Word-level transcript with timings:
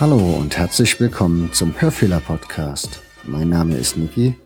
Hallo 0.00 0.36
und 0.38 0.56
herzlich 0.56 1.00
willkommen 1.00 1.52
zum 1.52 1.74
Hörfehler 1.80 2.20
Podcast. 2.20 3.02
Mein 3.24 3.48
Name 3.48 3.74
ist 3.74 3.96
Niki 3.96 4.36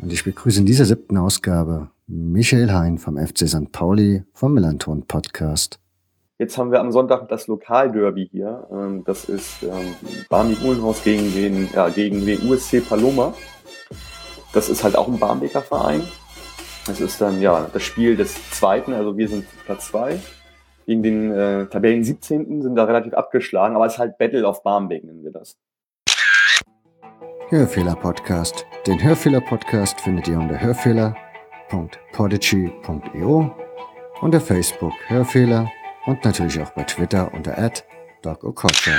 und 0.00 0.12
ich 0.12 0.22
begrüße 0.22 0.60
in 0.60 0.66
dieser 0.66 0.84
siebten 0.84 1.16
Ausgabe 1.16 1.90
Michael 2.06 2.70
Hein 2.72 2.96
vom 2.96 3.18
FC 3.18 3.48
St. 3.48 3.72
Pauli 3.72 4.22
vom 4.32 4.54
Millanton 4.54 5.04
Podcast. 5.08 5.80
Jetzt 6.38 6.56
haben 6.56 6.70
wir 6.70 6.78
am 6.78 6.92
Sonntag 6.92 7.28
das 7.28 7.48
Lokalderby 7.48 8.28
hier. 8.30 8.68
Ähm, 8.70 9.02
das 9.04 9.24
ist 9.24 9.64
ähm, 9.64 9.96
Barmi 10.28 10.56
Uhlenhaus 10.62 11.02
gegen 11.02 11.34
den, 11.34 11.68
ja, 11.74 11.88
gegen 11.88 12.24
den 12.24 12.48
USC 12.48 12.80
Paloma. 12.80 13.34
Das 14.52 14.68
ist 14.68 14.84
halt 14.84 14.94
auch 14.94 15.08
ein 15.08 15.18
Barmbeker 15.18 15.62
Verein. 15.62 16.02
Das 16.86 17.00
ist 17.00 17.20
dann 17.20 17.42
ja 17.42 17.68
das 17.72 17.82
Spiel 17.82 18.16
des 18.16 18.36
zweiten, 18.52 18.92
also 18.92 19.16
wir 19.16 19.26
sind 19.26 19.44
Platz 19.66 19.88
zwei 19.88 20.20
gegen 20.90 21.02
den 21.04 21.30
äh, 21.30 21.66
Tabellen 21.66 22.02
17. 22.02 22.62
sind 22.62 22.74
da 22.74 22.82
relativ 22.82 23.14
abgeschlagen, 23.14 23.76
aber 23.76 23.86
es 23.86 23.92
ist 23.92 24.00
halt 24.00 24.18
Battle 24.18 24.44
of 24.44 24.64
Barmbek, 24.64 25.04
nennen 25.04 25.22
wir 25.22 25.30
das. 25.30 25.56
Hörfehler-Podcast. 27.48 28.66
Den 28.88 29.00
Hörfehler-Podcast 29.00 30.00
findet 30.00 30.26
ihr 30.26 30.36
unter 30.38 30.60
hörfehler.podigy.io, 30.60 33.56
unter 34.20 34.40
Facebook 34.40 34.94
Hörfehler 35.06 35.70
und 36.06 36.24
natürlich 36.24 36.60
auch 36.60 36.70
bei 36.70 36.82
Twitter 36.82 37.32
unter 37.32 37.70
@dogokocha. 38.22 38.98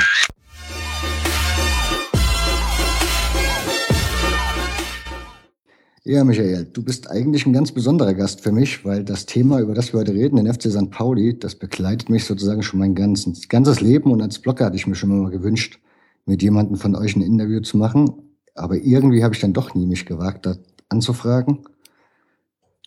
Ja, 6.04 6.24
Michael, 6.24 6.66
du 6.66 6.84
bist 6.84 7.12
eigentlich 7.12 7.46
ein 7.46 7.54
ganz 7.54 7.72
besonderer 7.72 8.16
Gast 8.16 8.42
für 8.42 8.52
mich, 8.52 8.84
weil 8.84 9.04
das 9.04 9.28
Thema, 9.28 9.60
über 9.60 9.76
das 9.76 9.94
wir 9.94 10.00
heute 10.00 10.16
reden, 10.16 10.38
den 10.38 10.52
FC 10.52 10.64
St. 10.72 10.90
Pauli, 10.90 11.38
das 11.38 11.54
begleitet 11.54 12.10
mich 12.10 12.26
sozusagen 12.26 12.64
schon 12.64 12.80
mein 12.80 12.96
ganzes, 12.96 13.48
ganzes 13.50 13.82
Leben 13.82 14.12
und 14.12 14.20
als 14.20 14.40
Blogger 14.40 14.66
hatte 14.66 14.76
ich 14.76 14.88
mir 14.88 14.96
schon 14.96 15.16
mal 15.16 15.30
gewünscht, 15.30 15.80
mit 16.26 16.42
jemandem 16.42 16.78
von 16.78 16.96
euch 16.96 17.16
ein 17.16 17.22
Interview 17.22 17.60
zu 17.60 17.78
machen. 17.78 18.14
Aber 18.56 18.78
irgendwie 18.78 19.24
habe 19.24 19.36
ich 19.36 19.42
dann 19.42 19.54
doch 19.54 19.76
nie 19.76 19.86
mich 19.86 20.08
gewagt, 20.08 20.48
da 20.48 20.56
anzufragen. 20.90 21.60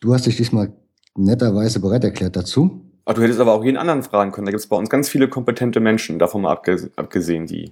Du 0.00 0.12
hast 0.12 0.26
dich 0.26 0.36
diesmal 0.36 0.72
netterweise 1.16 1.78
bereit 1.78 2.02
erklärt 2.02 2.34
dazu. 2.34 2.80
Ach, 3.04 3.14
du 3.14 3.22
hättest 3.22 3.38
aber 3.38 3.52
auch 3.52 3.64
jeden 3.64 3.76
anderen 3.76 4.02
fragen 4.02 4.32
können. 4.32 4.46
Da 4.46 4.50
gibt 4.50 4.60
es 4.60 4.66
bei 4.66 4.76
uns 4.76 4.90
ganz 4.90 5.08
viele 5.08 5.28
kompetente 5.28 5.78
Menschen, 5.78 6.18
davon 6.18 6.42
mal 6.42 6.58
abgesehen, 6.96 7.46
die, 7.46 7.66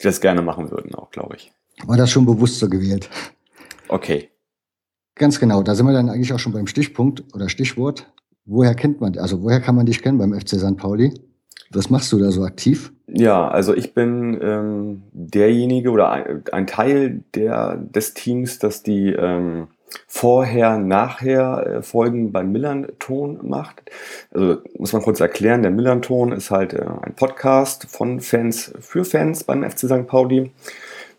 die 0.00 0.04
das 0.04 0.20
gerne 0.20 0.42
machen 0.42 0.72
würden, 0.72 0.96
auch, 0.96 1.12
glaube 1.12 1.36
ich. 1.36 1.52
War 1.86 1.96
das 1.96 2.10
schon 2.10 2.26
bewusst 2.26 2.58
so 2.58 2.68
gewählt? 2.68 3.08
Okay. 3.86 4.30
Ganz 5.20 5.38
genau, 5.38 5.62
da 5.62 5.74
sind 5.74 5.84
wir 5.84 5.92
dann 5.92 6.08
eigentlich 6.08 6.32
auch 6.32 6.38
schon 6.38 6.54
beim 6.54 6.66
Stichpunkt 6.66 7.24
oder 7.34 7.50
Stichwort. 7.50 8.10
Woher 8.46 8.74
kennt 8.74 9.02
man, 9.02 9.18
also 9.18 9.42
woher 9.42 9.60
kann 9.60 9.74
man 9.74 9.84
dich 9.84 10.00
kennen 10.00 10.16
beim 10.16 10.32
FC 10.32 10.58
St. 10.58 10.78
Pauli? 10.78 11.12
Was 11.72 11.90
machst 11.90 12.10
du 12.10 12.18
da 12.18 12.30
so 12.30 12.42
aktiv? 12.42 12.90
Ja, 13.06 13.46
also 13.46 13.74
ich 13.74 13.92
bin 13.92 14.40
ähm, 14.42 15.02
derjenige 15.12 15.90
oder 15.90 16.10
ein, 16.10 16.66
Teil 16.66 17.22
der, 17.34 17.76
des 17.76 18.14
Teams, 18.14 18.60
das 18.60 18.82
die 18.82 19.08
ähm, 19.08 19.66
vorher, 20.06 20.78
nachher 20.78 21.82
äh, 21.84 22.10
beim 22.30 22.50
Millanton 22.50 23.40
macht. 23.42 23.82
Also 24.32 24.62
muss 24.78 24.94
man 24.94 25.02
kurz 25.02 25.20
erklären, 25.20 25.60
der 25.60 25.70
Millanton 25.70 26.32
ist 26.32 26.50
halt 26.50 26.72
äh, 26.72 26.86
ein 27.02 27.14
Podcast 27.14 27.90
von 27.90 28.20
Fans 28.20 28.72
für 28.80 29.04
Fans 29.04 29.44
beim 29.44 29.70
FC 29.70 29.80
St. 29.80 30.06
Pauli. 30.06 30.50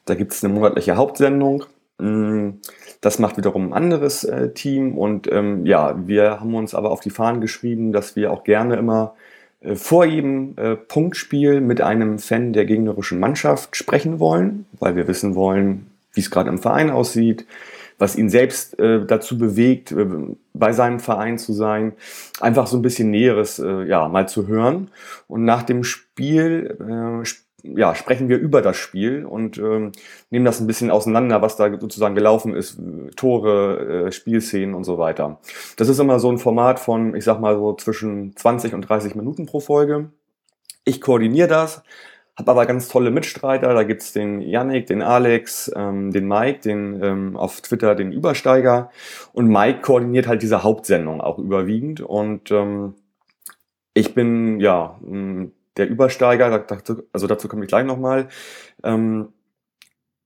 Da 0.05 0.15
gibt 0.15 0.33
es 0.33 0.43
eine 0.43 0.55
monatliche 0.55 0.95
Hauptsendung. 0.95 1.65
Mm, 2.01 2.59
das 2.99 3.19
macht 3.19 3.37
wiederum 3.37 3.67
ein 3.67 3.73
anderes 3.73 4.23
äh, 4.23 4.51
Team 4.53 4.97
und 4.97 5.31
ähm, 5.31 5.65
ja, 5.67 5.95
wir 6.07 6.39
haben 6.39 6.55
uns 6.55 6.73
aber 6.73 6.91
auf 6.91 6.99
die 6.99 7.11
Fahnen 7.11 7.41
geschrieben, 7.41 7.91
dass 7.91 8.15
wir 8.15 8.31
auch 8.31 8.43
gerne 8.43 8.75
immer 8.75 9.13
äh, 9.61 9.75
vor 9.75 10.05
jedem 10.05 10.55
äh, 10.57 10.75
Punktspiel 10.75 11.61
mit 11.61 11.79
einem 11.79 12.17
Fan 12.17 12.53
der 12.53 12.65
gegnerischen 12.65 13.19
Mannschaft 13.19 13.75
sprechen 13.75 14.19
wollen, 14.19 14.65
weil 14.79 14.95
wir 14.95 15.07
wissen 15.07 15.35
wollen, 15.35 15.91
wie 16.13 16.21
es 16.21 16.31
gerade 16.31 16.49
im 16.49 16.57
Verein 16.57 16.89
aussieht, 16.89 17.45
was 17.99 18.15
ihn 18.15 18.31
selbst 18.31 18.79
äh, 18.79 19.05
dazu 19.05 19.37
bewegt, 19.37 19.91
äh, 19.91 20.07
bei 20.53 20.73
seinem 20.73 20.99
Verein 20.99 21.37
zu 21.37 21.53
sein, 21.53 21.93
einfach 22.39 22.65
so 22.65 22.77
ein 22.77 22.81
bisschen 22.81 23.11
Näheres 23.11 23.59
äh, 23.59 23.83
ja 23.83 24.07
mal 24.07 24.27
zu 24.27 24.47
hören. 24.47 24.89
Und 25.27 25.45
nach 25.45 25.61
dem 25.61 25.83
Spiel 25.83 26.77
ja, 27.63 27.95
sprechen 27.95 28.29
wir 28.29 28.37
über 28.37 28.61
das 28.61 28.77
Spiel 28.77 29.25
und 29.25 29.57
ähm, 29.57 29.91
nehmen 30.29 30.45
das 30.45 30.59
ein 30.59 30.67
bisschen 30.67 30.91
auseinander, 30.91 31.41
was 31.41 31.55
da 31.55 31.69
sozusagen 31.79 32.15
gelaufen 32.15 32.55
ist, 32.55 32.79
Tore, 33.15 34.07
äh, 34.07 34.11
Spielszenen 34.11 34.75
und 34.75 34.83
so 34.83 34.97
weiter. 34.97 35.39
Das 35.77 35.89
ist 35.89 35.99
immer 35.99 36.19
so 36.19 36.31
ein 36.31 36.37
Format 36.37 36.79
von, 36.79 37.15
ich 37.15 37.23
sag 37.23 37.39
mal 37.39 37.55
so 37.55 37.73
zwischen 37.73 38.35
20 38.35 38.73
und 38.73 38.81
30 38.81 39.15
Minuten 39.15 39.45
pro 39.45 39.59
Folge. 39.59 40.11
Ich 40.83 41.01
koordiniere 41.01 41.47
das, 41.47 41.83
habe 42.37 42.51
aber 42.51 42.65
ganz 42.65 42.87
tolle 42.87 43.11
Mitstreiter. 43.11 43.73
Da 43.73 43.83
gibt's 43.83 44.13
den 44.13 44.41
Yannick, 44.41 44.87
den 44.87 45.01
Alex, 45.01 45.71
ähm, 45.75 46.11
den 46.11 46.27
Mike, 46.27 46.61
den 46.61 47.01
ähm, 47.03 47.37
auf 47.37 47.61
Twitter 47.61 47.95
den 47.95 48.11
Übersteiger. 48.11 48.89
Und 49.33 49.47
Mike 49.47 49.81
koordiniert 49.81 50.27
halt 50.27 50.41
diese 50.41 50.63
Hauptsendung 50.63 51.21
auch 51.21 51.37
überwiegend. 51.37 52.01
Und 52.01 52.51
ähm, 52.51 52.95
ich 53.93 54.15
bin 54.15 54.59
ja 54.59 54.99
der 55.77 55.89
Übersteiger, 55.89 56.59
dazu, 56.59 57.03
also 57.13 57.27
dazu 57.27 57.47
komme 57.47 57.63
ich 57.63 57.69
gleich 57.69 57.85
nochmal. 57.85 58.27
Ähm, 58.83 59.29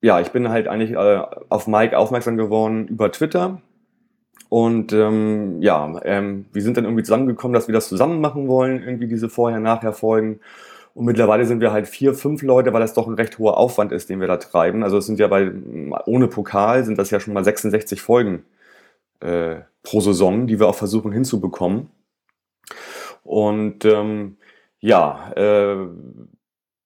ja, 0.02 0.20
ich 0.20 0.32
bin 0.32 0.50
halt 0.50 0.68
eigentlich 0.68 0.92
äh, 0.92 1.22
auf 1.50 1.68
Mike 1.68 1.98
aufmerksam 1.98 2.38
geworden 2.38 2.88
über 2.88 3.12
Twitter. 3.12 3.62
Und 4.50 4.94
ähm, 4.94 5.62
ja, 5.62 6.00
ähm, 6.04 6.46
wir 6.54 6.62
sind 6.62 6.78
dann 6.78 6.86
irgendwie 6.86 7.04
zusammengekommen, 7.04 7.54
dass 7.54 7.68
wir 7.68 7.74
das 7.74 7.90
zusammen 7.90 8.22
machen 8.22 8.48
wollen, 8.48 8.84
irgendwie 8.84 9.08
diese 9.08 9.30
Vorher-Nachher-Folgen. 9.30 10.40
Und 10.94 11.06
mittlerweile 11.06 11.46
sind 11.46 11.60
wir 11.60 11.72
halt 11.72 11.88
vier, 11.88 12.14
fünf 12.14 12.42
Leute, 12.42 12.72
weil 12.72 12.80
das 12.80 12.94
doch 12.94 13.08
ein 13.08 13.16
recht 13.16 13.38
hoher 13.38 13.58
Aufwand 13.58 13.92
ist, 13.92 14.10
den 14.10 14.22
wir 14.22 14.28
da 14.28 14.38
treiben. 14.38 14.84
Also 14.84 14.98
es 14.98 15.08
sind 15.08 15.20
ja 15.20 15.28
bei, 15.28 15.52
ohne 16.06 16.28
Pokal 16.28 16.86
sind 16.86 16.98
das 16.98 17.10
ja 17.10 17.20
schon 17.20 17.34
mal 17.34 17.44
66 17.44 18.02
Folgen 18.02 18.46
äh, 19.20 19.58
pro 19.84 20.00
Saison, 20.00 20.48
die 20.48 20.60
wir 20.60 20.68
auch 20.68 20.76
versuchen 20.76 21.12
hinzubekommen. 21.12 21.90
Und 23.24 23.84
ähm, 23.86 24.38
ja, 24.86 25.32
äh, 25.36 25.88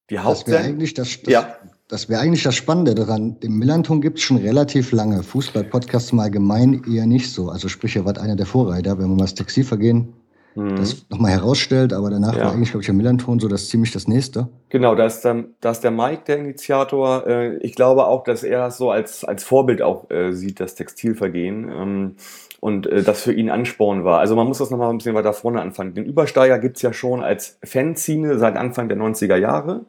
die 0.10 0.20
Haupt 0.20 0.42
Das 0.42 0.48
wäre 0.48 0.64
eigentlich 0.64 0.94
das, 0.94 1.22
das, 1.22 1.32
ja. 1.32 1.56
das 1.88 2.10
wäre 2.10 2.22
eigentlich 2.22 2.44
das 2.44 2.56
Spannende 2.56 2.96
daran. 2.96 3.38
Im 3.42 3.60
Millanton 3.60 4.00
gibt 4.02 4.20
es 4.20 4.24
schon 4.24 4.38
relativ 4.38 4.92
lange. 4.92 5.22
Fußball-Podcasts 5.22 6.12
im 6.12 6.20
Allgemeinen 6.20 6.84
eher 6.92 7.06
nicht 7.06 7.32
so. 7.32 7.50
Also 7.50 7.68
sprich, 7.68 7.96
er 7.96 8.06
war 8.06 8.18
einer 8.18 8.36
der 8.36 8.46
Vorreiter, 8.46 8.98
wenn 8.98 9.10
man 9.10 9.18
mal 9.18 9.24
das 9.26 9.36
Textilvergehen 9.36 10.14
mhm. 10.56 10.76
das 10.76 11.06
nochmal 11.10 11.32
herausstellt, 11.32 11.94
aber 11.94 12.10
danach 12.10 12.36
ja. 12.36 12.46
war 12.46 12.54
eigentlich, 12.54 12.72
glaube 12.72 12.82
ich, 12.82 12.88
der 12.88 12.96
Millanton 12.96 13.40
so 13.40 13.48
das 13.48 13.70
ziemlich 13.70 13.92
das 13.92 14.08
nächste. 14.08 14.48
Genau, 14.70 14.96
da 14.96 15.06
ist, 15.06 15.22
dann, 15.22 15.56
da 15.62 15.72
ist 15.72 15.82
der 15.82 15.92
Mike 15.92 16.24
der 16.28 16.40
Initiator. 16.40 17.28
Äh, 17.28 17.58
ich 17.58 17.76
glaube 17.76 18.06
auch, 18.06 18.24
dass 18.24 18.44
er 18.44 18.60
das 18.60 18.78
so 18.78 18.92
als, 18.92 19.24
als 19.24 19.44
Vorbild 19.44 19.82
auch 19.82 20.10
äh, 20.10 20.32
sieht, 20.32 20.60
das 20.60 20.76
Textilvergehen. 20.76 22.16
Ähm, 22.62 22.70
und 22.70 22.88
äh, 22.88 23.04
das 23.04 23.24
für 23.24 23.34
ihn 23.34 23.50
Ansporn 23.50 24.04
war. 24.04 24.20
Also 24.20 24.36
man 24.36 24.48
muss 24.48 24.60
das 24.60 24.70
nochmal 24.70 24.90
ein 24.90 24.98
bisschen 24.98 25.16
weiter 25.16 25.34
vorne 25.34 25.62
anfangen. 25.62 25.94
Den 25.94 26.06
Übersteiger 26.06 26.60
gibt's 26.60 26.82
ja 26.82 26.94
schon 26.94 27.24
als 27.24 27.58
Fanzine 27.64 28.38
seit 28.38 28.56
Anfang 28.56 28.90
der 28.90 28.98
90er 28.98 29.38
Jahre. 29.38 29.86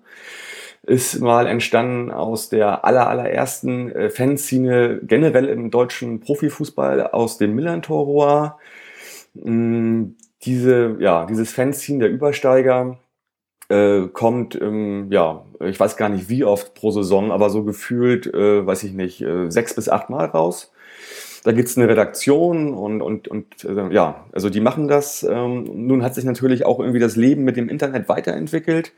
Ist 0.83 1.21
mal 1.21 1.47
entstanden 1.47 2.11
aus 2.11 2.49
der 2.49 2.85
aller, 2.85 3.09
allerersten 3.09 3.93
äh, 3.93 4.11
Fanzine 4.11 5.01
generell 5.03 5.47
im 5.47 5.71
deutschen 5.71 6.21
Profifußball 6.21 7.09
aus 7.09 7.39
dem 7.39 7.55
Millantor 7.55 8.59
mm, 9.35 10.17
Diese, 10.43 10.97
ja, 11.01 11.27
dieses 11.27 11.53
Fanzine 11.53 12.01
der 12.01 12.11
Übersteiger 12.11 12.99
äh, 13.69 14.09
kommt, 14.09 14.61
ähm, 14.61 15.09
ja, 15.11 15.45
ich 15.61 15.79
weiß 15.79 15.97
gar 15.97 16.09
nicht 16.09 16.29
wie 16.29 16.45
oft 16.45 16.75
pro 16.75 16.91
Saison, 16.91 17.31
aber 17.31 17.51
so 17.51 17.63
gefühlt, 17.63 18.27
äh, 18.27 18.67
weiß 18.67 18.83
ich 18.85 18.93
nicht, 18.95 19.21
äh, 19.21 19.51
sechs 19.51 19.75
bis 19.75 19.89
acht 19.89 20.11
Mal 20.11 20.27
raus. 20.27 20.73
Da 21.43 21.53
gibt's 21.53 21.77
eine 21.77 21.89
Redaktion 21.89 22.75
und, 22.75 23.01
und, 23.01 23.29
und 23.29 23.65
äh, 23.65 23.93
ja, 23.93 24.27
also 24.33 24.51
die 24.51 24.61
machen 24.61 24.89
das. 24.89 25.23
Ähm, 25.23 25.87
nun 25.87 26.03
hat 26.03 26.15
sich 26.15 26.25
natürlich 26.25 26.67
auch 26.67 26.81
irgendwie 26.81 26.99
das 26.99 27.17
Leben 27.17 27.45
mit 27.45 27.57
dem 27.57 27.69
Internet 27.69 28.09
weiterentwickelt. 28.09 28.93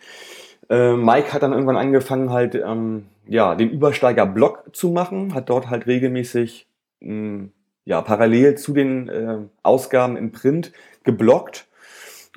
Äh, 0.69 0.95
Mike 0.95 1.33
hat 1.33 1.43
dann 1.43 1.53
irgendwann 1.53 1.77
angefangen, 1.77 2.31
halt 2.31 2.55
ähm, 2.55 3.07
ja, 3.27 3.55
den 3.55 3.71
Übersteiger-Blog 3.71 4.71
zu 4.73 4.91
machen, 4.91 5.35
hat 5.35 5.51
dort 5.51 5.71
halt 5.71 5.87
regelmäßig 5.87 6.67
mh, 7.01 7.09
hm, 7.09 7.53
ja, 7.85 8.01
parallel 8.01 8.57
zu 8.57 8.73
den 8.73 9.09
äh, 9.09 9.39
Ausgaben 9.63 10.17
in 10.17 10.33
Print 10.33 10.73
geblockt. 11.05 11.67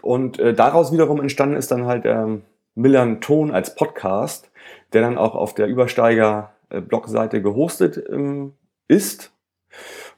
Und 0.01 0.39
äh, 0.39 0.53
daraus 0.53 0.91
wiederum 0.91 1.19
entstanden 1.19 1.55
ist 1.55 1.71
dann 1.71 1.85
halt 1.85 2.05
ähm, 2.05 2.43
Millern 2.75 3.21
Ton 3.21 3.51
als 3.51 3.73
Podcast, 3.73 4.51
der 4.93 5.01
dann 5.01 5.17
auch 5.17 5.33
auf 5.33 5.55
der 5.55 5.67
Übersteiger-Blogseite 5.67 7.41
gehostet 7.41 8.03
ähm, 8.11 8.53
ist 8.87 9.31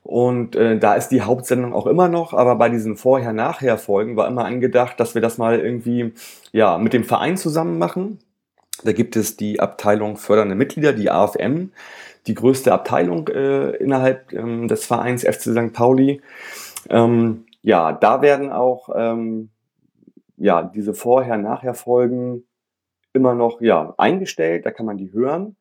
und 0.04 0.56
äh, 0.56 0.80
da 0.80 0.94
ist 0.94 1.10
die 1.10 1.22
Hauptsendung 1.22 1.74
auch 1.74 1.86
immer 1.86 2.08
noch, 2.08 2.34
aber 2.34 2.56
bei 2.56 2.70
diesen 2.70 2.96
Vorher-Nachher-Folgen 2.96 4.16
war 4.16 4.28
immer 4.28 4.46
angedacht, 4.46 5.00
dass 5.00 5.16
wir 5.16 5.22
das 5.22 5.38
mal 5.38 5.60
irgendwie 5.60 6.14
ja 6.54 6.78
mit 6.78 6.94
dem 6.94 7.04
Verein 7.04 7.36
zusammen 7.36 7.78
machen. 7.78 8.20
Da 8.86 8.94
gibt 8.94 9.18
es 9.18 9.36
die 9.36 9.60
Abteilung 9.60 10.16
fördernde 10.16 10.56
Mitglieder, 10.56 10.94
die 10.94 11.10
AFM, 11.10 11.72
die 12.26 12.36
größte 12.36 12.72
Abteilung 12.72 13.28
äh, 13.28 13.72
innerhalb 13.78 14.32
ähm, 14.32 14.70
des 14.70 14.86
Vereins 14.86 15.24
FC 15.24 15.42
St. 15.42 15.74
Pauli. 15.74 16.22
Ähm, 16.90 17.46
ja, 17.62 17.92
da 17.92 18.22
werden 18.22 18.50
auch 18.50 18.90
ähm, 18.96 19.50
ja 20.38 20.64
diese 20.64 20.94
Vorher-Nachher-Folgen 20.94 22.46
immer 23.12 23.34
noch 23.34 23.60
ja, 23.60 23.94
eingestellt, 23.98 24.66
da 24.66 24.72
kann 24.72 24.86
man 24.86 24.98
die 24.98 25.12
hören. 25.12 25.58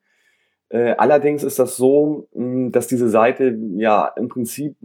Äh, 0.69 0.95
allerdings 0.99 1.43
ist 1.45 1.59
das 1.59 1.77
so, 1.77 2.29
mh, 2.35 2.71
dass 2.71 2.87
diese 2.87 3.09
Seite 3.09 3.57
ja 3.77 4.13
im 4.17 4.29
Prinzip 4.29 4.77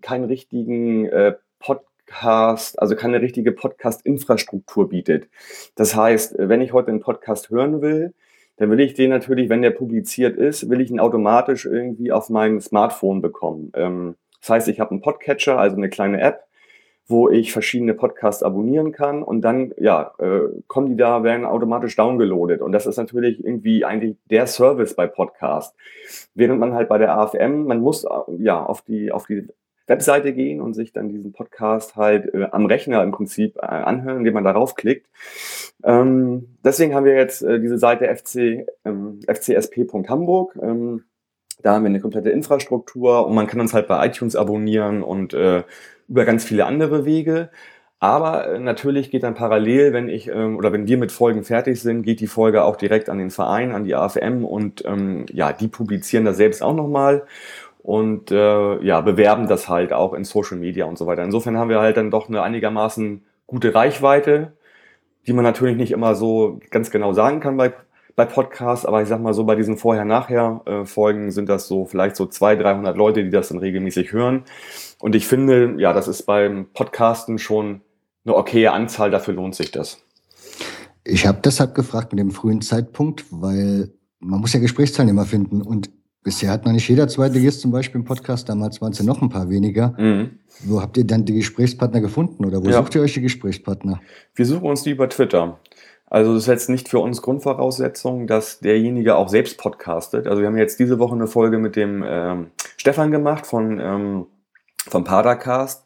keinen 0.00 0.24
richtigen 0.24 1.06
äh, 1.06 1.34
Podcast, 1.58 2.80
also 2.80 2.94
keine 2.94 3.20
richtige 3.20 3.52
Podcast-Infrastruktur 3.52 4.88
bietet. 4.88 5.28
Das 5.74 5.96
heißt, 5.96 6.36
wenn 6.38 6.60
ich 6.60 6.72
heute 6.72 6.88
einen 6.88 7.00
Podcast 7.00 7.50
hören 7.50 7.82
will, 7.82 8.14
dann 8.56 8.70
will 8.70 8.80
ich 8.80 8.94
den 8.94 9.10
natürlich, 9.10 9.48
wenn 9.48 9.62
der 9.62 9.70
publiziert 9.70 10.36
ist, 10.36 10.70
will 10.70 10.80
ich 10.80 10.90
ihn 10.90 11.00
automatisch 11.00 11.66
irgendwie 11.66 12.12
auf 12.12 12.30
mein 12.30 12.60
Smartphone 12.60 13.20
bekommen. 13.20 13.72
Ähm, 13.74 14.14
das 14.40 14.50
heißt, 14.50 14.68
ich 14.68 14.78
habe 14.78 14.90
einen 14.92 15.00
Podcatcher, 15.00 15.58
also 15.58 15.76
eine 15.76 15.88
kleine 15.88 16.20
App, 16.20 16.44
wo 17.06 17.28
ich 17.28 17.52
verschiedene 17.52 17.94
Podcasts 17.94 18.42
abonnieren 18.42 18.92
kann 18.92 19.22
und 19.22 19.42
dann 19.42 19.72
ja 19.78 20.12
äh, 20.18 20.40
kommen 20.66 20.88
die 20.88 20.96
da, 20.96 21.22
werden 21.22 21.44
automatisch 21.44 21.96
downgeloadet 21.96 22.62
und 22.62 22.72
das 22.72 22.86
ist 22.86 22.96
natürlich 22.96 23.44
irgendwie 23.44 23.84
eigentlich 23.84 24.16
der 24.30 24.46
Service 24.46 24.94
bei 24.94 25.06
Podcast. 25.06 25.74
Während 26.34 26.60
man 26.60 26.72
halt 26.74 26.88
bei 26.88 26.98
der 26.98 27.16
AFM, 27.16 27.64
man 27.64 27.80
muss 27.80 28.04
äh, 28.04 28.08
ja 28.38 28.64
auf 28.64 28.82
die 28.82 29.12
auf 29.12 29.26
die 29.26 29.48
Webseite 29.86 30.32
gehen 30.32 30.60
und 30.60 30.74
sich 30.74 30.92
dann 30.92 31.08
diesen 31.08 31.32
Podcast 31.32 31.96
halt 31.96 32.32
äh, 32.32 32.48
am 32.50 32.66
Rechner 32.66 33.02
im 33.02 33.12
Prinzip 33.12 33.56
äh, 33.56 33.66
anhören, 33.66 34.18
indem 34.18 34.34
man 34.34 34.44
darauf 34.44 34.74
klickt. 34.74 35.06
Ähm, 35.82 36.56
deswegen 36.64 36.94
haben 36.94 37.04
wir 37.04 37.14
jetzt 37.14 37.42
äh, 37.42 37.60
diese 37.60 37.78
Seite 37.78 38.06
fc, 38.06 38.66
ähm, 38.84 39.20
fcsp.hamburg. 39.26 40.56
Ähm, 40.62 41.04
da 41.62 41.74
haben 41.74 41.84
wir 41.84 41.88
eine 41.88 42.00
komplette 42.00 42.30
Infrastruktur 42.30 43.26
und 43.26 43.34
man 43.34 43.46
kann 43.46 43.60
uns 43.60 43.74
halt 43.74 43.88
bei 43.88 44.06
iTunes 44.06 44.36
abonnieren 44.36 45.02
und 45.02 45.34
äh, 45.34 45.62
über 46.08 46.24
ganz 46.24 46.44
viele 46.44 46.66
andere 46.66 47.04
Wege. 47.04 47.50
Aber 48.00 48.48
äh, 48.48 48.58
natürlich 48.58 49.10
geht 49.10 49.22
dann 49.22 49.34
parallel, 49.34 49.92
wenn 49.92 50.08
ich 50.08 50.28
ähm, 50.28 50.56
oder 50.58 50.72
wenn 50.72 50.86
wir 50.86 50.98
mit 50.98 51.12
Folgen 51.12 51.44
fertig 51.44 51.80
sind, 51.80 52.02
geht 52.02 52.20
die 52.20 52.26
Folge 52.26 52.64
auch 52.64 52.76
direkt 52.76 53.08
an 53.08 53.18
den 53.18 53.30
Verein, 53.30 53.72
an 53.72 53.84
die 53.84 53.94
AFM 53.94 54.44
und 54.44 54.84
ähm, 54.84 55.26
ja, 55.32 55.52
die 55.52 55.68
publizieren 55.68 56.24
das 56.24 56.36
selbst 56.36 56.62
auch 56.62 56.74
nochmal 56.74 57.26
und 57.82 58.30
äh, 58.30 58.82
ja, 58.82 59.00
bewerben 59.00 59.48
das 59.48 59.68
halt 59.68 59.92
auch 59.92 60.14
in 60.14 60.24
Social 60.24 60.58
Media 60.58 60.86
und 60.86 60.98
so 60.98 61.06
weiter. 61.06 61.22
Insofern 61.22 61.56
haben 61.58 61.70
wir 61.70 61.80
halt 61.80 61.96
dann 61.96 62.10
doch 62.10 62.28
eine 62.28 62.42
einigermaßen 62.42 63.24
gute 63.46 63.74
Reichweite, 63.74 64.52
die 65.26 65.32
man 65.32 65.44
natürlich 65.44 65.76
nicht 65.76 65.92
immer 65.92 66.14
so 66.14 66.60
ganz 66.70 66.90
genau 66.90 67.12
sagen 67.12 67.40
kann 67.40 67.56
bei 67.56 67.72
bei 68.16 68.24
Podcasts, 68.24 68.86
aber 68.86 69.02
ich 69.02 69.08
sag 69.08 69.20
mal 69.20 69.34
so, 69.34 69.44
bei 69.44 69.56
diesen 69.56 69.76
Vorher-Nachher-Folgen 69.76 71.30
sind 71.30 71.48
das 71.48 71.66
so 71.66 71.84
vielleicht 71.84 72.16
so 72.16 72.26
200, 72.26 72.64
300 72.64 72.96
Leute, 72.96 73.24
die 73.24 73.30
das 73.30 73.48
dann 73.48 73.58
regelmäßig 73.58 74.12
hören. 74.12 74.44
Und 75.00 75.14
ich 75.14 75.26
finde, 75.26 75.74
ja, 75.78 75.92
das 75.92 76.08
ist 76.08 76.22
beim 76.22 76.66
Podcasten 76.72 77.38
schon 77.38 77.80
eine 78.24 78.36
okaye 78.36 78.72
Anzahl, 78.72 79.10
dafür 79.10 79.34
lohnt 79.34 79.54
sich 79.54 79.70
das. 79.70 79.98
Ich 81.04 81.26
habe 81.26 81.40
deshalb 81.44 81.74
gefragt 81.74 82.12
mit 82.12 82.20
dem 82.20 82.30
frühen 82.30 82.62
Zeitpunkt, 82.62 83.24
weil 83.30 83.90
man 84.20 84.40
muss 84.40 84.54
ja 84.54 84.60
Gesprächsteilnehmer 84.60 85.26
finden 85.26 85.60
und 85.60 85.90
bisher 86.22 86.50
hat 86.50 86.64
noch 86.64 86.72
nicht 86.72 86.88
jeder 86.88 87.06
zweite 87.06 87.40
Gast 87.40 87.60
zum 87.60 87.70
Beispiel 87.70 88.00
im 88.00 88.06
Podcast, 88.06 88.48
damals 88.48 88.80
waren 88.80 88.92
es 88.92 88.98
ja 88.98 89.04
noch 89.04 89.20
ein 89.20 89.28
paar 89.28 89.50
weniger. 89.50 89.94
Mhm. 89.98 90.38
Wo 90.60 90.80
habt 90.80 90.96
ihr 90.96 91.04
dann 91.04 91.24
die 91.24 91.34
Gesprächspartner 91.34 92.00
gefunden 92.00 92.44
oder 92.44 92.64
wo 92.64 92.68
ja. 92.68 92.78
sucht 92.78 92.94
ihr 92.94 93.02
euch 93.02 93.12
die 93.12 93.20
Gesprächspartner? 93.20 94.00
Wir 94.34 94.46
suchen 94.46 94.66
uns 94.66 94.82
die 94.82 94.90
über 94.90 95.08
Twitter. 95.08 95.60
Also 96.14 96.32
das 96.32 96.44
ist 96.44 96.48
jetzt 96.48 96.68
nicht 96.70 96.88
für 96.88 97.00
uns 97.00 97.22
Grundvoraussetzung, 97.22 98.28
dass 98.28 98.60
derjenige 98.60 99.16
auch 99.16 99.28
selbst 99.28 99.58
podcastet. 99.58 100.28
Also 100.28 100.42
wir 100.42 100.46
haben 100.46 100.56
jetzt 100.56 100.78
diese 100.78 101.00
Woche 101.00 101.16
eine 101.16 101.26
Folge 101.26 101.58
mit 101.58 101.74
dem 101.74 102.04
ähm, 102.06 102.52
Stefan 102.76 103.10
gemacht 103.10 103.44
von 103.44 103.80
ähm, 103.80 104.26
vom 104.78 105.02
Padercast. 105.02 105.84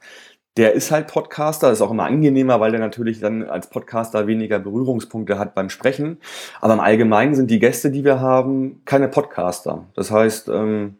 Der 0.59 0.75
ist 0.75 0.91
halt 0.91 1.07
Podcaster, 1.07 1.73
ist 1.73 1.81
auch 1.81 1.91
immer 1.91 2.05
angenehmer, 2.05 2.61
weil 2.61 2.73
der 2.73 2.81
natürlich 2.81 3.21
dann 3.21 3.45
als 3.45 3.71
Podcaster 3.71 4.27
weniger 4.27 4.59
Berührungspunkte 4.59 5.39
hat 5.39 5.55
beim 5.55 5.71
Sprechen. 5.71 6.19
Aber 6.61 6.75
im 6.75 6.81
Allgemeinen 6.81 7.35
sind 7.35 7.51
die 7.51 7.59
Gäste, 7.59 7.91
die 7.91 8.05
wir 8.05 8.21
haben, 8.21 8.83
keine 8.85 9.09
Podcaster. 9.09 9.87
Das 9.95 10.11
heißt, 10.11 10.51
ähm, 10.51 10.97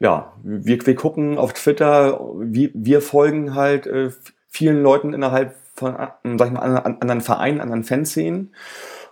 ja, 0.00 0.32
wir, 0.42 0.78
wir 0.86 0.94
gucken 0.94 1.36
auf 1.36 1.52
Twitter, 1.52 2.18
wir, 2.38 2.70
wir 2.72 3.02
folgen 3.02 3.54
halt 3.54 3.86
äh, 3.86 4.08
vielen 4.48 4.82
Leuten 4.82 5.12
innerhalb 5.12 5.56
von 5.82 6.38
sag 6.38 6.46
ich 6.46 6.52
mal, 6.52 6.60
anderen 6.60 7.20
Vereinen, 7.20 7.60
anderen 7.60 7.84
Fanszenen. 7.84 8.54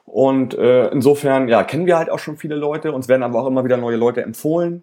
Und 0.05 0.55
äh, 0.55 0.88
insofern, 0.88 1.49
ja, 1.49 1.62
kennen 1.62 1.87
wir 1.87 1.96
halt 1.96 2.11
auch 2.11 2.19
schon 2.19 2.37
viele 2.37 2.56
Leute. 2.56 2.93
Uns 2.93 3.08
werden 3.08 3.22
aber 3.22 3.40
auch 3.40 3.46
immer 3.46 3.64
wieder 3.64 3.76
neue 3.76 3.96
Leute 3.96 4.22
empfohlen. 4.22 4.82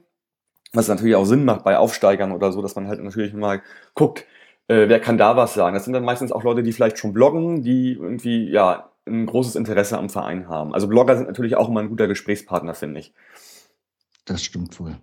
Was 0.74 0.88
natürlich 0.88 1.16
auch 1.16 1.26
Sinn 1.26 1.46
macht 1.46 1.64
bei 1.64 1.78
Aufsteigern 1.78 2.32
oder 2.32 2.52
so, 2.52 2.62
dass 2.62 2.76
man 2.76 2.88
halt 2.88 3.02
natürlich 3.02 3.34
mal 3.34 3.62
guckt, 3.94 4.26
äh, 4.68 4.88
wer 4.88 5.00
kann 5.00 5.18
da 5.18 5.36
was 5.36 5.54
sagen. 5.54 5.74
Das 5.74 5.86
sind 5.86 5.94
dann 5.94 6.06
meistens 6.06 6.32
auch 6.32 6.44
Leute, 6.44 6.64
die 6.64 6.74
vielleicht 6.74 6.98
schon 6.98 7.14
bloggen, 7.14 7.62
die 7.62 7.94
irgendwie, 7.94 8.50
ja, 8.50 8.92
ein 9.06 9.26
großes 9.26 9.56
Interesse 9.56 9.98
am 9.98 10.10
Verein 10.10 10.50
haben. 10.50 10.74
Also 10.74 10.88
Blogger 10.88 11.16
sind 11.16 11.28
natürlich 11.28 11.56
auch 11.56 11.70
immer 11.70 11.80
ein 11.80 11.90
guter 11.90 12.08
Gesprächspartner, 12.08 12.74
finde 12.74 13.00
ich. 13.00 13.14
Das 14.26 14.44
stimmt 14.44 14.80
wohl. 14.80 14.98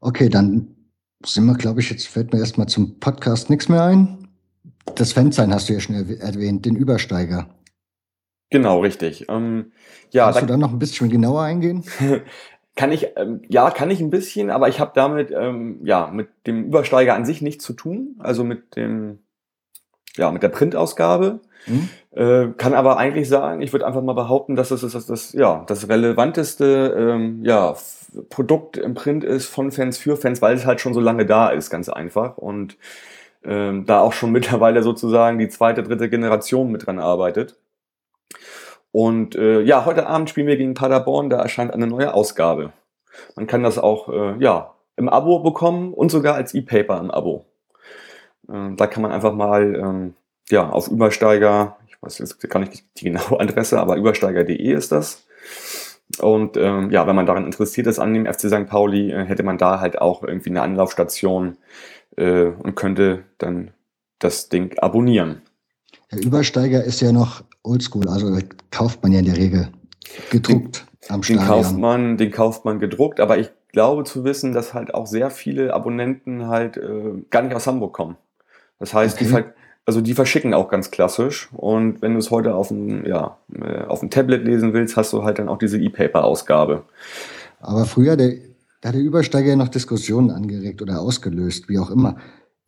Okay, 0.00 0.30
dann 0.30 0.76
sind 1.24 1.44
wir, 1.44 1.54
glaube 1.54 1.80
ich, 1.80 1.90
jetzt 1.90 2.08
fällt 2.08 2.32
mir 2.32 2.40
erstmal 2.40 2.66
zum 2.66 2.98
Podcast 2.98 3.50
nichts 3.50 3.68
mehr 3.68 3.84
ein. 3.84 4.29
Das 4.94 5.12
Fansein 5.12 5.52
hast 5.52 5.68
du 5.68 5.74
ja 5.74 5.80
schon 5.80 5.94
erwähnt, 5.94 6.66
den 6.66 6.76
Übersteiger. 6.76 7.48
Genau, 8.50 8.80
richtig. 8.80 9.26
Ähm, 9.28 9.72
ja, 10.10 10.24
Kannst 10.24 10.38
da, 10.38 10.46
du 10.46 10.52
da 10.52 10.56
noch 10.56 10.72
ein 10.72 10.78
bisschen 10.78 11.08
genauer 11.08 11.42
eingehen? 11.42 11.84
kann 12.76 12.92
ich, 12.92 13.08
ähm, 13.16 13.42
ja, 13.48 13.70
kann 13.70 13.90
ich 13.90 14.00
ein 14.00 14.10
bisschen, 14.10 14.50
aber 14.50 14.68
ich 14.68 14.80
habe 14.80 14.92
damit, 14.94 15.30
ähm, 15.30 15.80
ja, 15.84 16.10
mit 16.12 16.28
dem 16.46 16.64
Übersteiger 16.64 17.14
an 17.14 17.24
sich 17.24 17.42
nichts 17.42 17.64
zu 17.64 17.72
tun. 17.72 18.16
Also 18.18 18.42
mit 18.42 18.74
dem, 18.76 19.20
ja, 20.16 20.30
mit 20.30 20.42
der 20.42 20.48
Printausgabe. 20.48 21.40
Mhm. 21.66 21.88
Äh, 22.12 22.48
kann 22.56 22.74
aber 22.74 22.96
eigentlich 22.96 23.28
sagen, 23.28 23.62
ich 23.62 23.72
würde 23.72 23.86
einfach 23.86 24.02
mal 24.02 24.14
behaupten, 24.14 24.56
dass 24.56 24.70
es 24.70 24.80
das, 24.80 24.92
das, 24.92 25.06
das, 25.06 25.32
ja, 25.32 25.64
das 25.68 25.88
relevanteste 25.88 26.96
ähm, 26.98 27.44
ja, 27.44 27.76
Produkt 28.30 28.76
im 28.76 28.94
Print 28.94 29.22
ist 29.22 29.46
von 29.46 29.70
Fans 29.70 29.98
für 29.98 30.16
Fans, 30.16 30.42
weil 30.42 30.56
es 30.56 30.66
halt 30.66 30.80
schon 30.80 30.94
so 30.94 31.00
lange 31.00 31.26
da 31.26 31.50
ist, 31.50 31.70
ganz 31.70 31.88
einfach. 31.88 32.36
Und 32.38 32.76
ähm, 33.44 33.86
da 33.86 34.00
auch 34.00 34.12
schon 34.12 34.32
mittlerweile 34.32 34.82
sozusagen 34.82 35.38
die 35.38 35.48
zweite, 35.48 35.82
dritte 35.82 36.08
Generation 36.08 36.70
mit 36.70 36.86
dran 36.86 36.98
arbeitet. 36.98 37.56
Und 38.92 39.36
äh, 39.36 39.60
ja, 39.60 39.84
heute 39.84 40.06
Abend 40.06 40.30
spielen 40.30 40.48
wir 40.48 40.56
gegen 40.56 40.74
Paderborn, 40.74 41.30
da 41.30 41.40
erscheint 41.40 41.72
eine 41.72 41.86
neue 41.86 42.12
Ausgabe. 42.12 42.72
Man 43.36 43.46
kann 43.46 43.62
das 43.62 43.78
auch 43.78 44.08
äh, 44.08 44.36
ja, 44.42 44.74
im 44.96 45.08
Abo 45.08 45.40
bekommen 45.40 45.94
und 45.94 46.10
sogar 46.10 46.34
als 46.34 46.54
E-Paper 46.54 46.98
im 46.98 47.10
Abo. 47.10 47.46
Äh, 48.48 48.74
da 48.76 48.86
kann 48.86 49.02
man 49.02 49.12
einfach 49.12 49.32
mal 49.32 49.74
ähm, 49.76 50.14
ja, 50.48 50.68
auf 50.68 50.88
Übersteiger, 50.88 51.76
ich 51.88 51.96
weiß 52.02 52.18
jetzt 52.18 52.40
gar 52.50 52.60
nicht 52.60 52.84
die 52.96 53.04
genaue 53.04 53.40
Adresse, 53.40 53.78
aber 53.78 53.96
übersteiger.de 53.96 54.72
ist 54.72 54.90
das. 54.90 55.26
Und 56.18 56.56
ähm, 56.56 56.90
ja, 56.90 57.06
wenn 57.06 57.14
man 57.14 57.26
daran 57.26 57.44
interessiert 57.44 57.86
ist 57.86 58.00
an 58.00 58.12
dem 58.12 58.26
FC 58.26 58.48
St. 58.48 58.66
Pauli, 58.66 59.12
äh, 59.12 59.24
hätte 59.24 59.44
man 59.44 59.58
da 59.58 59.80
halt 59.80 60.00
auch 60.00 60.24
irgendwie 60.24 60.50
eine 60.50 60.62
Anlaufstation, 60.62 61.56
äh, 62.16 62.46
und 62.46 62.74
könnte 62.74 63.24
dann 63.38 63.72
das 64.18 64.48
Ding 64.48 64.78
abonnieren. 64.78 65.42
Der 66.12 66.22
Übersteiger 66.22 66.84
ist 66.84 67.00
ja 67.00 67.12
noch 67.12 67.42
oldschool, 67.62 68.08
also 68.08 68.36
kauft 68.70 69.02
man 69.02 69.12
ja 69.12 69.20
in 69.20 69.26
der 69.26 69.36
Regel 69.36 69.68
gedruckt 70.30 70.86
den, 71.02 71.14
am 71.14 71.22
Stadion. 71.22 71.44
Den 71.44 71.48
kauft, 71.48 71.76
man, 71.76 72.16
den 72.16 72.30
kauft 72.30 72.64
man 72.64 72.78
gedruckt, 72.80 73.20
aber 73.20 73.38
ich 73.38 73.50
glaube 73.72 74.04
zu 74.04 74.24
wissen, 74.24 74.52
dass 74.52 74.74
halt 74.74 74.94
auch 74.94 75.06
sehr 75.06 75.30
viele 75.30 75.72
Abonnenten 75.72 76.48
halt 76.48 76.76
äh, 76.76 77.22
gar 77.30 77.42
nicht 77.42 77.54
aus 77.54 77.66
Hamburg 77.66 77.92
kommen. 77.92 78.16
Das 78.78 78.94
heißt, 78.94 79.20
okay. 79.20 79.44
die, 79.44 79.44
also 79.86 80.00
die 80.00 80.14
verschicken 80.14 80.54
auch 80.54 80.68
ganz 80.68 80.90
klassisch. 80.90 81.48
Und 81.52 82.02
wenn 82.02 82.14
du 82.14 82.18
es 82.18 82.30
heute 82.30 82.54
auf 82.54 82.68
dem, 82.68 83.06
ja, 83.06 83.36
äh, 83.54 83.84
auf 83.84 84.00
dem 84.00 84.10
Tablet 84.10 84.44
lesen 84.44 84.72
willst, 84.72 84.96
hast 84.96 85.12
du 85.12 85.22
halt 85.24 85.38
dann 85.38 85.48
auch 85.48 85.58
diese 85.58 85.78
E-Paper-Ausgabe. 85.78 86.84
Aber 87.60 87.84
früher, 87.84 88.16
der, 88.16 88.34
da 88.80 88.88
hat 88.88 88.94
der 88.94 89.02
Übersteiger 89.02 89.50
ja 89.50 89.56
noch 89.56 89.68
Diskussionen 89.68 90.30
angeregt 90.30 90.80
oder 90.82 91.00
ausgelöst, 91.00 91.68
wie 91.68 91.78
auch 91.78 91.90
immer. 91.90 92.16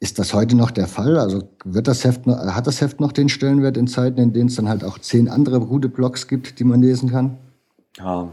Ist 0.00 0.18
das 0.18 0.34
heute 0.34 0.56
noch 0.56 0.70
der 0.70 0.88
Fall? 0.88 1.16
Also 1.16 1.48
wird 1.64 1.86
das 1.86 2.04
Heft 2.04 2.26
noch, 2.26 2.36
hat 2.36 2.66
das 2.66 2.80
Heft 2.80 3.00
noch 3.00 3.12
den 3.12 3.28
Stellenwert 3.28 3.76
in 3.76 3.86
Zeiten, 3.86 4.20
in 4.20 4.32
denen 4.32 4.48
es 4.48 4.56
dann 4.56 4.68
halt 4.68 4.84
auch 4.84 4.98
zehn 4.98 5.28
andere 5.28 5.60
gute 5.60 5.88
Blogs 5.88 6.26
gibt, 6.26 6.58
die 6.58 6.64
man 6.64 6.82
lesen 6.82 7.10
kann? 7.10 7.38
Ja, 7.98 8.32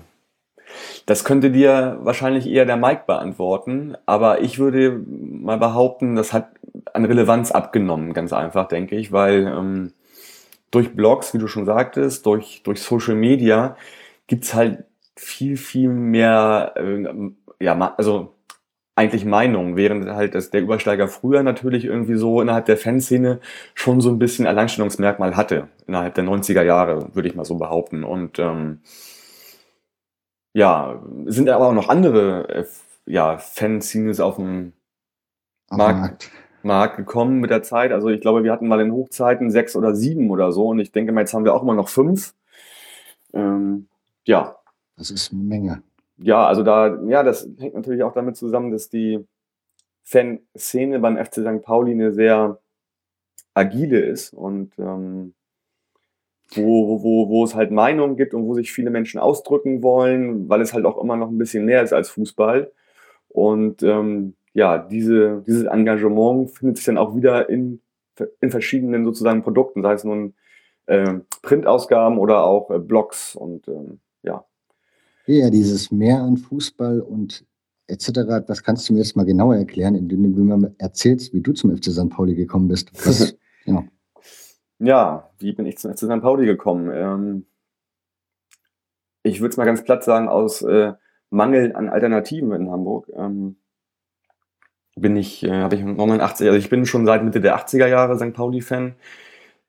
das 1.05 1.23
könnte 1.23 1.51
dir 1.51 1.99
wahrscheinlich 2.01 2.47
eher 2.47 2.65
der 2.65 2.77
Mike 2.77 3.03
beantworten, 3.07 3.95
aber 4.05 4.41
ich 4.41 4.59
würde 4.59 5.01
mal 5.07 5.57
behaupten, 5.57 6.15
das 6.15 6.33
hat 6.33 6.49
an 6.93 7.05
Relevanz 7.05 7.51
abgenommen, 7.51 8.13
ganz 8.13 8.33
einfach, 8.33 8.67
denke 8.67 8.95
ich, 8.95 9.11
weil 9.11 9.47
ähm, 9.47 9.93
durch 10.71 10.95
Blogs, 10.95 11.33
wie 11.33 11.39
du 11.39 11.47
schon 11.47 11.65
sagtest, 11.65 12.25
durch, 12.25 12.61
durch 12.63 12.81
Social 12.81 13.15
Media 13.15 13.75
gibt's 14.27 14.53
halt 14.53 14.85
viel, 15.15 15.57
viel 15.57 15.89
mehr 15.89 16.73
äh, 16.75 17.07
ja, 17.59 17.95
also 17.97 18.35
eigentlich 18.95 19.23
Meinung, 19.23 19.77
während 19.77 20.09
halt 20.09 20.35
das, 20.35 20.49
der 20.49 20.61
Übersteiger 20.61 21.07
früher 21.07 21.41
natürlich 21.41 21.85
irgendwie 21.85 22.15
so 22.15 22.41
innerhalb 22.41 22.65
der 22.65 22.77
Fanszene 22.77 23.39
schon 23.73 24.01
so 24.01 24.09
ein 24.09 24.19
bisschen 24.19 24.45
Alleinstellungsmerkmal 24.45 25.37
hatte, 25.37 25.69
innerhalb 25.87 26.15
der 26.15 26.25
90er 26.25 26.63
Jahre, 26.63 27.15
würde 27.15 27.29
ich 27.29 27.35
mal 27.35 27.45
so 27.45 27.55
behaupten. 27.57 28.03
Und 28.03 28.39
ähm, 28.39 28.81
ja, 30.53 31.01
sind 31.25 31.49
aber 31.49 31.67
auch 31.67 31.73
noch 31.73 31.87
andere 31.87 32.49
äh, 32.49 32.65
ja, 33.05 33.37
Fanzines 33.37 34.19
auf 34.19 34.35
dem 34.35 34.73
Markt, 35.69 36.29
Markt. 36.61 36.97
Gekommen 36.97 37.39
mit 37.39 37.51
der 37.51 37.63
Zeit. 37.63 37.93
Also 37.93 38.09
ich 38.09 38.19
glaube, 38.19 38.43
wir 38.43 38.51
hatten 38.51 38.67
mal 38.67 38.81
in 38.81 38.91
Hochzeiten 38.91 39.49
sechs 39.49 39.77
oder 39.77 39.95
sieben 39.95 40.29
oder 40.29 40.51
so 40.51 40.67
und 40.67 40.79
ich 40.79 40.91
denke 40.91 41.13
mal, 41.13 41.21
jetzt 41.21 41.33
haben 41.33 41.45
wir 41.45 41.53
auch 41.53 41.63
immer 41.63 41.75
noch 41.75 41.87
fünf. 41.87 42.33
Ähm, 43.33 43.87
ja. 44.25 44.57
Das 44.97 45.09
ist 45.09 45.31
eine 45.31 45.41
Menge. 45.41 45.83
Ja, 46.21 46.45
also 46.47 46.63
da, 46.63 46.99
ja, 47.07 47.23
das 47.23 47.49
hängt 47.59 47.75
natürlich 47.75 48.03
auch 48.03 48.13
damit 48.13 48.35
zusammen, 48.35 48.71
dass 48.71 48.89
die 48.89 49.25
Fanszene 50.03 50.99
beim 50.99 51.17
FC 51.17 51.35
St. 51.35 51.61
Pauli 51.61 51.91
eine 51.91 52.11
sehr 52.11 52.59
agile 53.53 53.99
ist 53.99 54.33
und 54.33 54.73
ähm, 54.79 55.33
wo, 56.51 57.03
wo, 57.03 57.29
wo 57.29 57.43
es 57.43 57.55
halt 57.55 57.71
Meinungen 57.71 58.17
gibt 58.17 58.33
und 58.33 58.45
wo 58.45 58.53
sich 58.55 58.71
viele 58.71 58.89
Menschen 58.89 59.19
ausdrücken 59.19 59.83
wollen, 59.83 60.49
weil 60.49 60.61
es 60.61 60.73
halt 60.73 60.85
auch 60.85 61.01
immer 61.01 61.15
noch 61.15 61.29
ein 61.29 61.37
bisschen 61.37 61.65
mehr 61.65 61.83
ist 61.83 61.93
als 61.93 62.09
Fußball. 62.09 62.71
Und 63.27 63.83
ähm, 63.83 64.35
ja, 64.53 64.79
diese, 64.79 65.43
dieses 65.45 65.65
Engagement 65.65 66.51
findet 66.51 66.77
sich 66.77 66.85
dann 66.85 66.97
auch 66.97 67.15
wieder 67.15 67.49
in, 67.49 67.81
in 68.41 68.49
verschiedenen 68.51 69.05
sozusagen 69.05 69.43
Produkten, 69.43 69.83
sei 69.83 69.93
es 69.93 70.03
nun 70.03 70.33
äh, 70.87 71.19
Printausgaben 71.43 72.17
oder 72.17 72.43
auch 72.43 72.71
äh, 72.71 72.79
Blogs 72.79 73.35
und 73.35 73.67
ähm, 73.67 73.99
ja. 74.23 74.43
Ja, 75.31 75.51
dieses 75.51 75.91
Mehr 75.91 76.23
an 76.23 76.37
Fußball 76.37 77.01
und 77.01 77.45
etc., 77.85 78.43
das 78.47 78.63
kannst 78.63 78.89
du 78.89 78.93
mir 78.93 78.99
jetzt 78.99 79.15
mal 79.15 79.27
genauer 79.27 79.57
erklären, 79.57 79.93
indem 79.93 80.35
du 80.35 80.43
mir 80.43 80.73
erzählst, 80.79 81.35
wie 81.35 81.41
du 81.41 81.53
zum 81.53 81.75
FC 81.77 81.91
St. 81.91 82.09
Pauli 82.09 82.33
gekommen 82.33 82.67
bist. 82.67 82.91
Was, 83.05 83.37
genau. 83.65 83.83
Ja, 84.79 85.29
wie 85.37 85.53
bin 85.53 85.67
ich 85.67 85.77
zum 85.77 85.91
FC 85.91 86.05
St. 86.05 86.21
Pauli 86.21 86.47
gekommen? 86.47 86.89
Ähm, 86.91 87.45
ich 89.21 89.39
würde 89.39 89.51
es 89.51 89.57
mal 89.57 89.65
ganz 89.65 89.83
platt 89.83 90.03
sagen, 90.03 90.29
aus 90.29 90.63
äh, 90.63 90.93
Mangel 91.29 91.75
an 91.75 91.89
Alternativen 91.89 92.51
in 92.53 92.71
Hamburg. 92.71 93.07
Ähm, 93.15 93.57
bin 94.95 95.15
ich, 95.15 95.43
äh, 95.43 95.61
habe 95.61 95.75
ich 95.75 95.83
89, 95.83 96.47
also 96.47 96.57
ich 96.57 96.71
bin 96.71 96.87
schon 96.87 97.05
seit 97.05 97.23
Mitte 97.23 97.39
der 97.39 97.55
80er 97.55 97.85
Jahre 97.85 98.17
St. 98.17 98.33
Pauli-Fan, 98.33 98.95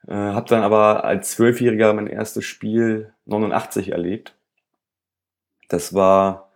äh, 0.09 0.15
habe 0.15 0.49
dann 0.49 0.63
aber 0.63 1.05
als 1.05 1.33
Zwölfjähriger 1.33 1.93
mein 1.93 2.07
erstes 2.07 2.47
Spiel 2.47 3.13
89 3.27 3.93
erlebt. 3.93 4.40
Das 5.71 5.95
war 5.95 6.51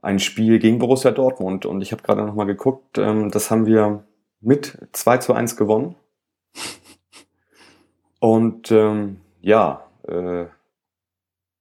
ein 0.00 0.18
Spiel 0.18 0.58
gegen 0.58 0.78
Borussia 0.78 1.12
Dortmund 1.12 1.64
und 1.64 1.80
ich 1.80 1.92
habe 1.92 2.02
gerade 2.02 2.22
nochmal 2.22 2.46
geguckt, 2.46 2.98
ähm, 2.98 3.30
das 3.30 3.50
haben 3.50 3.66
wir 3.66 4.02
mit 4.40 4.78
2 4.92 5.18
zu 5.18 5.32
1 5.32 5.56
gewonnen. 5.56 5.94
Und 8.18 8.70
ähm, 8.70 9.20
ja, 9.40 9.84
äh, 10.06 10.46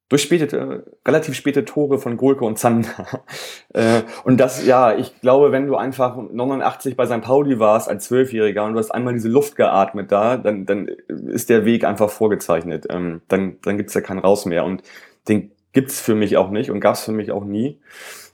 durch 0.10 0.24
späte, 0.24 0.58
äh, 0.58 1.08
relativ 1.08 1.36
späte 1.36 1.66
Tore 1.66 1.98
von 1.98 2.18
Golke 2.18 2.46
und 2.46 2.60
Zander. 2.60 3.24
äh, 3.74 4.02
und 4.26 4.38
das, 4.38 4.66
ja, 4.66 4.94
ich 4.94 5.22
glaube, 5.22 5.52
wenn 5.52 5.66
du 5.66 5.76
einfach 5.76 6.18
89 6.18 6.96
bei 6.96 7.06
St. 7.08 7.22
Pauli 7.22 7.60
warst 7.60 7.88
als 7.88 8.06
Zwölfjähriger 8.06 8.66
und 8.66 8.74
du 8.74 8.80
hast 8.80 8.92
einmal 8.92 9.14
diese 9.14 9.30
Luft 9.30 9.56
geatmet 9.56 10.12
da, 10.12 10.38
dann, 10.38 10.66
dann 10.66 10.88
ist 11.08 11.50
der 11.50 11.66
Weg 11.66 11.86
einfach 11.86 12.10
vorgezeichnet. 12.10 12.86
Ähm, 12.90 13.22
dann 13.28 13.58
dann 13.64 13.78
gibt's 13.78 13.94
ja 13.94 14.02
keinen 14.02 14.20
Raus 14.20 14.46
mehr. 14.46 14.66
Und 14.66 14.84
den 15.30 15.52
gibt's 15.74 16.02
für 16.02 16.16
mich 16.16 16.38
auch 16.38 16.50
nicht 16.50 16.72
und 16.72 16.80
gab's 16.80 17.04
für 17.04 17.12
mich 17.12 17.32
auch 17.32 17.46
nie. 17.46 17.80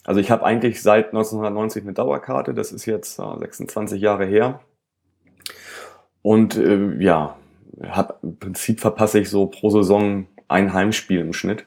Also 0.05 0.19
ich 0.19 0.31
habe 0.31 0.45
eigentlich 0.45 0.81
seit 0.81 1.07
1990 1.07 1.83
eine 1.83 1.93
Dauerkarte, 1.93 2.53
das 2.53 2.71
ist 2.71 2.85
jetzt 2.85 3.19
äh, 3.19 3.37
26 3.37 4.01
Jahre 4.01 4.25
her. 4.25 4.61
Und 6.21 6.55
äh, 6.57 6.95
ja, 6.99 7.37
hab, 7.83 8.23
im 8.23 8.37
Prinzip 8.37 8.79
verpasse 8.79 9.19
ich 9.19 9.29
so 9.29 9.47
pro 9.47 9.69
Saison 9.69 10.27
ein 10.47 10.73
Heimspiel 10.73 11.19
im 11.19 11.33
Schnitt. 11.33 11.65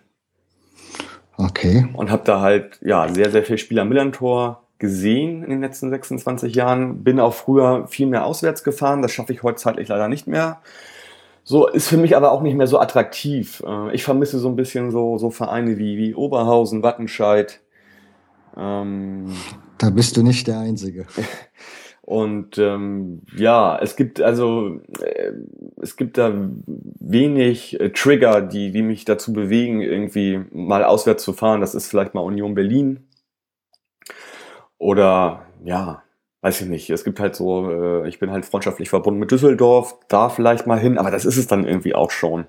Okay. 1.37 1.87
Und 1.95 2.11
habe 2.11 2.23
da 2.25 2.41
halt 2.41 2.79
ja 2.83 3.09
sehr, 3.09 3.31
sehr 3.31 3.43
viel 3.43 3.59
Spiel 3.59 3.79
am 3.79 3.89
Millantor 3.89 4.63
gesehen 4.79 5.43
in 5.43 5.51
den 5.51 5.61
letzten 5.61 5.91
26 5.91 6.55
Jahren. 6.55 7.05
Bin 7.05 7.21
auch 7.21 7.35
früher 7.35 7.87
viel 7.89 8.07
mehr 8.07 8.25
auswärts 8.25 8.65
gefahren. 8.65 9.03
Das 9.03 9.13
schaffe 9.13 9.33
ich 9.33 9.43
heute 9.43 9.57
zeitlich 9.57 9.89
leider 9.89 10.09
nicht 10.09 10.27
mehr. 10.27 10.61
So 11.51 11.67
ist 11.67 11.89
für 11.89 11.97
mich 11.97 12.17
aber 12.17 12.31
auch 12.31 12.43
nicht 12.43 12.55
mehr 12.55 12.69
so 12.69 12.79
attraktiv. 12.79 13.61
Äh, 13.67 13.93
ich 13.93 14.05
vermisse 14.05 14.39
so 14.39 14.49
ein 14.49 14.55
bisschen 14.55 14.93
so, 14.93 15.19
so 15.19 15.31
Vereine 15.31 15.79
wie, 15.79 15.99
wie 15.99 16.15
Oberhausen, 16.15 16.85
Wattenscheid. 16.85 17.59
Ähm, 18.57 19.35
da 19.77 19.91
bist 19.91 20.17
du 20.17 20.23
nicht 20.23 20.47
der 20.47 20.61
Einzige. 20.61 21.07
Und 22.03 22.57
ähm, 22.59 23.23
ja, 23.37 23.77
es 23.83 23.97
gibt 23.97 24.21
also 24.21 24.79
äh, 25.01 25.33
es 25.83 25.97
gibt 25.97 26.19
da 26.19 26.33
wenig 27.01 27.81
äh, 27.81 27.91
Trigger, 27.91 28.43
die, 28.43 28.71
die 28.71 28.83
mich 28.83 29.05
dazu 29.05 29.33
bewegen, 29.33 29.81
irgendwie 29.81 30.45
mal 30.53 30.85
auswärts 30.85 31.25
zu 31.25 31.33
fahren. 31.33 31.61
Das 31.61 31.75
ist 31.75 31.89
vielleicht 31.89 32.15
mal 32.15 32.21
Union 32.21 32.55
Berlin. 32.55 33.09
Oder 34.79 35.47
ja, 35.65 36.05
weiß 36.43 36.63
ich 36.63 36.69
nicht. 36.69 36.91
Es 36.91 37.05
gibt 37.05 37.21
halt 37.21 37.37
so, 37.37 37.71
äh, 37.71 38.09
ich 38.09 38.19
bin 38.19 38.31
halt 38.31 38.45
freundschaftlich 38.45 38.89
verbunden 38.89 39.21
mit 39.21 39.31
Düsseldorf, 39.31 39.97
da 40.09 40.29
vielleicht 40.29 40.67
mal 40.67 40.79
hin, 40.79 40.99
aber 40.99 41.11
das 41.11 41.25
ist 41.25 41.37
es 41.37 41.47
dann 41.47 41.65
irgendwie 41.67 41.95
auch 41.95 42.11
schon. 42.11 42.47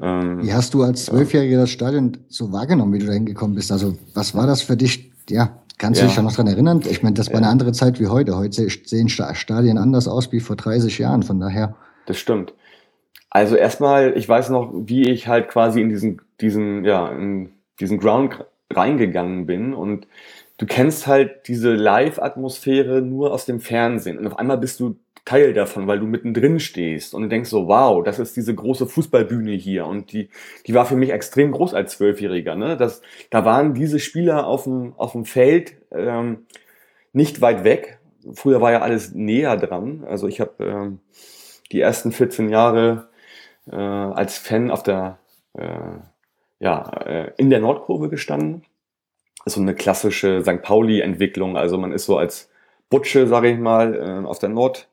Ähm, 0.00 0.42
wie 0.42 0.52
hast 0.52 0.72
du 0.74 0.82
als 0.82 1.06
Zwölfjähriger 1.06 1.58
das 1.58 1.70
Stadion 1.70 2.18
so 2.28 2.52
wahrgenommen, 2.52 2.94
wie 2.94 2.98
du 2.98 3.06
da 3.06 3.12
hingekommen 3.12 3.54
bist? 3.54 3.70
Also 3.70 3.96
was 4.14 4.34
war 4.34 4.46
das 4.46 4.62
für 4.62 4.76
dich? 4.76 5.12
Ja, 5.28 5.62
Kannst 5.82 6.00
ja. 6.00 6.04
du 6.04 6.10
dich 6.10 6.16
da 6.16 6.22
noch 6.22 6.34
dran 6.34 6.46
erinnern? 6.46 6.80
Ich 6.88 7.02
meine, 7.02 7.14
das 7.14 7.30
war 7.30 7.38
eine 7.38 7.48
andere 7.48 7.72
Zeit 7.72 7.98
wie 7.98 8.06
heute. 8.06 8.36
Heute 8.36 8.68
sehen 8.68 9.08
Stadien 9.08 9.78
anders 9.78 10.06
aus 10.06 10.30
wie 10.30 10.38
vor 10.38 10.54
30 10.54 10.98
Jahren, 10.98 11.24
von 11.24 11.40
daher. 11.40 11.74
Das 12.06 12.18
stimmt. 12.18 12.54
Also 13.30 13.56
erstmal, 13.56 14.16
ich 14.16 14.28
weiß 14.28 14.50
noch, 14.50 14.72
wie 14.72 15.10
ich 15.10 15.26
halt 15.26 15.48
quasi 15.48 15.80
in 15.80 15.88
diesen, 15.88 16.20
diesen, 16.40 16.84
ja, 16.84 17.10
in 17.10 17.50
diesen 17.80 17.98
Ground 17.98 18.44
reingegangen 18.70 19.46
bin 19.46 19.74
und 19.74 20.06
du 20.62 20.66
kennst 20.66 21.08
halt 21.08 21.48
diese 21.48 21.72
Live-Atmosphäre 21.72 23.02
nur 23.02 23.32
aus 23.32 23.46
dem 23.46 23.58
Fernsehen 23.58 24.16
und 24.16 24.28
auf 24.28 24.38
einmal 24.38 24.58
bist 24.58 24.78
du 24.78 24.94
Teil 25.24 25.54
davon, 25.54 25.88
weil 25.88 25.98
du 25.98 26.06
mittendrin 26.06 26.60
stehst 26.60 27.14
und 27.14 27.28
denkst 27.30 27.50
so, 27.50 27.66
wow, 27.66 28.04
das 28.04 28.20
ist 28.20 28.36
diese 28.36 28.54
große 28.54 28.86
Fußballbühne 28.86 29.52
hier 29.52 29.86
und 29.86 30.12
die, 30.12 30.30
die 30.66 30.74
war 30.74 30.86
für 30.86 30.94
mich 30.94 31.10
extrem 31.10 31.50
groß 31.50 31.74
als 31.74 31.96
Zwölfjähriger. 31.98 32.54
Ne? 32.54 32.76
Das, 32.76 33.02
da 33.30 33.44
waren 33.44 33.74
diese 33.74 33.98
Spieler 33.98 34.46
auf 34.46 34.62
dem, 34.64 34.94
auf 34.96 35.12
dem 35.12 35.24
Feld 35.24 35.74
ähm, 35.90 36.46
nicht 37.12 37.40
weit 37.40 37.64
weg. 37.64 37.98
Früher 38.32 38.60
war 38.60 38.70
ja 38.70 38.82
alles 38.82 39.12
näher 39.14 39.56
dran. 39.56 40.04
Also 40.06 40.28
ich 40.28 40.40
habe 40.40 40.64
ähm, 40.64 41.00
die 41.72 41.80
ersten 41.80 42.12
14 42.12 42.50
Jahre 42.50 43.08
äh, 43.68 43.74
als 43.74 44.38
Fan 44.38 44.70
auf 44.70 44.84
der, 44.84 45.18
äh, 45.54 45.98
ja, 46.60 46.88
äh, 47.04 47.32
in 47.36 47.50
der 47.50 47.58
Nordkurve 47.58 48.08
gestanden. 48.08 48.62
So 49.44 49.60
eine 49.60 49.74
klassische 49.74 50.42
St. 50.42 50.62
Pauli-Entwicklung. 50.62 51.56
Also 51.56 51.78
man 51.78 51.92
ist 51.92 52.06
so 52.06 52.16
als 52.16 52.50
Butsche, 52.90 53.26
sage 53.26 53.50
ich 53.50 53.58
mal, 53.58 53.94
äh, 53.94 54.26
auf 54.26 54.38
der 54.38 54.50
Nord 54.50 54.88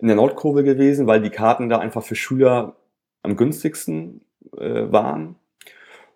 in 0.00 0.08
der 0.08 0.16
Nordkurve 0.16 0.62
gewesen, 0.62 1.06
weil 1.06 1.20
die 1.20 1.30
Karten 1.30 1.68
da 1.68 1.78
einfach 1.78 2.04
für 2.04 2.14
Schüler 2.14 2.76
am 3.22 3.36
günstigsten 3.36 4.20
äh, 4.56 4.92
waren. 4.92 5.36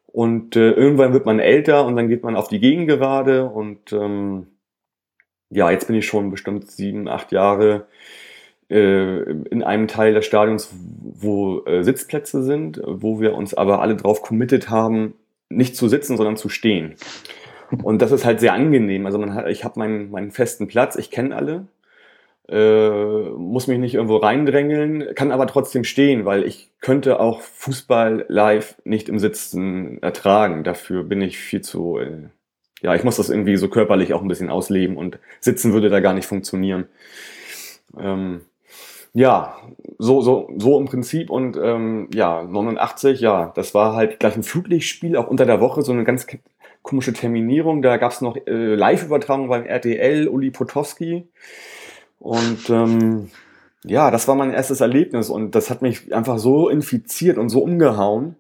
Und 0.07 0.57
äh, 0.57 0.71
irgendwann 0.71 1.13
wird 1.13 1.27
man 1.27 1.39
älter 1.39 1.87
und 1.87 1.97
dann 1.97 2.09
geht 2.09 2.23
man 2.23 2.37
auf 2.37 2.49
die 2.49 2.61
Gegengerade 2.61 3.47
und 3.47 3.93
ähm, 3.93 4.47
ja, 5.49 5.71
jetzt 5.71 5.87
bin 5.87 5.97
ich 5.97 6.07
schon 6.07 6.31
bestimmt 6.31 6.71
sieben, 6.71 7.09
acht 7.09 7.33
Jahre 7.33 7.87
äh, 8.71 9.23
in 9.23 9.63
einem 9.63 9.89
Teil 9.89 10.15
des 10.15 10.27
Stadions, 10.27 10.71
wo 10.73 11.65
äh, 11.65 11.83
Sitzplätze 11.83 12.43
sind, 12.43 12.81
wo 12.85 13.21
wir 13.21 13.35
uns 13.35 13.55
aber 13.55 13.81
alle 13.81 13.97
drauf 13.97 14.23
committed 14.23 14.71
haben, 14.71 15.15
nicht 15.49 15.77
zu 15.77 15.89
sitzen, 15.89 16.17
sondern 16.17 16.37
zu 16.37 16.49
stehen. 16.49 16.95
Und 17.83 18.03
das 18.03 18.13
ist 18.13 18.25
halt 18.25 18.41
sehr 18.41 18.53
angenehm. 18.53 19.07
Also 19.07 19.19
man 19.19 19.35
hat, 19.35 19.49
ich 19.49 19.65
habe 19.65 19.79
meinen, 19.79 20.11
meinen 20.11 20.31
festen 20.31 20.67
Platz, 20.69 20.97
ich 20.97 21.11
kenne 21.11 21.35
alle 21.35 21.67
äh, 22.49 23.31
muss 23.31 23.67
mich 23.67 23.79
nicht 23.79 23.95
irgendwo 23.95 24.17
reindrängeln, 24.17 25.15
kann 25.15 25.33
aber 25.33 25.47
trotzdem 25.47 25.85
stehen, 25.85 26.25
weil 26.25 26.45
ich 26.45 26.71
könnte 26.81 27.21
auch 27.21 27.41
Fußball 27.41 28.27
live 28.29 28.77
nicht 28.85 29.09
im 29.09 29.19
Sitzen 29.19 30.03
ertragen. 30.03 30.65
Dafür 30.65 31.05
bin 31.05 31.21
ich 31.23 31.39
viel 31.39 31.63
zu, 31.63 31.99
äh, 31.99 32.29
ja, 32.83 32.95
ich 32.95 33.05
muss 33.05 33.17
das 33.17 33.31
irgendwie 33.31 33.57
so 33.57 33.69
körperlich 33.69 34.13
auch 34.13 34.23
ein 34.23 34.29
bisschen 34.29 34.51
ausleben 34.51 34.97
und 34.97 35.19
sitzen 35.41 35.73
würde 35.73 35.89
da 35.89 36.01
gar 36.01 36.15
nicht 36.15 36.27
funktionieren. 36.27 36.89
Ähm, 37.99 38.43
ja, 39.15 39.57
so, 39.99 40.21
so, 40.23 40.51
so 40.57 40.79
im 40.79 40.87
Prinzip 40.87 41.31
und 41.31 41.57
ähm, 41.57 42.09
ja, 42.15 42.43
89, 42.43 43.21
ja, 43.21 43.53
das 43.55 43.75
war 43.75 43.95
halt 43.95 44.19
gleich 44.21 44.37
ein 44.37 44.43
Flutlichtspiel, 44.43 45.17
auch 45.17 45.29
unter 45.29 45.47
der 45.47 45.61
Woche, 45.61 45.83
so 45.83 45.93
eine 45.93 46.05
ganz 46.05 46.27
komische 46.83 47.13
Terminierung. 47.13 47.83
Da 47.83 47.97
gab's 47.97 48.21
noch 48.21 48.37
äh, 48.47 48.75
Live-Übertragung 48.75 49.49
beim 49.49 49.65
RTL, 49.65 50.29
Uli 50.29 50.51
Potowski. 50.51 51.29
Und 52.19 52.71
ähm, 52.71 53.31
ja, 53.85 54.11
das 54.11 54.29
war 54.29 54.35
mein 54.35 54.53
erstes 54.53 54.81
Erlebnis 54.81 55.29
und 55.29 55.55
das 55.55 55.71
hat 55.71 55.83
mich 55.83 56.15
einfach 56.15 56.39
so 56.39 56.69
infiziert 56.69 57.37
und 57.37 57.49
so 57.49 57.63
umgehauen, 57.63 58.37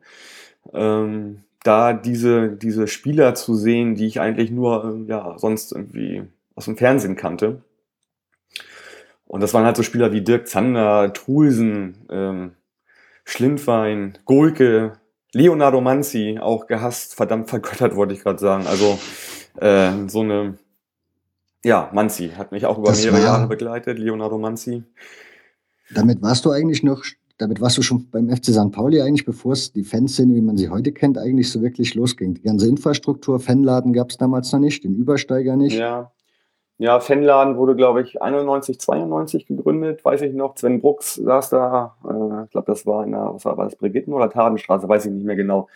ähm, 0.72 1.42
da 1.64 1.92
diese, 1.92 2.50
diese 2.50 2.86
Spieler 2.86 3.34
zu 3.34 3.54
sehen, 3.54 3.94
die 3.94 4.06
ich 4.06 4.20
eigentlich 4.20 4.50
nur 4.50 4.84
ähm, 4.84 5.06
ja, 5.08 5.36
sonst 5.38 5.72
irgendwie 5.72 6.22
aus 6.54 6.66
dem 6.66 6.76
Fernsehen 6.76 7.16
kannte. 7.16 7.62
Und 9.26 9.40
das 9.40 9.54
waren 9.54 9.64
halt 9.64 9.76
so 9.76 9.82
Spieler 9.82 10.12
wie 10.12 10.22
Dirk 10.22 10.46
Zander, 10.46 11.12
Trulsen, 11.12 12.06
ähm, 12.10 12.52
Schlindwein, 13.24 14.18
Golke, 14.26 14.92
Leonardo 15.34 15.80
Manzi, 15.80 16.38
auch 16.40 16.66
gehasst, 16.66 17.14
verdammt 17.14 17.48
vergöttert, 17.48 17.96
wollte 17.96 18.14
ich 18.14 18.22
gerade 18.22 18.38
sagen. 18.38 18.66
Also 18.66 18.98
äh, 19.60 20.08
so 20.08 20.20
eine 20.20 20.58
ja, 21.64 21.90
Manzi 21.92 22.30
hat 22.30 22.52
mich 22.52 22.66
auch 22.66 22.78
über 22.78 22.88
das 22.88 23.02
mehrere 23.02 23.18
war, 23.18 23.24
Jahre 23.24 23.48
begleitet, 23.48 23.98
Leonardo 23.98 24.38
Manzi. 24.38 24.82
Damit 25.94 26.20
warst 26.22 26.44
du 26.44 26.50
eigentlich 26.50 26.82
noch 26.82 27.04
damit 27.42 27.60
warst 27.60 27.76
du 27.76 27.82
schon 27.82 28.08
beim 28.10 28.30
FC 28.30 28.46
St. 28.46 28.70
Pauli 28.70 29.00
eigentlich, 29.00 29.24
bevor 29.24 29.52
es 29.52 29.72
die 29.72 29.82
Fanszene, 29.82 30.34
wie 30.34 30.40
man 30.40 30.56
sie 30.56 30.68
heute 30.68 30.92
kennt, 30.92 31.18
eigentlich 31.18 31.50
so 31.50 31.60
wirklich 31.60 31.94
losging. 31.94 32.34
Die 32.34 32.42
ganze 32.42 32.68
Infrastruktur, 32.68 33.40
Fanladen 33.40 33.92
gab 33.92 34.10
es 34.10 34.16
damals 34.16 34.52
noch 34.52 34.60
nicht, 34.60 34.84
den 34.84 34.94
Übersteiger 34.94 35.56
nicht. 35.56 35.76
Ja. 35.76 36.11
Ja, 36.82 36.98
Fanladen 36.98 37.56
wurde, 37.58 37.76
glaube 37.76 38.02
ich, 38.02 38.20
91, 38.20 38.80
92 38.80 39.46
gegründet, 39.46 40.04
weiß 40.04 40.20
ich 40.22 40.34
noch. 40.34 40.56
Sven 40.56 40.80
Brooks 40.80 41.14
saß 41.14 41.50
da, 41.50 41.94
äh, 42.04 42.44
ich 42.44 42.50
glaube, 42.50 42.66
das 42.66 42.84
war 42.86 43.04
in 43.04 43.12
der, 43.12 43.30
was 43.32 43.44
war, 43.44 43.56
war 43.56 43.66
das, 43.66 43.76
Brigitten- 43.76 44.12
oder 44.12 44.28
Tadenstraße, 44.28 44.88
weiß 44.88 45.06
ich 45.06 45.12
nicht 45.12 45.24
mehr 45.24 45.36
genau. 45.36 45.68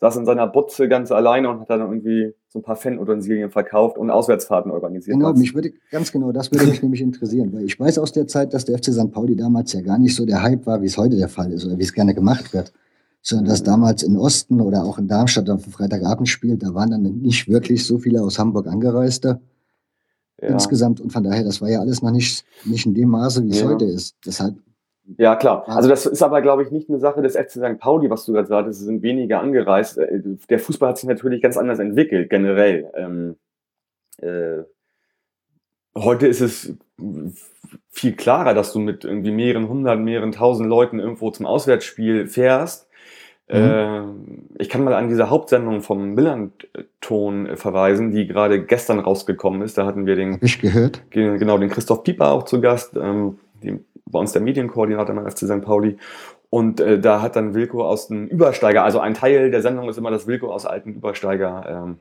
Saß 0.00 0.16
in 0.16 0.26
seiner 0.26 0.48
Butze 0.48 0.88
ganz 0.88 1.12
alleine 1.12 1.48
und 1.48 1.60
hat 1.60 1.70
dann 1.70 1.82
irgendwie 1.82 2.34
so 2.48 2.58
ein 2.58 2.62
paar 2.62 2.74
Fanutensilien 2.74 3.50
verkauft 3.50 3.98
und 3.98 4.10
Auswärtsfahrten 4.10 4.72
organisiert. 4.72 5.16
Genau, 5.16 5.32
mich 5.32 5.54
würde, 5.54 5.74
ganz 5.92 6.10
genau, 6.10 6.32
das 6.32 6.50
würde 6.50 6.66
mich 6.66 6.82
nämlich 6.82 7.02
interessieren, 7.02 7.52
weil 7.52 7.62
ich 7.62 7.78
weiß 7.78 8.00
aus 8.00 8.10
der 8.10 8.26
Zeit, 8.26 8.52
dass 8.52 8.64
der 8.64 8.78
FC 8.78 8.86
St. 8.86 9.12
Pauli 9.12 9.36
damals 9.36 9.72
ja 9.74 9.80
gar 9.80 9.98
nicht 10.00 10.16
so 10.16 10.26
der 10.26 10.42
Hype 10.42 10.66
war, 10.66 10.82
wie 10.82 10.86
es 10.86 10.98
heute 10.98 11.16
der 11.16 11.28
Fall 11.28 11.52
ist 11.52 11.64
oder 11.66 11.78
wie 11.78 11.84
es 11.84 11.92
gerne 11.92 12.14
gemacht 12.14 12.52
wird 12.52 12.72
sondern 13.20 13.46
dass 13.46 13.62
damals 13.64 14.04
in 14.04 14.16
Osten 14.16 14.60
oder 14.60 14.84
auch 14.84 14.96
in 14.96 15.08
Darmstadt 15.08 15.50
auf 15.50 15.64
dem 15.64 15.72
Freitagabendspiel, 15.72 16.56
da 16.56 16.72
waren 16.72 16.90
dann 16.90 17.02
nicht 17.02 17.48
wirklich 17.48 17.84
so 17.84 17.98
viele 17.98 18.22
aus 18.22 18.38
Hamburg 18.38 18.68
Angereiste 18.68 19.40
ja. 20.40 20.48
insgesamt. 20.48 21.00
Und 21.00 21.12
von 21.12 21.24
daher, 21.24 21.44
das 21.44 21.60
war 21.60 21.68
ja 21.68 21.80
alles 21.80 22.02
noch 22.02 22.10
nicht, 22.10 22.44
nicht 22.64 22.86
in 22.86 22.94
dem 22.94 23.08
Maße, 23.08 23.44
wie 23.44 23.50
es 23.50 23.60
ja. 23.60 23.68
heute 23.68 23.84
ist. 23.84 24.16
Deshalb. 24.24 24.56
Ja, 25.16 25.36
klar. 25.36 25.66
Also 25.68 25.88
das 25.88 26.04
ist 26.04 26.22
aber, 26.22 26.42
glaube 26.42 26.62
ich, 26.62 26.70
nicht 26.70 26.90
eine 26.90 26.98
Sache 26.98 27.22
des 27.22 27.34
FC 27.34 27.52
St. 27.52 27.78
Pauli, 27.78 28.10
was 28.10 28.26
du 28.26 28.34
gerade 28.34 28.48
sagtest, 28.48 28.80
es 28.80 28.86
sind 28.86 29.02
weniger 29.02 29.40
angereist. 29.40 29.96
Äh, 29.98 30.20
der 30.50 30.58
Fußball 30.58 30.90
hat 30.90 30.98
sich 30.98 31.08
natürlich 31.08 31.40
ganz 31.40 31.56
anders 31.56 31.78
entwickelt, 31.78 32.28
generell. 32.28 32.90
Ähm, 32.94 33.36
äh, 34.18 34.64
heute 35.96 36.26
ist 36.26 36.42
es 36.42 36.74
viel 37.88 38.14
klarer, 38.14 38.52
dass 38.54 38.72
du 38.72 38.80
mit 38.80 39.04
irgendwie 39.04 39.30
mehreren 39.30 39.68
hundert, 39.68 39.98
mehreren 40.00 40.32
tausend 40.32 40.68
Leuten 40.68 40.98
irgendwo 40.98 41.30
zum 41.30 41.46
Auswärtsspiel 41.46 42.26
fährst 42.26 42.87
Mhm. 43.50 43.56
Äh, 43.56 44.62
ich 44.62 44.68
kann 44.68 44.84
mal 44.84 44.94
an 44.94 45.08
diese 45.08 45.30
Hauptsendung 45.30 45.80
vom 45.80 46.14
Millanton 46.14 47.56
verweisen, 47.56 48.10
die 48.10 48.26
gerade 48.26 48.64
gestern 48.64 48.98
rausgekommen 48.98 49.62
ist. 49.62 49.78
Da 49.78 49.86
hatten 49.86 50.06
wir 50.06 50.16
den. 50.16 50.34
Hab 50.34 50.42
ich 50.42 50.60
gehört. 50.60 51.02
Genau, 51.10 51.58
den 51.58 51.70
Christoph 51.70 52.04
Pieper 52.04 52.30
auch 52.30 52.44
zu 52.44 52.60
Gast, 52.60 52.96
ähm, 52.96 53.38
die, 53.62 53.78
bei 54.06 54.18
uns 54.18 54.32
der 54.32 54.42
Medienkoordinator 54.42 55.14
beim 55.14 55.30
FC 55.30 55.38
St. 55.38 55.62
Pauli. 55.62 55.96
Und 56.50 56.80
äh, 56.80 56.98
da 56.98 57.20
hat 57.20 57.36
dann 57.36 57.54
Wilko 57.54 57.86
aus 57.86 58.08
dem 58.08 58.26
Übersteiger, 58.26 58.82
also 58.82 59.00
ein 59.00 59.14
Teil 59.14 59.50
der 59.50 59.60
Sendung 59.60 59.88
ist 59.88 59.98
immer, 59.98 60.10
dass 60.10 60.26
Wilko 60.26 60.50
aus 60.50 60.64
alten 60.64 60.94
Übersteiger 60.94 61.66
ähm, 61.68 61.98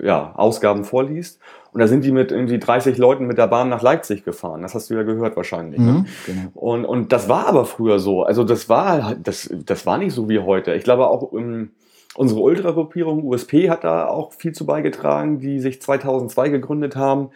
ja, 0.00 0.32
Ausgaben 0.36 0.84
vorliest. 0.84 1.40
Und 1.72 1.80
da 1.80 1.88
sind 1.88 2.04
die 2.04 2.12
mit 2.12 2.30
irgendwie 2.30 2.58
30 2.58 2.98
Leuten 2.98 3.26
mit 3.26 3.38
der 3.38 3.46
Bahn 3.46 3.70
nach 3.70 3.80
Leipzig 3.80 4.24
gefahren. 4.24 4.60
Das 4.60 4.74
hast 4.74 4.90
du 4.90 4.94
ja 4.94 5.04
gehört 5.04 5.36
wahrscheinlich. 5.36 5.80
Ne? 5.80 5.92
Mhm, 5.92 6.06
genau. 6.26 6.48
und, 6.54 6.84
und 6.84 7.12
das 7.12 7.30
war 7.30 7.46
aber 7.46 7.64
früher 7.64 7.98
so. 7.98 8.24
Also 8.24 8.44
das 8.44 8.68
war, 8.68 9.14
das, 9.14 9.50
das 9.64 9.86
war 9.86 9.96
nicht 9.96 10.12
so 10.12 10.28
wie 10.28 10.38
heute. 10.38 10.74
Ich 10.74 10.84
glaube 10.84 11.06
auch 11.06 11.32
ähm, 11.32 11.70
unsere 12.14 12.40
Ultragruppierung 12.40 13.24
USP 13.24 13.70
hat 13.70 13.84
da 13.84 14.06
auch 14.06 14.34
viel 14.34 14.52
zu 14.52 14.66
beigetragen, 14.66 15.38
die 15.38 15.60
sich 15.60 15.80
2002 15.80 16.50
gegründet 16.50 16.94
haben, 16.94 17.30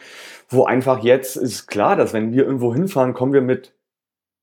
wo 0.51 0.65
einfach 0.65 1.03
jetzt 1.03 1.37
ist 1.37 1.67
klar, 1.67 1.97
dass 1.97 2.13
wenn 2.13 2.33
wir 2.33 2.45
irgendwo 2.45 2.75
hinfahren, 2.75 3.15
kommen 3.15 3.33
wir 3.33 3.43
mit 3.43 3.73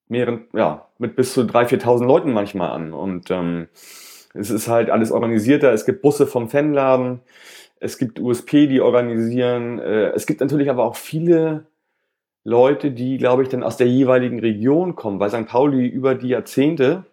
mehreren, 0.07 0.45
ja, 0.53 0.87
mit 0.97 1.15
bis 1.15 1.33
zu 1.33 1.41
3.000, 1.41 1.83
4.000 1.83 2.05
Leuten 2.05 2.33
manchmal 2.33 2.71
an. 2.71 2.93
Und 2.93 3.29
ähm, 3.29 3.67
es 4.33 4.49
ist 4.49 4.67
halt 4.67 4.89
alles 4.89 5.11
organisierter. 5.11 5.71
Es 5.71 5.85
gibt 5.85 6.01
Busse 6.01 6.27
vom 6.27 6.49
Fanladen 6.49 7.21
es 7.83 7.97
gibt 7.97 8.19
USP, 8.19 8.67
die 8.67 8.81
organisieren. 8.81 9.77
Äh, 9.79 10.11
es 10.11 10.25
gibt 10.25 10.39
natürlich 10.39 10.69
aber 10.69 10.85
auch 10.85 10.95
viele 10.95 11.65
Leute, 12.45 12.91
die, 12.91 13.17
glaube 13.17 13.43
ich, 13.43 13.49
dann 13.49 13.63
aus 13.63 13.77
der 13.77 13.87
jeweiligen 13.87 14.39
Region 14.39 14.95
kommen, 14.95 15.19
weil 15.19 15.29
St. 15.29 15.45
Pauli 15.45 15.87
über 15.87 16.15
die 16.15 16.29
Jahrzehnte 16.29 17.05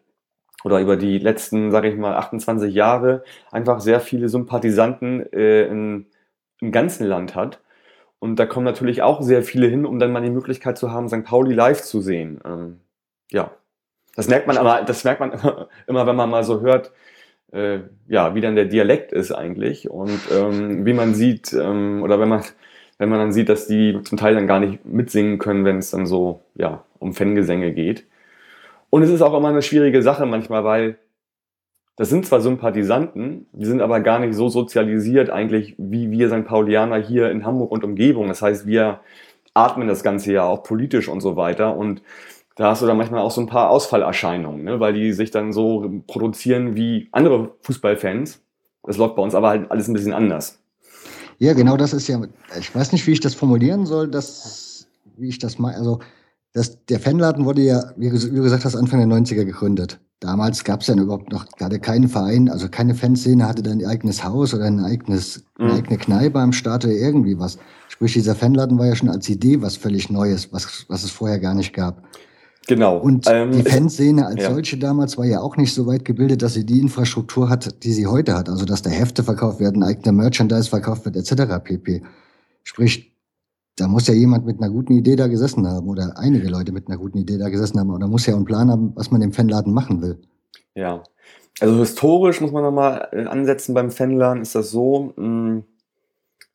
oder 0.62 0.81
über 0.81 0.97
die 0.97 1.18
letzten, 1.18 1.71
sage 1.73 1.88
ich 1.88 1.97
mal, 1.97 2.14
28 2.14 2.73
Jahre 2.73 3.25
einfach 3.51 3.81
sehr 3.81 4.01
viele 4.01 4.29
Sympathisanten 4.29 5.33
äh, 5.33 5.66
in, 5.66 6.07
im 6.61 6.73
ganzen 6.73 7.07
Land 7.07 7.35
hat. 7.35 7.61
Und 8.21 8.37
da 8.37 8.47
kommen 8.47 8.64
natürlich 8.64 9.03
auch 9.03 9.23
sehr 9.23 9.42
viele 9.42 9.66
hin, 9.66 9.87
um 9.87 9.99
dann 9.99 10.12
mal 10.12 10.23
die 10.23 10.31
Möglichkeit 10.31 10.79
zu 10.79 10.92
haben, 10.92 11.09
St. 11.09 11.25
Pauli 11.25 11.55
live 11.55 11.83
zu 11.83 12.01
sehen. 12.01 12.40
Ähm, 12.44 12.81
ja, 13.31 13.51
das 14.14 14.29
merkt 14.29 14.47
man 14.47 14.59
aber, 14.59 14.83
das 14.85 15.03
merkt 15.03 15.21
man 15.21 15.33
immer, 15.33 15.68
immer, 15.88 16.07
wenn 16.07 16.16
man 16.16 16.31
mal 16.31 16.44
so 16.44 16.61
hört, 16.61 16.92
äh, 17.53 17.81
ja, 18.09 18.35
wie 18.35 18.41
dann 18.41 18.55
der 18.55 18.67
Dialekt 18.67 19.13
ist 19.13 19.33
eigentlich 19.33 19.91
und 19.91 20.21
ähm, 20.33 20.87
wie 20.87 20.93
man 20.93 21.15
sieht, 21.15 21.53
ähm, 21.53 22.03
oder 22.03 22.21
wenn 22.21 22.29
man, 22.29 22.43
wenn 22.99 23.09
man 23.09 23.19
dann 23.19 23.33
sieht, 23.33 23.49
dass 23.49 23.67
die 23.67 23.99
zum 24.05 24.19
Teil 24.19 24.35
dann 24.35 24.47
gar 24.47 24.61
nicht 24.61 24.85
mitsingen 24.85 25.39
können, 25.39 25.65
wenn 25.65 25.79
es 25.79 25.91
dann 25.91 26.07
so, 26.07 26.43
ja, 26.55 26.85
um 26.99 27.13
Fangesänge 27.15 27.73
geht. 27.73 28.05
Und 28.91 29.03
es 29.03 29.11
ist 29.11 29.23
auch 29.23 29.37
immer 29.37 29.49
eine 29.49 29.63
schwierige 29.63 30.03
Sache 30.03 30.27
manchmal, 30.27 30.65
weil 30.65 30.99
das 31.97 32.09
sind 32.09 32.25
zwar 32.25 32.41
Sympathisanten, 32.41 33.47
die 33.53 33.67
sind 33.67 33.83
aber 33.83 34.01
gar 34.01 34.19
nicht 34.21 34.35
so 34.35 34.49
sozialisiert 34.49 35.29
eigentlich, 35.29 35.75
wie 35.77 36.11
wir 36.11 36.29
St. 36.29 36.47
Paulianer 36.47 36.97
hier 36.97 37.31
in 37.31 37.45
Hamburg 37.45 37.73
und 37.73 37.85
Umgebung. 37.85 38.29
Das 38.29 38.43
heißt, 38.43 38.67
wir 38.67 39.01
atmen 39.55 39.89
das 39.89 40.03
Ganze 40.03 40.33
ja 40.33 40.45
auch 40.45 40.63
politisch 40.63 41.09
und 41.09 41.21
so 41.21 41.37
weiter 41.37 41.77
und 41.77 42.03
da 42.57 42.71
hast 42.71 42.83
du 42.83 42.87
dann 42.87 42.97
manchmal 42.97 43.21
auch 43.21 43.31
so 43.31 43.41
ein 43.41 43.47
paar 43.47 43.71
Ausfallerscheinungen, 43.71 44.65
ne? 44.65 44.81
weil 44.81 44.93
die 44.93 45.13
sich 45.13 45.31
dann 45.31 45.53
so 45.53 46.03
produzieren 46.07 46.77
wie 46.77 47.09
andere 47.13 47.55
Fußballfans. 47.63 48.41
Das 48.83 48.97
läuft 48.97 49.17
bei 49.17 49.23
uns 49.23 49.35
aber 49.35 49.49
halt 49.49 49.71
alles 49.71 49.89
ein 49.89 49.95
bisschen 49.95 50.13
anders. 50.13 50.59
Ja, 51.39 51.55
genau 51.55 51.77
das 51.77 51.95
ist 51.95 52.07
ja, 52.09 52.21
ich 52.59 52.75
weiß 52.75 52.93
nicht, 52.93 53.07
wie 53.07 53.13
ich 53.13 53.21
das 53.21 53.35
formulieren 53.35 53.87
soll, 53.87 54.09
dass, 54.09 54.87
wie 55.17 55.29
ich 55.29 55.39
das 55.39 55.59
meine. 55.59 55.77
Also, 55.77 56.01
das, 56.53 56.85
der 56.87 57.01
Fanladen 57.01 57.45
wurde 57.45 57.63
ja, 57.63 57.93
wie, 57.97 58.11
du 58.11 58.43
gesagt 58.43 58.65
hast, 58.65 58.77
Anfang 58.77 58.99
der 58.99 59.19
90er 59.19 59.45
gegründet. 59.45 60.01
Damals 60.19 60.65
gab 60.65 60.83
es 60.83 60.89
ja 60.89 60.95
überhaupt 60.95 61.33
noch 61.33 61.47
gerade 61.53 61.79
keinen 61.79 62.09
Verein, 62.09 62.51
also 62.51 62.69
keine 62.69 62.95
Fanszene 62.95 63.47
hatte 63.47 63.63
dann 63.63 63.79
ein 63.79 63.87
eigenes 63.87 64.23
Haus 64.23 64.53
oder 64.53 64.65
ein 64.65 64.85
eigenes, 64.85 65.45
eine 65.59 65.73
mhm. 65.73 65.79
eigene 65.79 65.97
Kneipe 65.97 66.39
am 66.41 66.53
Start 66.53 66.85
oder 66.85 66.93
irgendwie 66.93 67.39
was. 67.39 67.57
Sprich, 67.89 68.13
dieser 68.13 68.35
Fanladen 68.35 68.79
war 68.79 68.87
ja 68.87 68.97
schon 68.97 69.09
als 69.09 69.29
Idee 69.29 69.63
was 69.63 69.77
völlig 69.77 70.11
Neues, 70.11 70.53
was, 70.53 70.85
was 70.89 71.05
es 71.05 71.11
vorher 71.11 71.39
gar 71.39 71.55
nicht 71.55 71.73
gab. 71.73 72.03
Genau. 72.70 72.98
Und 72.98 73.26
ähm, 73.28 73.50
die 73.50 73.64
Fanszene 73.64 74.26
als 74.26 74.44
ja. 74.44 74.54
solche 74.54 74.78
damals 74.78 75.18
war 75.18 75.24
ja 75.24 75.40
auch 75.40 75.56
nicht 75.56 75.74
so 75.74 75.88
weit 75.88 76.04
gebildet, 76.04 76.40
dass 76.40 76.54
sie 76.54 76.64
die 76.64 76.78
Infrastruktur 76.78 77.50
hat, 77.50 77.83
die 77.83 77.92
sie 77.92 78.06
heute 78.06 78.37
hat. 78.37 78.48
Also 78.48 78.64
dass 78.64 78.80
da 78.80 78.90
Hefte 78.90 79.24
verkauft 79.24 79.59
werden, 79.59 79.83
eigener 79.83 80.12
Merchandise 80.12 80.70
verkauft 80.70 81.04
wird, 81.04 81.16
etc. 81.16 81.59
pp. 81.64 82.04
Sprich, 82.62 83.12
da 83.74 83.88
muss 83.88 84.06
ja 84.06 84.14
jemand 84.14 84.46
mit 84.46 84.62
einer 84.62 84.70
guten 84.70 84.92
Idee 84.92 85.16
da 85.16 85.26
gesessen 85.26 85.66
haben 85.66 85.88
oder 85.88 86.16
einige 86.16 86.48
Leute 86.48 86.70
mit 86.70 86.87
einer 86.87 86.96
guten 86.96 87.18
Idee 87.18 87.38
da 87.38 87.48
gesessen 87.48 87.80
haben. 87.80 87.90
Oder 87.90 88.06
muss 88.06 88.26
ja 88.26 88.37
einen 88.37 88.44
Plan 88.44 88.70
haben, 88.70 88.92
was 88.94 89.11
man 89.11 89.20
im 89.20 89.33
Fanladen 89.33 89.74
machen 89.74 90.00
will. 90.00 90.20
Ja. 90.76 91.02
Also 91.59 91.76
historisch 91.80 92.40
muss 92.40 92.52
man 92.52 92.62
nochmal 92.62 93.09
äh, 93.11 93.24
ansetzen 93.24 93.74
beim 93.74 93.90
Fanladen, 93.90 94.42
ist 94.42 94.54
das 94.54 94.70
so, 94.70 95.12
mh, 95.16 95.24
hm, 95.24 95.64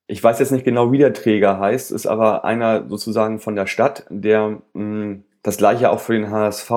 ich 0.08 0.24
weiß 0.24 0.40
jetzt 0.40 0.54
nicht 0.54 0.64
genau, 0.64 0.94
wie 0.94 0.98
der 0.98 1.12
Träger 1.12 1.60
heißt, 1.60 1.92
ist 1.92 2.06
aber 2.06 2.46
einer 2.46 2.88
sozusagen 2.88 3.40
von 3.40 3.58
der 3.58 3.68
Stadt, 3.68 4.06
der 4.10 4.62
mh, 4.74 4.82
hm, 4.82 5.24
das 5.46 5.58
gleiche 5.58 5.92
auch 5.92 6.00
für 6.00 6.14
den 6.14 6.32
HSV 6.32 6.72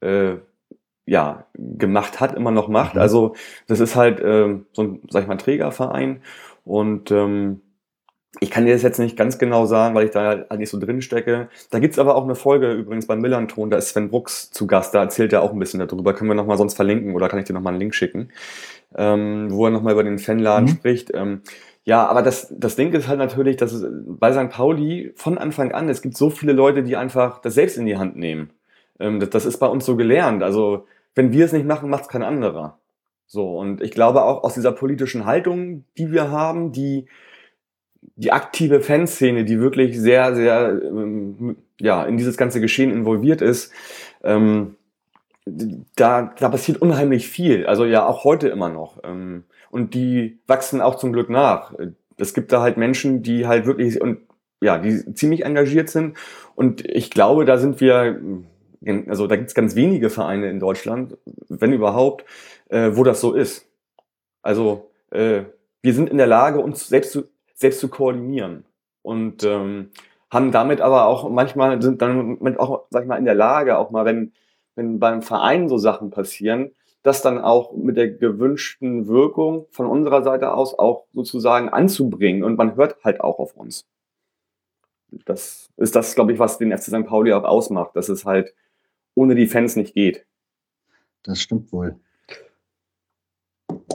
äh, 0.00 0.36
ja, 1.06 1.46
gemacht 1.54 2.20
hat, 2.20 2.34
immer 2.36 2.52
noch 2.52 2.68
macht. 2.68 2.94
Mhm. 2.94 3.00
Also 3.00 3.34
das 3.66 3.80
ist 3.80 3.96
halt 3.96 4.20
ähm, 4.22 4.66
so 4.72 4.82
ein, 4.82 5.02
sag 5.10 5.22
ich 5.22 5.28
mal, 5.28 5.36
Trägerverein. 5.36 6.22
Und 6.64 7.10
ähm, 7.10 7.62
ich 8.38 8.50
kann 8.50 8.64
dir 8.64 8.74
das 8.74 8.82
jetzt 8.82 9.00
nicht 9.00 9.16
ganz 9.16 9.38
genau 9.38 9.66
sagen, 9.66 9.94
weil 9.96 10.04
ich 10.04 10.12
da 10.12 10.46
halt 10.48 10.58
nicht 10.58 10.70
so 10.70 10.78
drin 10.78 11.02
stecke. 11.02 11.48
Da 11.70 11.80
gibt's 11.80 11.98
aber 11.98 12.14
auch 12.14 12.22
eine 12.22 12.36
Folge 12.36 12.72
übrigens 12.72 13.06
beim 13.08 13.20
Millanton, 13.20 13.70
da 13.70 13.78
ist 13.78 13.88
Sven 13.88 14.10
Brooks 14.10 14.52
zu 14.52 14.68
Gast, 14.68 14.94
da 14.94 15.00
erzählt 15.00 15.32
er 15.32 15.42
auch 15.42 15.52
ein 15.52 15.58
bisschen 15.58 15.80
darüber. 15.80 16.14
Können 16.14 16.30
wir 16.30 16.34
nochmal 16.34 16.58
sonst 16.58 16.74
verlinken 16.74 17.14
oder 17.14 17.28
kann 17.28 17.40
ich 17.40 17.46
dir 17.46 17.54
nochmal 17.54 17.72
einen 17.72 17.80
Link 17.80 17.94
schicken, 17.94 18.30
ähm, 18.94 19.48
wo 19.50 19.64
er 19.64 19.72
nochmal 19.72 19.94
über 19.94 20.04
den 20.04 20.20
Fanladen 20.20 20.68
mhm. 20.68 20.74
spricht. 20.74 21.10
Ähm, 21.12 21.42
ja, 21.88 22.06
aber 22.06 22.20
das, 22.20 22.54
das 22.54 22.76
Ding 22.76 22.92
ist 22.92 23.08
halt 23.08 23.18
natürlich, 23.18 23.56
dass 23.56 23.82
bei 24.06 24.30
St. 24.30 24.50
Pauli 24.50 25.10
von 25.16 25.38
Anfang 25.38 25.72
an, 25.72 25.88
es 25.88 26.02
gibt 26.02 26.18
so 26.18 26.28
viele 26.28 26.52
Leute, 26.52 26.82
die 26.82 26.96
einfach 26.96 27.40
das 27.40 27.54
selbst 27.54 27.78
in 27.78 27.86
die 27.86 27.96
Hand 27.96 28.14
nehmen. 28.14 28.50
Ähm, 29.00 29.20
das, 29.20 29.30
das 29.30 29.46
ist 29.46 29.56
bei 29.56 29.68
uns 29.68 29.86
so 29.86 29.96
gelernt. 29.96 30.42
Also, 30.42 30.84
wenn 31.14 31.32
wir 31.32 31.46
es 31.46 31.54
nicht 31.54 31.64
machen, 31.64 31.88
macht 31.88 32.02
es 32.02 32.08
kein 32.08 32.22
anderer. 32.22 32.78
So, 33.26 33.58
und 33.58 33.80
ich 33.80 33.92
glaube 33.92 34.22
auch 34.24 34.44
aus 34.44 34.52
dieser 34.52 34.72
politischen 34.72 35.24
Haltung, 35.24 35.86
die 35.96 36.12
wir 36.12 36.30
haben, 36.30 36.72
die, 36.72 37.06
die 38.16 38.32
aktive 38.32 38.82
Fanszene, 38.82 39.46
die 39.46 39.58
wirklich 39.58 39.98
sehr, 39.98 40.34
sehr, 40.34 40.82
ähm, 40.84 41.56
ja, 41.80 42.04
in 42.04 42.18
dieses 42.18 42.36
ganze 42.36 42.60
Geschehen 42.60 42.90
involviert 42.90 43.40
ist, 43.40 43.72
ähm, 44.22 44.76
da, 45.46 46.34
da 46.38 46.50
passiert 46.50 46.82
unheimlich 46.82 47.28
viel. 47.28 47.64
Also 47.64 47.86
ja, 47.86 48.06
auch 48.06 48.24
heute 48.24 48.48
immer 48.48 48.68
noch. 48.68 48.98
Ähm, 49.04 49.44
und 49.70 49.94
die 49.94 50.40
wachsen 50.46 50.80
auch 50.80 50.96
zum 50.96 51.12
Glück 51.12 51.30
nach. 51.30 51.74
Es 52.16 52.34
gibt 52.34 52.52
da 52.52 52.62
halt 52.62 52.76
Menschen, 52.76 53.22
die 53.22 53.46
halt 53.46 53.66
wirklich 53.66 54.00
und 54.00 54.18
ja, 54.60 54.78
die 54.78 55.14
ziemlich 55.14 55.44
engagiert 55.44 55.88
sind. 55.88 56.16
Und 56.54 56.84
ich 56.84 57.10
glaube, 57.10 57.44
da 57.44 57.58
sind 57.58 57.80
wir, 57.80 58.20
also 59.06 59.26
da 59.26 59.36
gibt 59.36 59.48
es 59.48 59.54
ganz 59.54 59.76
wenige 59.76 60.10
Vereine 60.10 60.50
in 60.50 60.58
Deutschland, 60.58 61.16
wenn 61.48 61.72
überhaupt, 61.72 62.24
äh, 62.68 62.90
wo 62.94 63.04
das 63.04 63.20
so 63.20 63.34
ist. 63.34 63.68
Also 64.42 64.90
äh, 65.10 65.42
wir 65.82 65.94
sind 65.94 66.10
in 66.10 66.18
der 66.18 66.26
Lage, 66.26 66.60
uns 66.60 66.88
selbst 66.88 67.12
zu, 67.12 67.24
selbst 67.54 67.80
zu 67.80 67.88
koordinieren 67.88 68.64
und 69.02 69.44
ähm, 69.44 69.90
haben 70.30 70.50
damit 70.50 70.80
aber 70.80 71.06
auch 71.06 71.30
manchmal 71.30 71.80
sind 71.80 72.02
dann 72.02 72.58
auch, 72.58 72.86
sag 72.90 73.02
ich 73.02 73.08
mal, 73.08 73.16
in 73.16 73.24
der 73.24 73.34
Lage, 73.34 73.78
auch 73.78 73.90
mal 73.90 74.04
wenn 74.04 74.32
wenn 74.78 75.00
beim 75.00 75.22
Verein 75.22 75.68
so 75.68 75.76
Sachen 75.76 76.10
passieren, 76.10 76.70
das 77.08 77.22
dann 77.22 77.38
auch 77.38 77.74
mit 77.74 77.96
der 77.96 78.10
gewünschten 78.10 79.08
Wirkung 79.08 79.66
von 79.70 79.86
unserer 79.86 80.22
Seite 80.22 80.52
aus 80.52 80.78
auch 80.78 81.06
sozusagen 81.14 81.70
anzubringen. 81.70 82.44
Und 82.44 82.56
man 82.56 82.76
hört 82.76 83.02
halt 83.02 83.20
auch 83.20 83.38
auf 83.38 83.56
uns. 83.56 83.86
Das 85.24 85.70
ist 85.78 85.96
das, 85.96 86.14
glaube 86.14 86.34
ich, 86.34 86.38
was 86.38 86.58
den 86.58 86.76
FC 86.76 86.84
St. 86.84 87.06
Pauli 87.06 87.32
auch 87.32 87.44
ausmacht, 87.44 87.96
dass 87.96 88.10
es 88.10 88.26
halt 88.26 88.54
ohne 89.14 89.34
die 89.34 89.46
Fans 89.46 89.74
nicht 89.74 89.94
geht. 89.94 90.26
Das 91.22 91.40
stimmt 91.40 91.72
wohl. 91.72 91.96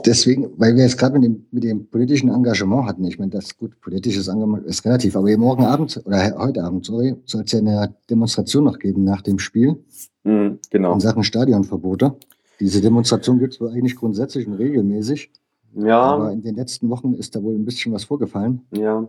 Deswegen, 0.04 0.50
weil 0.56 0.74
wir 0.74 0.82
jetzt 0.82 0.98
gerade 0.98 1.18
mit 1.18 1.24
dem, 1.24 1.46
mit 1.52 1.62
dem 1.62 1.86
politischen 1.86 2.30
Engagement 2.30 2.86
hatten, 2.86 3.04
ich 3.04 3.18
meine, 3.18 3.30
das 3.30 3.56
gut, 3.56 3.80
politisches 3.80 4.28
Engagement 4.28 4.66
ist 4.66 4.84
relativ, 4.84 5.16
aber 5.16 5.34
morgen 5.36 5.64
Abend 5.64 6.02
oder 6.04 6.36
heute 6.36 6.62
Abend, 6.64 6.84
sorry, 6.84 7.14
soll 7.24 7.42
es 7.42 7.52
ja 7.52 7.60
eine 7.60 7.94
Demonstration 8.10 8.64
noch 8.64 8.78
geben 8.78 9.04
nach 9.04 9.22
dem 9.22 9.38
Spiel. 9.38 9.82
Mhm, 10.24 10.58
genau. 10.70 10.94
In 10.94 11.00
Sachen 11.00 11.22
Stadionverbote. 11.22 12.16
Diese 12.60 12.80
Demonstration 12.80 13.38
gibt 13.38 13.54
es 13.54 13.60
wohl 13.60 13.70
eigentlich 13.70 13.96
grundsätzlich 13.96 14.46
und 14.46 14.54
regelmäßig. 14.54 15.30
Ja. 15.74 16.00
Aber 16.00 16.32
in 16.32 16.42
den 16.42 16.54
letzten 16.54 16.88
Wochen 16.90 17.14
ist 17.14 17.34
da 17.34 17.42
wohl 17.42 17.54
ein 17.54 17.64
bisschen 17.64 17.92
was 17.92 18.04
vorgefallen. 18.04 18.66
Ja, 18.70 19.08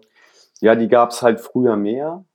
ja 0.61 0.75
die 0.75 0.87
gab 0.87 1.11
es 1.11 1.21
halt 1.21 1.39
früher 1.39 1.75
mehr, 1.77 2.25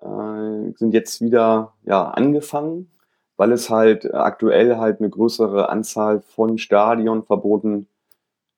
äh, 0.00 0.72
sind 0.76 0.92
jetzt 0.92 1.20
wieder 1.20 1.74
ja, 1.84 2.08
angefangen, 2.10 2.90
weil 3.36 3.52
es 3.52 3.70
halt 3.70 4.12
aktuell 4.12 4.76
halt 4.76 5.00
eine 5.00 5.10
größere 5.10 5.68
Anzahl 5.68 6.20
von 6.20 6.58
Stadionverboten 6.58 7.86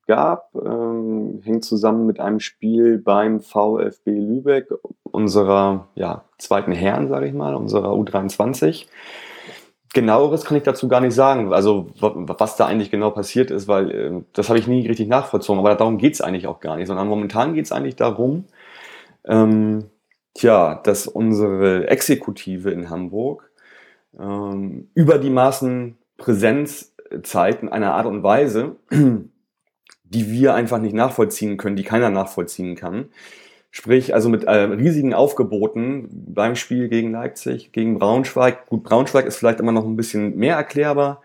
gab. 0.07 0.55
Ähm, 0.55 1.41
hängt 1.45 1.65
zusammen 1.65 2.07
mit 2.07 2.21
einem 2.21 2.41
Spiel 2.41 2.99
beim 2.99 3.41
VfB 3.41 4.11
Lübeck, 4.11 4.73
unserer 5.03 5.89
ja, 5.95 6.25
zweiten 6.39 6.73
Herren, 6.73 7.09
sage 7.09 7.27
ich 7.27 7.35
mal, 7.35 7.55
unserer 7.55 7.93
U23 7.93 8.87
genaueres 9.93 10.45
kann 10.45 10.57
ich 10.57 10.63
dazu 10.63 10.89
gar 10.89 11.01
nicht 11.01 11.15
sagen, 11.15 11.53
also 11.53 11.91
was 12.01 12.57
da 12.57 12.67
eigentlich 12.67 12.91
genau 12.91 13.11
passiert 13.11 13.51
ist, 13.51 13.69
weil 13.69 13.91
äh, 13.91 14.23
das 14.33 14.49
habe 14.49 14.59
ich 14.59 14.67
nie 14.67 14.87
richtig 14.87 15.09
nachvollzogen, 15.09 15.59
aber 15.59 15.75
darum 15.75 15.99
geht 15.99 16.15
es 16.15 16.21
eigentlich 16.21 16.47
auch 16.47 16.61
gar 16.61 16.77
nicht, 16.77 16.89
sondern 16.89 17.09
momentan 17.09 17.55
geht 17.55 17.65
es 17.65 17.73
eigentlich 17.73 17.97
darum, 17.97 18.45
ähm, 19.25 19.85
tja, 20.35 20.81
dass 20.85 21.07
unsere 21.07 21.89
Exekutive 21.89 22.71
in 22.71 22.91
Hamburg 22.91 23.51
ähm, 24.19 24.89
über 24.95 25.19
die 25.19 25.31
Maßen 25.31 25.97
Präsenz 26.17 26.95
zeigt 27.23 27.63
in 27.63 27.69
einer 27.69 27.95
Art 27.95 28.07
und 28.07 28.23
Weise, 28.23 28.77
die 30.05 30.31
wir 30.31 30.55
einfach 30.55 30.79
nicht 30.79 30.95
nachvollziehen 30.95 31.57
können, 31.57 31.77
die 31.77 31.85
keiner 31.85 32.11
nachvollziehen 32.11 32.77
kann. 32.77 33.07
Sprich, 33.71 34.15
also 34.15 34.29
mit 34.29 34.45
äh, 34.45 34.51
riesigen 34.51 35.13
Aufgeboten 35.13 36.09
beim 36.11 36.57
Spiel 36.57 36.89
gegen 36.89 37.13
Leipzig, 37.13 37.71
gegen 37.73 37.99
Braunschweig. 37.99 38.67
Gut, 38.67 38.83
Braunschweig 38.83 39.27
ist 39.27 39.37
vielleicht 39.37 39.61
immer 39.61 39.73
noch 39.73 39.85
ein 39.85 39.97
bisschen 39.97 40.37
mehr 40.37 40.57
erklärbar, 40.57 41.21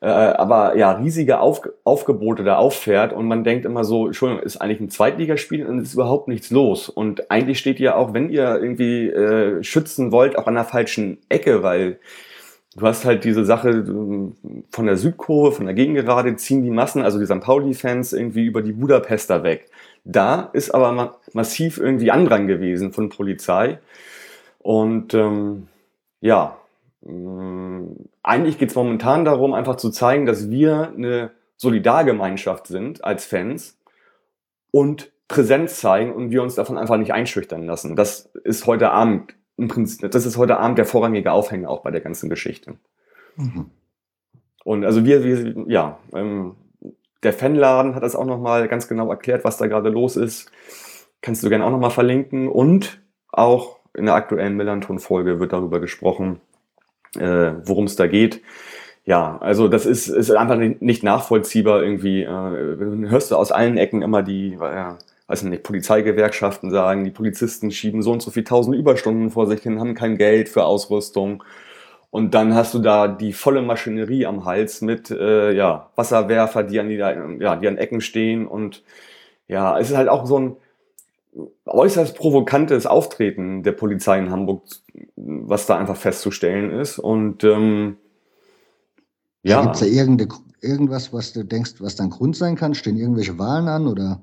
äh, 0.00 0.06
aber 0.06 0.76
ja, 0.76 0.92
riesige 0.92 1.40
Auf 1.40 1.62
Aufgebote 1.84 2.42
da 2.42 2.56
auffährt 2.56 3.12
und 3.12 3.26
man 3.26 3.44
denkt 3.44 3.66
immer 3.66 3.84
so, 3.84 4.06
Entschuldigung, 4.06 4.42
ist 4.42 4.56
eigentlich 4.56 4.80
ein 4.80 4.88
Zweitligaspiel 4.88 5.66
und 5.66 5.78
es 5.78 5.88
ist 5.88 5.94
überhaupt 5.94 6.28
nichts 6.28 6.50
los. 6.50 6.88
Und 6.88 7.30
eigentlich 7.30 7.58
steht 7.58 7.80
ihr 7.80 7.96
auch, 7.96 8.14
wenn 8.14 8.30
ihr 8.30 8.58
irgendwie 8.60 9.08
äh, 9.08 9.62
schützen 9.62 10.10
wollt, 10.10 10.38
auch 10.38 10.46
an 10.46 10.54
der 10.54 10.64
falschen 10.64 11.18
Ecke, 11.28 11.62
weil 11.62 11.98
du 12.76 12.86
hast 12.86 13.04
halt 13.04 13.24
diese 13.24 13.44
Sache 13.44 13.70
äh, 13.70 14.52
von 14.70 14.86
der 14.86 14.96
Südkurve, 14.96 15.52
von 15.52 15.66
der 15.66 15.74
Gegengerade, 15.74 16.36
ziehen 16.36 16.62
die 16.62 16.70
Massen, 16.70 17.02
also 17.02 17.18
die 17.18 17.26
St. 17.26 17.40
Pauli-Fans 17.40 18.12
irgendwie 18.12 18.44
über 18.44 18.62
die 18.62 18.72
Budapester 18.72 19.42
weg. 19.42 19.70
Da 20.04 20.50
ist 20.52 20.70
aber 20.74 20.92
ma 20.92 21.16
massiv 21.32 21.78
irgendwie 21.78 22.10
Andrang 22.10 22.46
gewesen 22.46 22.92
von 22.92 23.08
Polizei. 23.08 23.78
Und 24.58 25.14
ähm, 25.14 25.68
ja, 26.20 26.58
äh, 27.04 27.10
eigentlich 28.22 28.58
geht 28.58 28.70
es 28.70 28.74
momentan 28.74 29.24
darum, 29.24 29.54
einfach 29.54 29.76
zu 29.76 29.90
zeigen, 29.90 30.26
dass 30.26 30.50
wir 30.50 30.92
eine 30.96 31.30
Solidargemeinschaft 31.56 32.66
sind 32.66 33.04
als 33.04 33.24
Fans 33.24 33.78
und 34.70 35.12
Präsenz 35.28 35.80
zeigen 35.80 36.12
und 36.12 36.30
wir 36.30 36.42
uns 36.42 36.54
davon 36.54 36.76
einfach 36.76 36.96
nicht 36.96 37.12
einschüchtern 37.12 37.64
lassen. 37.64 37.96
Das 37.96 38.30
ist 38.44 38.66
heute 38.66 38.90
Abend 38.90 39.34
im 39.56 39.68
Prinzip, 39.68 40.10
das 40.10 40.26
ist 40.26 40.36
heute 40.36 40.58
Abend 40.58 40.78
der 40.78 40.84
vorrangige 40.84 41.32
Aufhänger 41.32 41.68
auch 41.70 41.82
bei 41.82 41.90
der 41.90 42.00
ganzen 42.00 42.28
Geschichte. 42.28 42.76
Mhm. 43.36 43.70
Und 44.64 44.84
also 44.84 45.04
wir, 45.04 45.24
wir 45.24 45.64
ja, 45.68 45.98
ähm, 46.14 46.56
der 47.22 47.32
Fanladen 47.32 47.94
hat 47.94 48.02
das 48.02 48.16
auch 48.16 48.24
nochmal 48.24 48.68
ganz 48.68 48.88
genau 48.88 49.08
erklärt, 49.10 49.44
was 49.44 49.56
da 49.56 49.66
gerade 49.66 49.90
los 49.90 50.16
ist. 50.16 50.50
Kannst 51.22 51.42
du 51.42 51.48
gerne 51.48 51.64
auch 51.64 51.70
nochmal 51.70 51.90
verlinken. 51.90 52.48
Und 52.48 53.00
auch 53.28 53.78
in 53.94 54.06
der 54.06 54.14
aktuellen 54.14 54.56
Melanton-Folge 54.56 55.40
wird 55.40 55.52
darüber 55.52 55.80
gesprochen, 55.80 56.40
äh, 57.16 57.52
worum 57.64 57.84
es 57.84 57.96
da 57.96 58.06
geht. 58.06 58.42
Ja, 59.06 59.38
also 59.38 59.68
das 59.68 59.86
ist, 59.86 60.08
ist 60.08 60.30
einfach 60.30 60.56
nicht 60.56 61.02
nachvollziehbar 61.02 61.82
irgendwie. 61.82 62.22
Äh, 62.22 63.08
hörst 63.08 63.30
du 63.30 63.36
aus 63.36 63.52
allen 63.52 63.76
Ecken 63.76 64.02
immer 64.02 64.22
die, 64.22 64.54
äh, 64.54 64.94
weiß 65.26 65.44
nicht, 65.44 65.62
Polizeigewerkschaften 65.62 66.70
sagen, 66.70 67.04
die 67.04 67.10
Polizisten 67.10 67.70
schieben 67.70 68.02
so 68.02 68.12
und 68.12 68.22
so 68.22 68.30
viel 68.30 68.44
tausend 68.44 68.76
Überstunden 68.76 69.30
vor 69.30 69.46
sich 69.46 69.62
hin, 69.62 69.80
haben 69.80 69.94
kein 69.94 70.18
Geld 70.18 70.48
für 70.48 70.64
Ausrüstung. 70.64 71.42
Und 72.10 72.34
dann 72.34 72.54
hast 72.54 72.74
du 72.74 72.78
da 72.78 73.08
die 73.08 73.32
volle 73.32 73.62
Maschinerie 73.62 74.26
am 74.26 74.44
Hals 74.44 74.82
mit 74.82 75.10
äh, 75.10 75.52
ja, 75.52 75.90
Wasserwerfer, 75.96 76.62
die 76.62 76.78
an, 76.78 76.88
die, 76.88 76.96
ja, 76.96 77.56
die 77.56 77.66
an 77.66 77.76
Ecken 77.78 78.00
stehen. 78.00 78.46
Und 78.46 78.84
ja, 79.48 79.78
es 79.78 79.90
ist 79.90 79.96
halt 79.96 80.08
auch 80.08 80.26
so 80.26 80.38
ein 80.38 80.56
äußerst 81.66 82.16
provokantes 82.16 82.86
Auftreten 82.86 83.64
der 83.64 83.72
Polizei 83.72 84.18
in 84.18 84.30
Hamburg, 84.30 84.62
was 85.16 85.66
da 85.66 85.76
einfach 85.76 85.96
festzustellen 85.96 86.70
ist. 86.70 86.98
Und 87.00 87.42
ähm, 87.42 87.96
ja. 89.42 89.62
Gibt 89.62 89.74
es 89.74 89.80
da 89.80 89.86
irgendwas, 90.60 91.12
was 91.12 91.32
du 91.32 91.44
denkst, 91.44 91.74
was 91.80 91.96
dann 91.96 92.10
Grund 92.10 92.36
sein 92.36 92.54
kann? 92.54 92.74
Stehen 92.74 92.96
irgendwelche 92.96 93.38
Wahlen 93.38 93.68
an 93.68 93.88
oder 93.88 94.20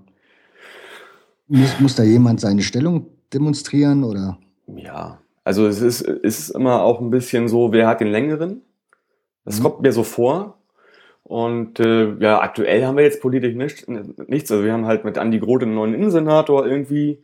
muss, 1.48 1.80
muss 1.80 1.96
da 1.96 2.04
jemand 2.04 2.40
seine 2.40 2.62
Stellung 2.62 3.08
demonstrieren 3.34 4.04
oder? 4.04 4.38
Ja, 4.68 5.20
also 5.44 5.68
es 5.68 5.82
ist, 5.82 6.02
es 6.02 6.40
ist 6.40 6.50
immer 6.52 6.84
auch 6.84 7.02
ein 7.02 7.10
bisschen 7.10 7.48
so, 7.48 7.72
wer 7.72 7.88
hat 7.88 8.02
den 8.02 8.08
längeren? 8.08 8.62
Das 9.46 9.60
mhm. 9.60 9.64
kommt 9.64 9.82
mir 9.82 9.92
so 9.92 10.04
vor. 10.04 10.58
Und 11.24 11.80
äh, 11.80 12.16
ja, 12.20 12.42
aktuell 12.42 12.86
haben 12.86 12.98
wir 12.98 13.04
jetzt 13.04 13.22
politisch 13.22 13.56
nicht, 13.56 13.88
nichts. 13.88 14.52
Also 14.52 14.64
wir 14.64 14.74
haben 14.74 14.86
halt 14.86 15.06
mit 15.06 15.18
Andi 15.18 15.40
Groth 15.40 15.64
einen 15.64 15.76
neuen 15.76 15.94
Innensenator 15.94 16.66
irgendwie. 16.66 17.24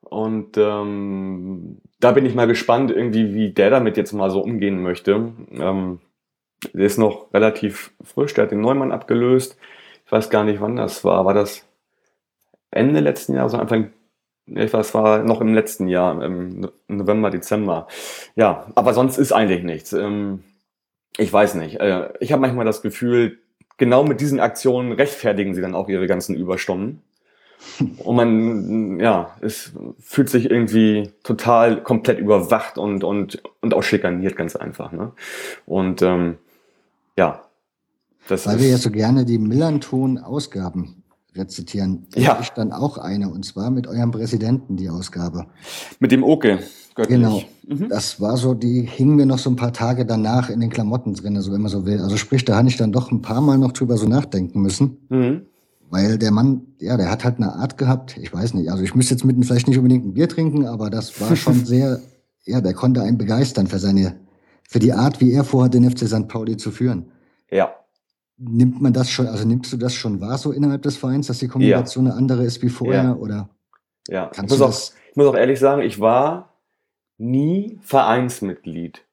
Und 0.00 0.56
ähm, 0.58 1.78
da 2.00 2.12
bin 2.12 2.26
ich 2.26 2.34
mal 2.34 2.46
gespannt, 2.46 2.90
irgendwie, 2.90 3.34
wie 3.34 3.52
der 3.52 3.70
damit 3.70 3.96
jetzt 3.96 4.12
mal 4.12 4.30
so 4.30 4.40
umgehen 4.40 4.82
möchte. 4.82 5.32
Ähm, 5.52 6.00
der 6.72 6.86
ist 6.86 6.98
noch 6.98 7.32
relativ 7.32 7.92
frisch, 8.02 8.34
der 8.34 8.44
hat 8.44 8.50
den 8.50 8.60
Neumann 8.60 8.92
abgelöst. 8.92 9.56
Ich 10.04 10.12
weiß 10.12 10.30
gar 10.30 10.44
nicht, 10.44 10.60
wann 10.60 10.76
das 10.76 11.04
war. 11.04 11.24
War 11.24 11.34
das 11.34 11.64
Ende 12.74 13.00
letzten 13.00 13.34
Jahres, 13.34 13.54
Anfang 13.54 13.90
ich 14.46 14.72
weiß, 14.72 14.94
war 14.94 15.22
noch 15.22 15.40
im 15.40 15.54
letzten 15.54 15.88
Jahr, 15.88 16.22
im 16.22 16.68
November, 16.88 17.30
Dezember. 17.30 17.88
Ja, 18.36 18.66
aber 18.74 18.92
sonst 18.92 19.16
ist 19.16 19.32
eigentlich 19.32 19.62
nichts. 19.62 19.92
Ähm, 19.92 20.44
ich 21.16 21.32
weiß 21.32 21.54
nicht. 21.54 21.80
Äh, 21.80 22.10
ich 22.20 22.32
habe 22.32 22.42
manchmal 22.42 22.66
das 22.66 22.82
Gefühl, 22.82 23.38
genau 23.78 24.04
mit 24.04 24.20
diesen 24.20 24.40
Aktionen 24.40 24.92
rechtfertigen 24.92 25.54
sie 25.54 25.62
dann 25.62 25.74
auch 25.74 25.88
ihre 25.88 26.06
ganzen 26.06 26.34
Überstunden. 26.34 27.02
Und 27.98 28.16
man, 28.16 29.00
ja, 29.00 29.34
es 29.40 29.72
fühlt 29.98 30.28
sich 30.28 30.50
irgendwie 30.50 31.10
total 31.22 31.82
komplett 31.82 32.18
überwacht 32.18 32.76
und, 32.76 33.04
und, 33.04 33.42
und 33.62 33.72
auch 33.72 33.82
schikaniert, 33.82 34.36
ganz 34.36 34.54
einfach. 34.54 34.92
Ne? 34.92 35.12
Und 35.64 36.02
ähm, 36.02 36.36
ja, 37.16 37.44
das 38.28 38.46
Weil 38.46 38.56
ist, 38.56 38.62
wir 38.62 38.68
ja 38.68 38.76
so 38.76 38.90
gerne 38.90 39.24
die 39.24 39.38
Millanton-Ausgaben 39.38 41.03
rezitieren. 41.36 42.06
Ja. 42.14 42.38
Ich 42.40 42.50
dann 42.50 42.72
auch 42.72 42.98
eine, 42.98 43.28
und 43.28 43.44
zwar 43.44 43.70
mit 43.70 43.86
eurem 43.86 44.10
Präsidenten, 44.10 44.76
die 44.76 44.88
Ausgabe. 44.88 45.46
Mit 45.98 46.12
dem 46.12 46.22
Oke. 46.22 46.60
Göttlich. 46.94 47.18
Genau. 47.18 47.42
Mhm. 47.66 47.88
Das 47.88 48.20
war 48.20 48.36
so, 48.36 48.54
die 48.54 48.82
hingen 48.82 49.16
mir 49.16 49.26
noch 49.26 49.38
so 49.38 49.50
ein 49.50 49.56
paar 49.56 49.72
Tage 49.72 50.06
danach 50.06 50.48
in 50.48 50.60
den 50.60 50.70
Klamotten 50.70 51.14
drin, 51.14 51.40
so 51.40 51.52
wenn 51.52 51.60
man 51.60 51.70
so 51.70 51.86
will. 51.86 52.00
Also 52.00 52.16
sprich, 52.16 52.44
da 52.44 52.56
hatte 52.56 52.68
ich 52.68 52.76
dann 52.76 52.92
doch 52.92 53.10
ein 53.10 53.20
paar 53.20 53.40
Mal 53.40 53.58
noch 53.58 53.72
drüber 53.72 53.96
so 53.96 54.06
nachdenken 54.06 54.60
müssen. 54.62 54.98
Mhm. 55.08 55.42
Weil 55.90 56.18
der 56.18 56.30
Mann, 56.30 56.62
ja, 56.78 56.96
der 56.96 57.10
hat 57.10 57.24
halt 57.24 57.36
eine 57.36 57.52
Art 57.52 57.78
gehabt, 57.78 58.16
ich 58.16 58.32
weiß 58.32 58.54
nicht, 58.54 58.70
also 58.70 58.82
ich 58.82 58.94
müsste 58.94 59.14
jetzt 59.14 59.24
mitten 59.24 59.42
vielleicht 59.42 59.68
nicht 59.68 59.76
unbedingt 59.76 60.04
ein 60.04 60.14
Bier 60.14 60.28
trinken, 60.28 60.66
aber 60.66 60.88
das 60.88 61.20
war 61.20 61.36
schon 61.36 61.64
sehr, 61.64 62.00
ja, 62.44 62.60
der 62.60 62.74
konnte 62.74 63.02
einen 63.02 63.18
begeistern 63.18 63.66
für 63.66 63.78
seine, 63.78 64.16
für 64.68 64.78
die 64.78 64.92
Art, 64.92 65.20
wie 65.20 65.32
er 65.32 65.44
vorhat, 65.44 65.74
den 65.74 65.88
FC 65.88 66.06
St. 66.06 66.28
Pauli 66.28 66.56
zu 66.56 66.70
führen. 66.70 67.06
Ja, 67.50 67.74
Nimmt 68.36 68.82
man 68.82 68.92
das 68.92 69.10
schon, 69.10 69.26
also 69.26 69.46
nimmst 69.46 69.72
du 69.72 69.76
das 69.76 69.94
schon 69.94 70.20
wahr 70.20 70.38
so 70.38 70.50
innerhalb 70.50 70.82
des 70.82 70.96
Vereins, 70.96 71.28
dass 71.28 71.38
die 71.38 71.48
Kommunikation 71.48 72.06
ja. 72.06 72.10
eine 72.10 72.18
andere 72.18 72.44
ist 72.44 72.62
wie 72.62 72.68
vorher? 72.68 73.02
Ja. 73.02 73.14
Oder 73.14 73.48
ja, 74.08 74.30
ich 74.34 74.42
muss, 74.42 74.60
auch, 74.60 74.72
ich 75.10 75.16
muss 75.16 75.26
auch 75.26 75.36
ehrlich 75.36 75.60
sagen, 75.60 75.82
ich 75.82 76.00
war 76.00 76.54
nie 77.16 77.78
Vereinsmitglied. 77.82 79.04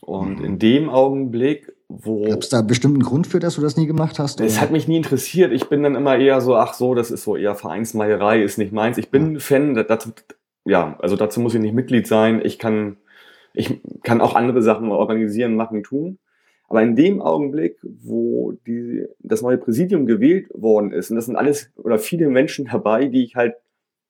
Und 0.00 0.40
mhm. 0.40 0.44
in 0.44 0.58
dem 0.58 0.90
Augenblick, 0.90 1.72
wo. 1.88 2.24
Gab 2.24 2.40
es 2.40 2.48
da 2.48 2.62
bestimmten 2.62 3.02
Grund 3.02 3.26
für, 3.26 3.38
dass 3.38 3.54
du 3.54 3.60
das 3.60 3.76
nie 3.76 3.86
gemacht 3.86 4.18
hast? 4.18 4.40
Es 4.40 4.60
hat 4.60 4.70
mich 4.70 4.88
nie 4.88 4.96
interessiert. 4.96 5.52
Ich 5.52 5.68
bin 5.68 5.82
dann 5.82 5.94
immer 5.94 6.16
eher 6.16 6.40
so, 6.40 6.56
ach 6.56 6.74
so, 6.74 6.94
das 6.94 7.10
ist 7.10 7.24
so 7.24 7.36
eher 7.36 7.54
Vereinsmeierei, 7.54 8.42
ist 8.42 8.58
nicht 8.58 8.72
meins. 8.72 8.98
Ich 8.98 9.10
bin 9.10 9.34
ja. 9.34 9.40
Fan, 9.40 9.74
dazu, 9.74 10.10
ja, 10.64 10.96
also 10.98 11.16
dazu 11.16 11.40
muss 11.40 11.54
ich 11.54 11.60
nicht 11.60 11.74
Mitglied 11.74 12.06
sein. 12.06 12.40
Ich 12.44 12.58
kann, 12.58 12.96
ich 13.54 13.80
kann 14.02 14.20
auch 14.20 14.34
andere 14.34 14.62
Sachen 14.62 14.90
organisieren, 14.90 15.56
machen, 15.56 15.82
tun. 15.82 16.18
Aber 16.68 16.82
in 16.82 16.96
dem 16.96 17.22
Augenblick, 17.22 17.78
wo 17.82 18.52
die, 18.66 19.06
das 19.20 19.42
neue 19.42 19.58
Präsidium 19.58 20.06
gewählt 20.06 20.48
worden 20.52 20.92
ist, 20.92 21.10
und 21.10 21.16
das 21.16 21.26
sind 21.26 21.36
alles 21.36 21.70
oder 21.76 21.98
viele 21.98 22.28
Menschen 22.28 22.66
dabei, 22.66 23.06
die 23.06 23.24
ich 23.24 23.36
halt, 23.36 23.54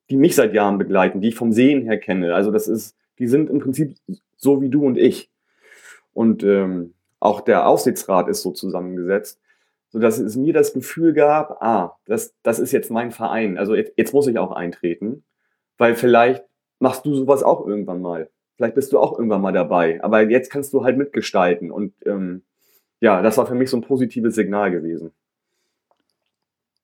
die 0.09 0.16
mich 0.16 0.35
seit 0.35 0.55
Jahren 0.55 0.79
begleiten, 0.79 1.21
die 1.21 1.29
ich 1.29 1.35
vom 1.35 1.53
Sehen 1.53 1.83
her 1.83 1.99
kenne. 1.99 2.35
Also 2.35 2.51
das 2.51 2.69
ist, 2.69 2.97
die 3.19 3.27
sind 3.27 3.51
im 3.51 3.59
Prinzip 3.59 3.95
so 4.37 4.62
wie 4.62 4.71
du 4.71 4.87
und 4.87 4.97
ich. 4.97 5.31
Und 6.12 6.45
ähm, 6.45 6.95
auch 7.21 7.40
der 7.40 7.66
Aufsichtsrat 7.66 8.29
ist 8.29 8.42
so 8.42 8.53
zusammengesetzt, 8.53 9.40
so 9.88 9.99
dass 9.99 10.19
es 10.19 10.37
mir 10.37 10.53
das 10.53 10.73
Gefühl 10.73 11.12
gab, 11.12 11.62
ah, 11.62 11.99
das, 12.07 12.35
das 12.42 12.59
ist 12.59 12.73
jetzt 12.73 12.90
mein 12.90 13.11
Verein. 13.11 13.59
Also 13.59 13.75
jetzt, 13.75 13.92
jetzt 13.97 14.14
muss 14.14 14.27
ich 14.27 14.38
auch 14.38 14.53
eintreten, 14.53 15.25
weil 15.77 15.95
vielleicht 15.95 16.45
machst 16.79 17.05
du 17.05 17.14
sowas 17.14 17.42
auch 17.42 17.66
irgendwann 17.66 18.01
mal. 18.01 18.31
Vielleicht 18.57 18.75
bist 18.75 18.92
du 18.92 18.99
auch 18.99 19.19
irgendwann 19.19 19.42
mal 19.42 19.53
dabei. 19.53 20.03
Aber 20.03 20.23
jetzt 20.23 20.51
kannst 20.51 20.73
du 20.73 20.85
halt 20.85 20.97
mitgestalten. 20.97 21.71
Und 21.71 21.92
ähm, 22.07 22.42
ja, 23.01 23.23
das 23.23 23.37
war 23.37 23.47
für 23.47 23.55
mich 23.55 23.71
so 23.71 23.77
ein 23.77 23.83
positives 23.83 24.35
Signal 24.35 24.71
gewesen. 24.71 25.12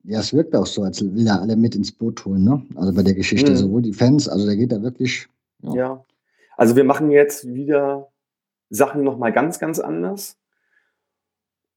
Ja, 0.04 0.18
es 0.20 0.34
wirkt 0.34 0.54
auch 0.54 0.66
so, 0.66 0.82
als 0.82 1.02
will 1.02 1.26
er 1.26 1.40
alle 1.40 1.56
mit 1.56 1.76
ins 1.76 1.92
Boot 1.92 2.24
holen, 2.24 2.44
ne? 2.44 2.62
Also 2.74 2.92
bei 2.92 3.02
der 3.02 3.14
Geschichte, 3.14 3.52
mhm. 3.52 3.56
sowohl 3.56 3.82
die 3.82 3.92
Fans, 3.92 4.28
also 4.28 4.46
der 4.46 4.56
geht 4.56 4.72
da 4.72 4.82
wirklich. 4.82 5.28
Ja. 5.62 5.74
ja. 5.74 6.04
Also 6.56 6.76
wir 6.76 6.84
machen 6.84 7.10
jetzt 7.10 7.54
wieder 7.54 8.08
Sachen 8.68 9.04
nochmal 9.04 9.32
ganz, 9.32 9.58
ganz 9.58 9.78
anders. 9.78 10.36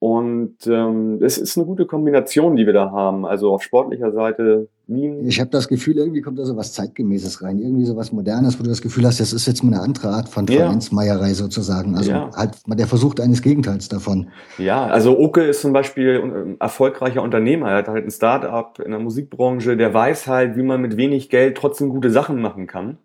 Und 0.06 0.68
ähm, 0.68 1.18
es 1.24 1.40
ist 1.40 1.58
eine 1.58 1.66
gute 1.66 1.88
Kombination, 1.88 2.56
die 2.56 2.68
wir 2.68 2.74
da 2.74 2.92
haben. 2.92 3.26
Also 3.26 3.52
auf 3.52 3.64
sportlicher 3.64 4.12
Seite 4.12 4.68
Lean. 4.86 5.26
Ich 5.26 5.40
habe 5.40 5.50
das 5.50 5.68
Gefühl, 5.68 5.98
irgendwie 5.98 6.22
kommt 6.22 6.38
da 6.38 6.46
so 6.46 6.56
was 6.56 6.74
Zeitgemäßes 6.74 7.42
rein, 7.42 7.58
irgendwie 7.58 7.86
so 7.86 7.96
was 7.96 8.12
Modernes, 8.12 8.60
wo 8.60 8.64
du 8.64 8.70
das 8.70 8.84
Gefühl 8.84 9.08
hast, 9.08 9.20
das 9.20 9.34
ist 9.34 9.48
jetzt 9.48 9.64
mal 9.64 9.74
eine 9.74 9.82
andere 9.82 10.10
Art 10.10 10.30
von 10.30 10.46
ja. 10.46 10.58
Vereinsmeierei 10.58 11.34
sozusagen. 11.34 11.96
Also 11.96 12.12
ja. 12.12 12.30
halt 12.36 12.52
der 12.68 12.86
Versuch 12.86 13.16
eines 13.20 13.42
Gegenteils 13.42 13.90
davon. 13.90 14.28
Ja, 14.60 14.86
also 14.86 15.18
Oke 15.18 15.42
ist 15.42 15.62
zum 15.62 15.74
Beispiel 15.74 16.22
ein 16.22 16.58
erfolgreicher 16.60 17.24
Unternehmer. 17.24 17.72
Er 17.72 17.78
hat 17.78 17.88
halt 17.88 18.06
ein 18.06 18.12
Start-up 18.12 18.78
in 18.78 18.92
der 18.92 19.00
Musikbranche, 19.00 19.76
der 19.76 19.92
weiß 19.92 20.28
halt, 20.28 20.56
wie 20.56 20.62
man 20.62 20.82
mit 20.82 20.98
wenig 20.98 21.32
Geld 21.32 21.58
trotzdem 21.58 21.90
gute 21.90 22.12
Sachen 22.12 22.40
machen 22.40 22.68
kann. 22.68 23.00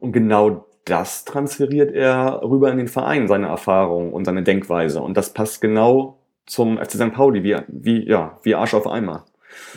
Und 0.00 0.12
genau 0.12 0.66
das 0.84 1.24
transferiert 1.24 1.92
er 1.92 2.42
rüber 2.42 2.70
in 2.70 2.76
den 2.76 2.88
Verein, 2.88 3.26
seine 3.26 3.46
Erfahrung 3.46 4.12
und 4.12 4.26
seine 4.26 4.42
Denkweise. 4.42 5.00
Und 5.00 5.16
das 5.16 5.32
passt 5.32 5.62
genau 5.62 6.15
zum 6.46 6.78
FC 6.78 6.92
St. 6.92 7.12
Pauli, 7.12 7.42
wie, 7.42 7.56
wie, 7.68 8.08
ja, 8.08 8.38
wie 8.42 8.54
Arsch 8.54 8.74
auf 8.74 8.86
einmal. 8.86 9.24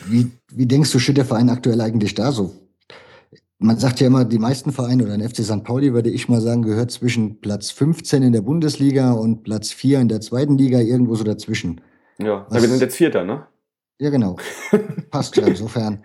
Wie, 0.06 0.30
wie 0.52 0.66
denkst 0.66 0.92
du, 0.92 0.98
steht 0.98 1.16
der 1.16 1.24
Verein 1.24 1.50
aktuell 1.50 1.80
eigentlich 1.80 2.14
da 2.14 2.32
so? 2.32 2.52
Man 3.58 3.78
sagt 3.78 4.00
ja 4.00 4.06
immer, 4.06 4.24
die 4.24 4.38
meisten 4.38 4.72
Vereine 4.72 5.04
oder 5.04 5.12
ein 5.12 5.28
FC 5.28 5.44
St. 5.44 5.64
Pauli, 5.64 5.92
würde 5.92 6.08
ich 6.08 6.28
mal 6.28 6.40
sagen, 6.40 6.62
gehört 6.62 6.90
zwischen 6.90 7.40
Platz 7.40 7.70
15 7.70 8.22
in 8.22 8.32
der 8.32 8.40
Bundesliga 8.40 9.12
und 9.12 9.42
Platz 9.42 9.70
4 9.72 10.00
in 10.00 10.08
der 10.08 10.22
zweiten 10.22 10.56
Liga, 10.56 10.78
irgendwo 10.78 11.14
so 11.14 11.24
dazwischen. 11.24 11.80
Ja, 12.18 12.46
Was, 12.48 12.62
wir 12.62 12.68
sind 12.68 12.80
jetzt 12.80 12.96
Vierter, 12.96 13.24
ne? 13.24 13.46
Ja, 13.98 14.08
genau. 14.08 14.36
Passt 15.10 15.36
ja 15.36 15.46
insofern. 15.46 16.02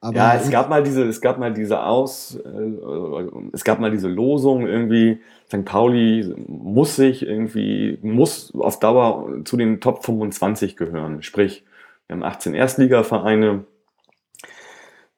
Aber 0.00 0.16
ja, 0.16 0.34
es 0.36 0.50
gab 0.50 0.68
mal 0.68 0.82
diese, 0.82 1.04
es 1.04 1.20
gab 1.20 1.38
mal 1.38 1.52
diese 1.52 1.82
Aus, 1.82 2.34
äh, 2.34 3.48
es 3.52 3.64
gab 3.64 3.80
mal 3.80 3.90
diese 3.90 4.08
Losung 4.08 4.66
irgendwie, 4.66 5.20
St. 5.54 5.64
Pauli 5.64 6.34
muss 6.48 6.96
sich 6.96 7.26
irgendwie, 7.26 7.98
muss 8.02 8.52
auf 8.54 8.78
Dauer 8.80 9.44
zu 9.44 9.56
den 9.56 9.80
Top 9.80 10.04
25 10.04 10.76
gehören. 10.76 11.22
Sprich, 11.22 11.64
wir 12.06 12.16
haben 12.16 12.22
18 12.22 12.54
Erstligavereine, 12.54 13.64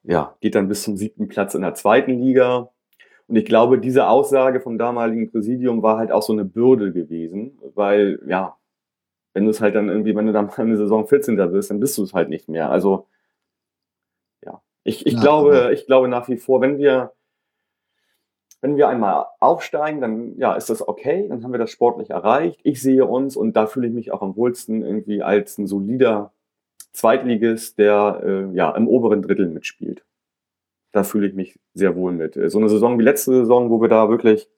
ja, 0.02 0.36
geht 0.40 0.54
dann 0.54 0.68
bis 0.68 0.82
zum 0.82 0.96
siebten 0.96 1.28
Platz 1.28 1.54
in 1.54 1.62
der 1.62 1.74
zweiten 1.74 2.18
Liga. 2.20 2.70
Und 3.28 3.36
ich 3.36 3.44
glaube, 3.44 3.78
diese 3.78 4.08
Aussage 4.08 4.60
vom 4.60 4.78
damaligen 4.78 5.30
Präsidium 5.30 5.82
war 5.82 5.98
halt 5.98 6.12
auch 6.12 6.22
so 6.22 6.32
eine 6.32 6.44
Bürde 6.44 6.92
gewesen, 6.92 7.58
weil, 7.74 8.20
ja, 8.26 8.56
wenn 9.34 9.44
du 9.44 9.50
es 9.50 9.60
halt 9.60 9.74
dann 9.74 9.88
irgendwie, 9.88 10.14
wenn 10.14 10.26
du 10.26 10.32
dann 10.32 10.46
mal 10.46 10.58
eine 10.58 10.76
Saison 10.76 11.06
14. 11.06 11.36
bist, 11.50 11.70
dann 11.70 11.80
bist 11.80 11.98
du 11.98 12.04
es 12.04 12.14
halt 12.14 12.28
nicht 12.28 12.48
mehr. 12.48 12.70
Also, 12.70 13.06
ich, 14.86 15.04
ich, 15.04 15.14
ja, 15.14 15.20
glaube, 15.20 15.70
ich 15.74 15.86
glaube 15.86 16.06
nach 16.06 16.28
wie 16.28 16.36
vor, 16.36 16.60
wenn 16.60 16.78
wir, 16.78 17.12
wenn 18.60 18.76
wir 18.76 18.88
einmal 18.88 19.26
aufsteigen, 19.40 20.00
dann 20.00 20.38
ja, 20.38 20.54
ist 20.54 20.70
das 20.70 20.86
okay, 20.86 21.28
dann 21.28 21.44
haben 21.44 21.52
wir 21.52 21.58
das 21.58 21.70
sportlich 21.70 22.10
erreicht. 22.10 22.60
Ich 22.62 22.80
sehe 22.82 23.04
uns 23.04 23.36
und 23.36 23.54
da 23.54 23.66
fühle 23.66 23.88
ich 23.88 23.92
mich 23.92 24.12
auch 24.12 24.22
am 24.22 24.36
wohlsten 24.36 24.82
irgendwie 24.82 25.22
als 25.22 25.58
ein 25.58 25.66
solider 25.66 26.32
Zweitligist, 26.92 27.78
der 27.78 28.22
äh, 28.24 28.56
ja 28.56 28.70
im 28.74 28.88
oberen 28.88 29.22
Drittel 29.22 29.48
mitspielt. 29.48 30.04
Da 30.92 31.04
fühle 31.04 31.26
ich 31.26 31.34
mich 31.34 31.58
sehr 31.74 31.94
wohl 31.94 32.12
mit. 32.12 32.38
So 32.50 32.58
eine 32.58 32.68
Saison 32.70 32.98
wie 32.98 33.02
letzte 33.02 33.32
Saison, 33.32 33.70
wo 33.70 33.82
wir 33.82 33.88
da 33.88 34.08
wirklich 34.08 34.48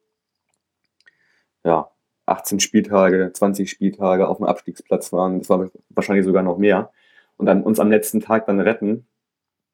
ja, 1.65 1.91
18 2.27 2.61
Spieltage, 2.61 3.33
20 3.33 3.69
Spieltage 3.69 4.29
auf 4.29 4.39
dem 4.39 4.47
Abstiegsplatz 4.47 5.13
waren, 5.13 5.41
das 5.41 5.49
war 5.49 5.71
wahrscheinlich 5.91 6.25
sogar 6.25 6.43
noch 6.43 6.59
mehr, 6.59 6.93
und 7.37 7.47
dann 7.47 7.63
uns 7.63 7.81
am 7.81 7.91
letzten 7.91 8.21
Tag 8.21 8.47
dann 8.47 8.61
retten, 8.61 9.07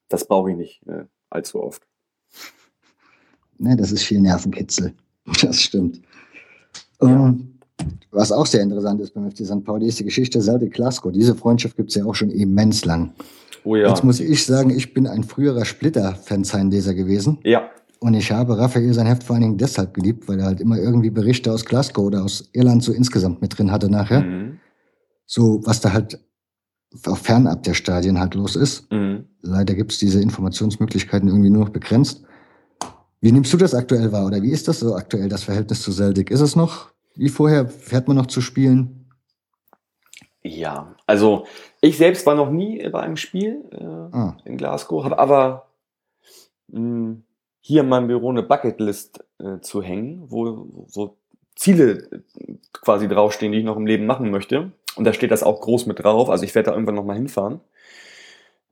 das 0.08 0.26
brauche 0.26 0.50
ich 0.50 0.56
nicht 0.56 0.86
äh, 0.86 1.04
allzu 1.30 1.62
oft. 1.62 1.86
Ne, 3.58 3.76
das 3.76 3.92
ist 3.92 4.02
viel 4.02 4.20
Nervenkitzel. 4.20 4.92
Das 5.40 5.58
stimmt. 5.58 6.02
Ja. 7.00 7.08
Ähm, 7.08 7.54
was 8.10 8.30
auch 8.30 8.44
sehr 8.44 8.60
interessant 8.60 9.00
ist 9.00 9.14
beim 9.14 9.30
FC 9.30 9.46
St. 9.46 9.64
Pauli, 9.64 9.88
ist 9.88 9.98
die 9.98 10.04
Geschichte 10.04 10.40
Celtic 10.40 10.74
Glasgow. 10.74 11.10
Diese 11.10 11.34
Freundschaft 11.34 11.76
gibt 11.76 11.88
es 11.88 11.96
ja 11.96 12.04
auch 12.04 12.14
schon 12.14 12.30
immens 12.30 12.84
lang. 12.84 13.14
Oh 13.64 13.74
ja. 13.74 13.88
Jetzt 13.88 14.04
muss 14.04 14.20
ich 14.20 14.44
sagen, 14.44 14.70
ich 14.70 14.92
bin 14.92 15.06
ein 15.06 15.24
früherer 15.24 15.64
Splitter-Fanzeinleser 15.64 16.94
gewesen. 16.94 17.38
Ja. 17.42 17.70
Und 18.00 18.12
ich 18.14 18.30
habe 18.30 18.58
Raphael 18.58 18.92
sein 18.92 19.06
Heft 19.06 19.24
vor 19.24 19.34
allen 19.34 19.42
Dingen 19.42 19.58
deshalb 19.58 19.94
geliebt, 19.94 20.28
weil 20.28 20.38
er 20.38 20.46
halt 20.46 20.60
immer 20.60 20.76
irgendwie 20.76 21.08
Berichte 21.08 21.50
aus 21.50 21.64
Glasgow 21.64 22.04
oder 22.04 22.22
aus 22.22 22.50
Irland 22.52 22.82
so 22.82 22.92
insgesamt 22.92 23.40
mit 23.40 23.56
drin 23.56 23.72
hatte 23.72 23.90
nachher. 23.90 24.20
Mhm. 24.20 24.58
So, 25.24 25.62
was 25.64 25.80
da 25.80 25.94
halt 25.94 26.20
auch 27.06 27.16
fernab 27.16 27.62
der 27.62 27.74
Stadien 27.74 28.20
halt 28.20 28.34
los 28.34 28.56
ist. 28.56 28.90
Mhm. 28.92 29.24
Leider 29.40 29.74
gibt 29.74 29.92
es 29.92 29.98
diese 29.98 30.20
Informationsmöglichkeiten 30.20 31.28
irgendwie 31.28 31.50
nur 31.50 31.64
noch 31.64 31.70
begrenzt. 31.70 32.22
Wie 33.24 33.32
nimmst 33.32 33.50
du 33.54 33.56
das 33.56 33.74
aktuell 33.74 34.12
wahr 34.12 34.26
oder 34.26 34.42
wie 34.42 34.50
ist 34.50 34.68
das 34.68 34.80
so 34.80 34.94
aktuell, 34.94 35.30
das 35.30 35.44
Verhältnis 35.44 35.80
zu 35.80 35.92
Celtic? 35.92 36.30
Ist 36.30 36.42
es 36.42 36.56
noch 36.56 36.90
wie 37.14 37.30
vorher? 37.30 37.66
Fährt 37.66 38.06
man 38.06 38.18
noch 38.18 38.26
zu 38.26 38.42
spielen? 38.42 39.06
Ja, 40.42 40.94
also 41.06 41.46
ich 41.80 41.96
selbst 41.96 42.26
war 42.26 42.34
noch 42.34 42.50
nie 42.50 42.86
bei 42.90 43.00
einem 43.00 43.16
Spiel 43.16 43.64
äh, 43.72 44.14
ah. 44.14 44.36
in 44.44 44.58
Glasgow, 44.58 45.04
habe 45.04 45.18
aber 45.18 45.70
mh, 46.68 46.78
hm, 46.78 47.24
hier 47.62 47.80
in 47.80 47.88
meinem 47.88 48.08
Büro 48.08 48.28
eine 48.28 48.42
Bucketlist 48.42 49.24
äh, 49.38 49.58
zu 49.60 49.80
hängen, 49.80 50.30
wo 50.30 50.84
so 50.86 51.16
Ziele 51.56 51.92
äh, 52.12 52.56
quasi 52.74 53.08
draufstehen, 53.08 53.52
die 53.52 53.60
ich 53.60 53.64
noch 53.64 53.78
im 53.78 53.86
Leben 53.86 54.04
machen 54.04 54.30
möchte. 54.30 54.72
Und 54.96 55.04
da 55.04 55.14
steht 55.14 55.30
das 55.30 55.42
auch 55.42 55.62
groß 55.62 55.86
mit 55.86 56.04
drauf. 56.04 56.28
Also 56.28 56.44
ich 56.44 56.54
werde 56.54 56.66
da 56.66 56.72
irgendwann 56.72 56.96
nochmal 56.96 57.16
hinfahren. 57.16 57.60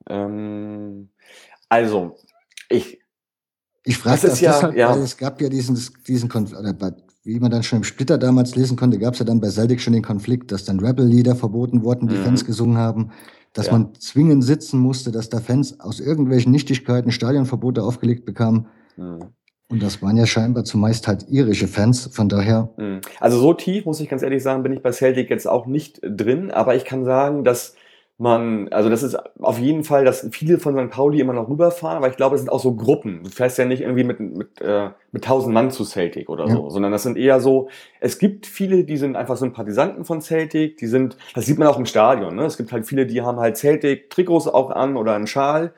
Ähm, 0.07 1.09
also, 1.69 2.17
ich. 2.69 3.02
Ich 3.85 3.97
frage 3.97 4.27
das, 4.27 4.39
ja, 4.39 4.53
deshalb, 4.53 4.75
ja. 4.75 4.91
weil 4.91 5.01
es 5.01 5.17
gab 5.17 5.41
ja 5.41 5.49
diesen, 5.49 5.77
diesen 6.07 6.29
Konflikt, 6.29 6.63
wie 7.23 7.39
man 7.39 7.51
dann 7.51 7.63
schon 7.63 7.77
im 7.77 7.83
Splitter 7.83 8.17
damals 8.17 8.55
lesen 8.55 8.77
konnte, 8.77 8.97
gab 8.99 9.13
es 9.13 9.19
ja 9.19 9.25
dann 9.25 9.41
bei 9.41 9.49
Celtic 9.49 9.81
schon 9.81 9.93
den 9.93 10.03
Konflikt, 10.03 10.51
dass 10.51 10.65
dann 10.65 10.79
Rebel-Lieder 10.79 11.35
verboten 11.35 11.83
wurden, 11.83 12.07
die 12.07 12.15
mhm. 12.15 12.23
Fans 12.23 12.45
gesungen 12.45 12.77
haben, 12.77 13.11
dass 13.53 13.67
ja. 13.67 13.73
man 13.73 13.93
zwingend 13.95 14.43
sitzen 14.43 14.79
musste, 14.79 15.11
dass 15.11 15.29
da 15.29 15.39
Fans 15.39 15.79
aus 15.79 15.99
irgendwelchen 15.99 16.51
Nichtigkeiten 16.51 17.11
Stadionverbote 17.11 17.83
aufgelegt 17.83 18.25
bekamen. 18.25 18.67
Mhm. 18.97 19.19
Und 19.69 19.81
das 19.81 20.01
waren 20.01 20.17
ja 20.17 20.27
scheinbar 20.27 20.65
zumeist 20.65 21.07
halt 21.07 21.25
irische 21.29 21.67
Fans, 21.67 22.09
von 22.13 22.29
daher. 22.29 22.69
Hm. 22.77 23.01
Also 23.19 23.39
so 23.39 23.53
tief, 23.53 23.85
muss 23.85 23.99
ich 23.99 24.07
ganz 24.07 24.21
ehrlich 24.21 24.43
sagen, 24.43 24.61
bin 24.61 24.71
ich 24.71 24.83
bei 24.83 24.91
Celtic 24.91 25.31
jetzt 25.31 25.47
auch 25.47 25.65
nicht 25.65 25.99
drin, 26.03 26.51
aber 26.51 26.75
ich 26.75 26.85
kann 26.85 27.05
sagen, 27.05 27.43
dass 27.43 27.73
man, 28.23 28.69
also 28.69 28.89
das 28.89 29.03
ist 29.03 29.17
auf 29.39 29.59
jeden 29.59 29.83
Fall, 29.83 30.05
dass 30.05 30.27
viele 30.31 30.57
von 30.57 30.75
St. 30.75 30.89
Pauli 30.89 31.19
immer 31.19 31.33
noch 31.33 31.49
rüberfahren, 31.49 31.97
aber 31.97 32.07
ich 32.07 32.15
glaube, 32.15 32.35
es 32.35 32.41
sind 32.41 32.49
auch 32.49 32.61
so 32.61 32.73
Gruppen. 32.73 33.23
Du 33.25 33.29
fährst 33.29 33.57
ja 33.57 33.65
nicht 33.65 33.81
irgendwie 33.81 34.05
mit, 34.05 34.19
mit, 34.19 34.61
äh, 34.61 34.89
mit 35.11 35.25
tausend 35.25 35.53
Mann 35.53 35.71
zu 35.71 35.83
Celtic 35.83 36.29
oder 36.29 36.47
ja. 36.47 36.55
so, 36.55 36.69
sondern 36.69 36.93
das 36.93 37.03
sind 37.03 37.17
eher 37.17 37.41
so, 37.41 37.67
es 37.99 38.17
gibt 38.17 38.45
viele, 38.45 38.85
die 38.85 38.95
sind 38.95 39.17
einfach 39.17 39.35
Sympathisanten 39.35 40.05
von 40.05 40.21
Celtic, 40.21 40.77
die 40.77 40.87
sind, 40.87 41.17
das 41.35 41.45
sieht 41.45 41.59
man 41.59 41.67
auch 41.67 41.77
im 41.77 41.85
Stadion, 41.85 42.35
ne? 42.35 42.45
es 42.45 42.55
gibt 42.55 42.71
halt 42.71 42.85
viele, 42.87 43.05
die 43.05 43.21
haben 43.21 43.39
halt 43.39 43.57
Celtic-Trikots 43.57 44.47
auch 44.47 44.71
an 44.71 44.95
oder 44.95 45.15
einen 45.15 45.27
Schal 45.27 45.73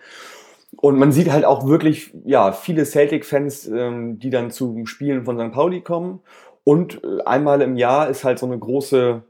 und 0.77 0.99
man 0.99 1.11
sieht 1.11 1.31
halt 1.31 1.45
auch 1.45 1.65
wirklich, 1.65 2.13
ja, 2.25 2.51
viele 2.51 2.85
Celtic-Fans, 2.85 3.67
ähm, 3.69 4.19
die 4.19 4.29
dann 4.29 4.51
zu 4.51 4.85
Spielen 4.85 5.25
von 5.25 5.39
St. 5.39 5.51
Pauli 5.51 5.81
kommen. 5.81 6.19
Und 6.63 7.03
äh, 7.03 7.23
einmal 7.25 7.61
im 7.61 7.75
Jahr 7.75 8.09
ist 8.09 8.23
halt 8.23 8.39
so 8.39 8.45
eine 8.45 8.59
große, 8.59 9.23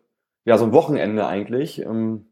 ja, 0.46 0.58
so 0.58 0.66
ein 0.66 0.74
Wochenende 0.74 1.28
eigentlich. 1.28 1.82
Ähm, 1.82 2.26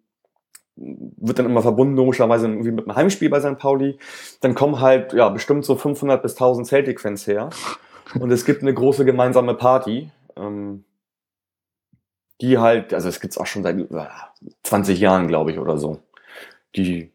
wird 0.76 1.40
dann 1.40 1.46
immer 1.46 1.62
verbunden, 1.62 1.96
logischerweise 1.96 2.48
irgendwie 2.48 2.72
mit 2.72 2.88
einem 2.88 2.96
Heimspiel 2.96 3.30
bei 3.30 3.40
St. 3.40 3.58
Pauli. 3.58 3.98
Dann 4.42 4.56
kommen 4.56 4.80
halt, 4.80 5.14
ja, 5.14 5.30
bestimmt 5.30 5.66
so 5.66 5.76
500 5.76 6.22
bis 6.22 6.34
1000 6.34 6.68
Celtic-Fans 6.68 7.28
her. 7.28 7.50
Und 8.20 8.32
es 8.32 8.46
gibt 8.46 8.62
eine 8.62 8.74
große 8.74 9.06
gemeinsame 9.06 9.54
Party. 9.54 10.10
Ähm, 10.36 10.84
die 12.42 12.58
halt, 12.58 12.94
also 12.94 13.08
es 13.08 13.20
gibt's 13.20 13.38
auch 13.38 13.46
schon 13.46 13.64
seit 13.64 13.78
äh, 13.80 14.08
20 14.64 15.00
Jahren, 15.00 15.28
glaube 15.28 15.52
ich, 15.52 15.60
oder 15.60 15.78
so. 15.78 16.00
Die 16.76 17.14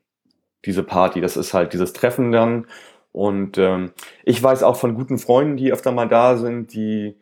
diese 0.64 0.82
Party. 0.82 1.20
Das 1.20 1.36
ist 1.36 1.54
halt 1.54 1.72
dieses 1.72 1.92
Treffen 1.92 2.32
dann. 2.32 2.66
Und 3.12 3.58
ähm, 3.58 3.92
ich 4.24 4.42
weiß 4.42 4.62
auch 4.62 4.76
von 4.76 4.94
guten 4.94 5.18
Freunden, 5.18 5.56
die 5.56 5.72
öfter 5.72 5.92
mal 5.92 6.08
da 6.08 6.36
sind, 6.36 6.74
die, 6.74 7.16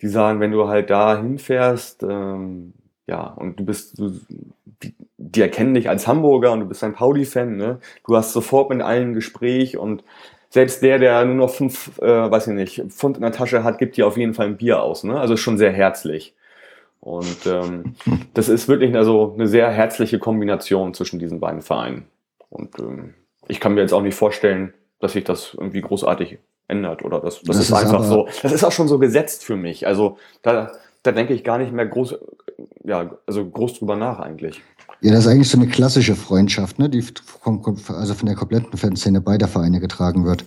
die 0.00 0.08
sagen, 0.08 0.40
wenn 0.40 0.52
du 0.52 0.68
halt 0.68 0.90
da 0.90 1.16
hinfährst, 1.16 2.02
ähm, 2.02 2.74
ja, 3.06 3.22
und 3.22 3.58
du 3.58 3.64
bist, 3.64 3.98
du, 3.98 4.20
die, 4.84 4.94
die 5.18 5.40
erkennen 5.40 5.74
dich 5.74 5.88
als 5.88 6.06
Hamburger 6.06 6.52
und 6.52 6.60
du 6.60 6.66
bist 6.66 6.84
ein 6.84 6.94
Pauli-Fan, 6.94 7.56
ne? 7.56 7.80
Du 8.06 8.16
hast 8.16 8.32
sofort 8.32 8.70
mit 8.70 8.82
allen 8.82 9.10
ein 9.10 9.14
Gespräch 9.14 9.76
und 9.78 10.04
selbst 10.50 10.82
der, 10.82 10.98
der 10.98 11.24
nur 11.24 11.34
noch 11.34 11.50
fünf, 11.50 11.98
äh, 12.00 12.30
weiß 12.30 12.46
ich 12.46 12.54
nicht, 12.54 12.82
Pfund 12.88 13.16
in 13.16 13.22
der 13.22 13.32
Tasche 13.32 13.64
hat, 13.64 13.78
gibt 13.78 13.96
dir 13.96 14.06
auf 14.06 14.16
jeden 14.16 14.34
Fall 14.34 14.46
ein 14.46 14.56
Bier 14.56 14.82
aus, 14.82 15.02
ne? 15.04 15.18
Also 15.18 15.36
schon 15.36 15.58
sehr 15.58 15.72
herzlich. 15.72 16.34
Und 17.00 17.46
ähm, 17.46 17.96
das 18.34 18.48
ist 18.48 18.68
wirklich 18.68 18.94
also 18.96 19.34
eine 19.34 19.46
sehr 19.46 19.70
herzliche 19.70 20.18
Kombination 20.18 20.94
zwischen 20.94 21.18
diesen 21.18 21.40
beiden 21.40 21.60
Vereinen. 21.60 22.06
Und 22.50 22.78
ähm, 22.78 23.14
ich 23.48 23.60
kann 23.60 23.74
mir 23.74 23.80
jetzt 23.80 23.92
auch 23.92 24.02
nicht 24.02 24.14
vorstellen, 24.14 24.72
dass 25.00 25.12
sich 25.12 25.24
das 25.24 25.54
irgendwie 25.54 25.82
großartig 25.82 26.38
ändert 26.68 27.04
oder 27.04 27.20
das, 27.20 27.40
das, 27.40 27.44
das 27.44 27.56
ist, 27.56 27.62
ist 27.64 27.72
einfach 27.74 28.04
so. 28.04 28.28
Das 28.42 28.52
ist 28.52 28.64
auch 28.64 28.72
schon 28.72 28.88
so 28.88 28.98
gesetzt 28.98 29.44
für 29.44 29.56
mich. 29.56 29.86
Also 29.86 30.16
da, 30.42 30.72
da 31.02 31.12
denke 31.12 31.34
ich 31.34 31.44
gar 31.44 31.58
nicht 31.58 31.72
mehr 31.72 31.86
groß, 31.86 32.16
ja, 32.84 33.10
also 33.26 33.44
groß 33.44 33.80
drüber 33.80 33.96
nach 33.96 34.20
eigentlich. 34.20 34.62
Ja, 35.00 35.12
das 35.12 35.26
ist 35.26 35.30
eigentlich 35.30 35.50
so 35.50 35.58
eine 35.58 35.68
klassische 35.68 36.16
Freundschaft, 36.16 36.78
ne, 36.78 36.88
die 36.88 37.02
vom, 37.02 37.62
also 37.88 38.14
von 38.14 38.26
der 38.26 38.34
kompletten 38.34 38.76
Fanszene 38.78 39.20
beider 39.20 39.48
Vereine 39.48 39.80
getragen 39.80 40.24
wird. 40.24 40.44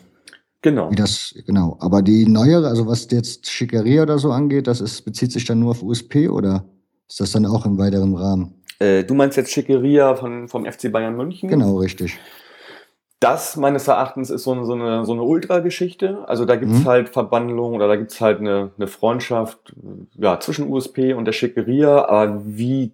Genau. 0.61 0.89
Wie 0.89 0.95
das, 0.95 1.35
genau. 1.45 1.77
Aber 1.79 2.01
die 2.01 2.27
neuere, 2.27 2.67
also 2.67 2.87
was 2.87 3.07
jetzt 3.11 3.49
Schickeria 3.49 4.01
oder 4.01 4.17
so 4.17 4.31
angeht, 4.31 4.67
das 4.67 4.81
ist, 4.81 5.03
bezieht 5.05 5.31
sich 5.31 5.45
dann 5.45 5.59
nur 5.59 5.71
auf 5.71 5.83
USP 5.83 6.27
oder 6.27 6.65
ist 7.07 7.19
das 7.19 7.31
dann 7.31 7.45
auch 7.45 7.65
im 7.65 7.77
weiteren 7.77 8.15
Rahmen? 8.15 8.55
Äh, 8.79 9.03
du 9.03 9.13
meinst 9.13 9.37
jetzt 9.37 9.51
Schickeria 9.51 10.15
von, 10.15 10.47
vom 10.47 10.65
FC 10.65 10.91
Bayern 10.91 11.15
München? 11.15 11.49
Genau, 11.49 11.77
richtig. 11.77 12.17
Das 13.19 13.55
meines 13.55 13.87
Erachtens 13.87 14.29
ist 14.29 14.43
so 14.43 14.51
eine, 14.51 14.65
so 14.65 14.73
eine, 14.73 15.03
so 15.05 15.13
eine 15.13 15.23
Ultra-Geschichte. 15.23 16.23
Also 16.27 16.45
da 16.45 16.55
gibt's 16.55 16.79
mhm. 16.79 16.85
halt 16.85 17.09
Verbandlung 17.09 17.73
oder 17.73 17.87
da 17.87 17.95
gibt's 17.95 18.21
halt 18.21 18.39
eine, 18.39 18.71
eine 18.77 18.87
Freundschaft 18.87 19.75
ja, 20.15 20.39
zwischen 20.39 20.69
USP 20.69 21.13
und 21.13 21.25
der 21.25 21.31
Schickeria. 21.31 22.05
Aber 22.05 22.41
wie 22.45 22.91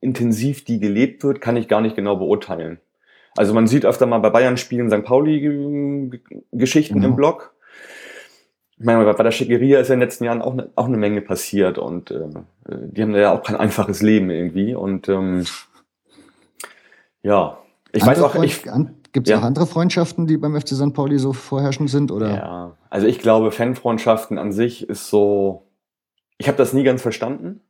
intensiv 0.00 0.64
die 0.64 0.78
gelebt 0.78 1.24
wird, 1.24 1.40
kann 1.40 1.56
ich 1.56 1.68
gar 1.68 1.80
nicht 1.80 1.96
genau 1.96 2.16
beurteilen. 2.16 2.80
Also 3.36 3.54
man 3.54 3.66
sieht 3.66 3.84
öfter 3.84 4.06
mal 4.06 4.18
bei 4.18 4.30
Bayern 4.30 4.56
spielen 4.56 4.90
St. 4.90 5.04
Pauli-Geschichten 5.04 6.94
genau. 6.94 7.08
im 7.08 7.16
Blog. 7.16 7.54
Ich 8.78 8.84
meine, 8.84 9.12
bei 9.12 9.22
der 9.22 9.30
Schickeria 9.30 9.80
ist 9.80 9.88
ja 9.88 9.94
in 9.94 10.00
den 10.00 10.06
letzten 10.06 10.24
Jahren 10.24 10.42
auch, 10.42 10.54
ne, 10.54 10.70
auch 10.74 10.86
eine 10.86 10.98
Menge 10.98 11.22
passiert 11.22 11.78
und 11.78 12.10
äh, 12.10 12.28
die 12.68 13.02
haben 13.02 13.14
ja 13.14 13.32
auch 13.32 13.42
kein 13.42 13.56
einfaches 13.56 14.02
Leben 14.02 14.28
irgendwie. 14.30 14.74
Und 14.74 15.08
ähm, 15.08 15.46
ja, 17.22 17.58
ich 17.92 18.02
andere 18.02 18.24
weiß 18.24 18.36
auch, 18.36 18.42
ich, 18.42 18.62
Gibt 19.16 19.28
es 19.28 19.30
ja. 19.30 19.38
auch 19.38 19.44
andere 19.44 19.66
Freundschaften, 19.66 20.26
die 20.26 20.36
beim 20.36 20.60
FC 20.60 20.74
St. 20.74 20.92
Pauli 20.92 21.18
so 21.18 21.32
vorherrschend 21.32 21.88
sind? 21.88 22.12
Oder? 22.12 22.34
Ja, 22.36 22.76
also 22.90 23.06
ich 23.06 23.18
glaube, 23.18 23.50
Fanfreundschaften 23.50 24.36
an 24.36 24.52
sich 24.52 24.86
ist 24.90 25.08
so. 25.08 25.62
Ich 26.36 26.48
habe 26.48 26.58
das 26.58 26.74
nie 26.74 26.82
ganz 26.82 27.00
verstanden. 27.00 27.62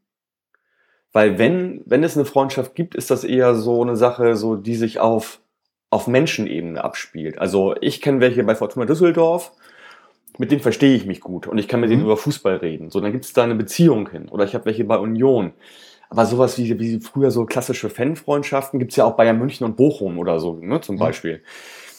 Weil 1.17 1.39
wenn, 1.39 1.81
wenn 1.87 2.05
es 2.05 2.15
eine 2.15 2.27
Freundschaft 2.27 2.75
gibt, 2.75 2.95
ist 2.95 3.11
das 3.11 3.25
eher 3.25 3.55
so 3.55 3.81
eine 3.81 3.97
Sache, 3.97 4.37
so 4.37 4.55
die 4.55 4.75
sich 4.75 5.01
auf, 5.01 5.41
auf 5.89 6.09
Menschenebene 6.09 6.85
abspielt. 6.85 7.39
Also 7.39 7.75
ich 7.81 8.03
kenne 8.03 8.21
welche 8.21 8.45
bei 8.45 8.55
Fortuna 8.55 8.85
Düsseldorf, 8.85 9.53
mit 10.37 10.51
denen 10.51 10.61
verstehe 10.61 10.95
ich 10.95 11.07
mich 11.07 11.23
gut 11.23 11.47
und 11.47 11.57
ich 11.57 11.69
kann 11.69 11.81
mit 11.81 11.89
mhm. 11.89 11.93
denen 11.93 12.05
über 12.05 12.19
Fußball 12.19 12.57
reden. 12.57 12.91
So, 12.91 13.01
dann 13.01 13.13
gibt 13.13 13.25
es 13.25 13.33
da 13.33 13.45
eine 13.45 13.55
Beziehung 13.55 14.11
hin. 14.11 14.29
Oder 14.29 14.45
ich 14.45 14.55
habe 14.55 14.67
welche 14.67 14.85
bei 14.85 14.99
Union. 14.99 15.55
Aber 16.11 16.27
sowas 16.27 16.59
wie, 16.59 16.79
wie 16.79 17.01
früher 17.01 17.31
so 17.31 17.47
klassische 17.47 17.89
Fanfreundschaften 17.89 18.79
gibt's 18.79 18.97
ja 18.97 19.07
auch 19.07 19.17
Bayern 19.17 19.39
München 19.39 19.65
und 19.65 19.79
Bochum 19.79 20.19
oder 20.19 20.39
so, 20.39 20.59
ne, 20.61 20.83
zum 20.83 20.99
Beispiel. 20.99 21.41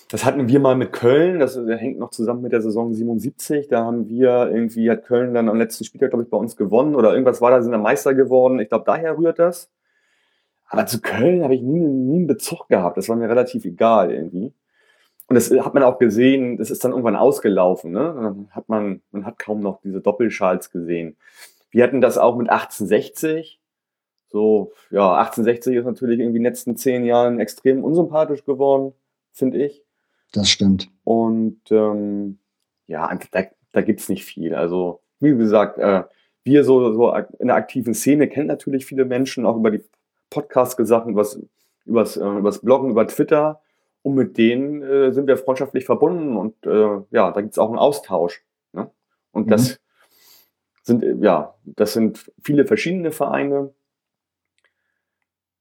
Das 0.10 0.24
hatten 0.24 0.48
wir 0.48 0.60
mal 0.60 0.76
mit 0.76 0.94
Köln, 0.94 1.40
das, 1.40 1.58
hängt 1.58 2.00
noch 2.00 2.12
zusammen 2.12 2.42
mit 2.42 2.54
der 2.54 2.62
Saison 2.62 2.94
77. 2.94 3.68
Da 3.68 3.84
haben 3.84 4.08
wir 4.08 4.50
irgendwie, 4.50 4.90
hat 4.90 5.04
Köln 5.04 5.34
dann 5.34 5.50
am 5.50 5.58
letzten 5.58 5.84
Spieltag, 5.84 6.12
glaube 6.12 6.24
ich, 6.24 6.30
bei 6.30 6.38
uns 6.38 6.56
gewonnen 6.56 6.96
oder 6.96 7.12
irgendwas 7.12 7.42
war 7.42 7.52
da, 7.52 7.62
sind 7.62 7.74
dann 7.74 7.82
Meister 7.82 8.14
geworden. 8.14 8.60
Ich 8.60 8.70
glaube, 8.70 8.86
daher 8.86 9.18
rührt 9.18 9.40
das. 9.40 9.70
Aber 10.70 10.86
zu 10.86 11.02
Köln 11.02 11.44
habe 11.44 11.56
ich 11.56 11.62
nie, 11.62 11.80
nie 11.80 12.18
einen 12.18 12.28
Bezug 12.28 12.68
gehabt. 12.70 12.98
Das 12.98 13.10
war 13.10 13.16
mir 13.16 13.30
relativ 13.30 13.66
egal 13.66 14.12
irgendwie. 14.12 14.54
Und 15.28 15.36
das 15.36 15.52
hat 15.52 15.74
man 15.74 15.84
auch 15.84 16.00
gesehen, 16.00 16.58
das 16.58 16.72
ist 16.72 16.86
dann 16.86 16.92
irgendwann 16.92 17.18
ausgelaufen. 17.18 17.92
Ne? 17.92 18.14
Dann 18.16 18.48
hat 18.52 18.70
man, 18.70 19.02
man 19.12 19.26
hat 19.26 19.40
kaum 19.40 19.62
noch 19.62 19.82
diese 19.82 20.00
Doppelschals 20.00 20.72
gesehen. 20.72 21.18
Wir 21.70 21.84
hatten 21.84 22.00
das 22.00 22.18
auch 22.18 22.38
mit 22.38 22.50
1860 22.50 23.60
so, 24.30 24.74
ja, 24.92 25.16
1860 25.16 25.78
ist 25.78 25.86
natürlich 25.86 26.20
irgendwie 26.20 26.38
in 26.38 26.44
den 26.44 26.52
letzten 26.52 26.76
zehn 26.76 27.06
Jahren 27.06 27.40
extrem 27.40 27.84
unsympathisch 27.84 28.44
geworden, 28.44 28.94
finde 29.32 29.64
ich. 29.66 29.84
Das 30.34 30.50
stimmt. 30.50 30.90
Und 31.04 31.62
ähm, 31.72 32.40
ja, 32.88 33.18
da, 33.32 33.44
da 33.72 33.82
gibt 33.82 34.00
es 34.00 34.10
nicht 34.10 34.26
viel. 34.26 34.56
Also, 34.56 35.02
wie 35.20 35.36
gesagt, 35.36 35.78
äh, 35.78 36.04
wir 36.44 36.64
so, 36.64 36.94
so 36.94 37.14
in 37.40 37.48
der 37.48 37.56
aktiven 37.56 37.94
Szene 37.94 38.28
kennen 38.28 38.48
natürlich 38.48 38.86
viele 38.86 39.06
Menschen, 39.06 39.46
auch 39.46 39.58
über 39.58 39.72
die 39.72 39.84
Podcast-Sachen, 40.30 41.12
übers, 41.12 41.40
übers, 41.86 42.18
äh, 42.18 42.26
übers 42.26 42.60
Bloggen, 42.60 42.92
über 42.92 43.08
Twitter. 43.08 43.62
Und 44.02 44.16
mit 44.16 44.38
denen 44.38 44.82
äh, 44.84 45.12
sind 45.12 45.28
wir 45.28 45.38
freundschaftlich 45.38 45.86
verbunden 45.86 46.38
und 46.38 46.66
äh, 46.66 47.02
ja, 47.12 47.32
da 47.32 47.42
gibt 47.42 47.54
es 47.54 47.58
auch 47.58 47.68
einen 47.68 47.80
Austausch. 47.80 48.42
Ne? 48.72 48.90
Und 49.32 49.48
mhm. 49.48 49.50
das 49.50 49.82
sind, 50.84 51.04
ja, 51.22 51.56
das 51.66 51.94
sind 51.94 52.32
viele 52.42 52.66
verschiedene 52.66 53.12
Vereine. 53.12 53.74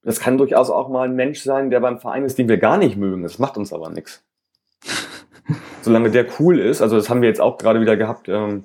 Das 0.03 0.21
kann 0.21 0.39
durchaus 0.39 0.71
auch 0.71 0.89
mal 0.89 1.09
ein 1.09 1.17
Mensch 1.17 1.41
sein, 1.43 1.71
der 1.71 1.81
beim 1.81 1.99
Verein 1.99 2.25
ist, 2.25 2.39
den 2.39 2.49
wir 2.49 2.59
gar 2.59 2.79
nicht 2.79 2.97
mögen. 2.97 3.25
Das 3.25 3.41
macht 3.41 3.57
uns 3.57 3.73
aber 3.73 3.91
nichts. 3.91 4.26
Solange 5.87 6.11
der 6.11 6.27
cool 6.41 6.59
ist, 6.59 6.83
also 6.83 6.97
das 6.97 7.09
haben 7.09 7.23
wir 7.23 7.29
jetzt 7.29 7.41
auch 7.41 7.59
gerade 7.59 7.81
wieder 7.81 7.97
gehabt 7.97 8.29
ähm, 8.29 8.65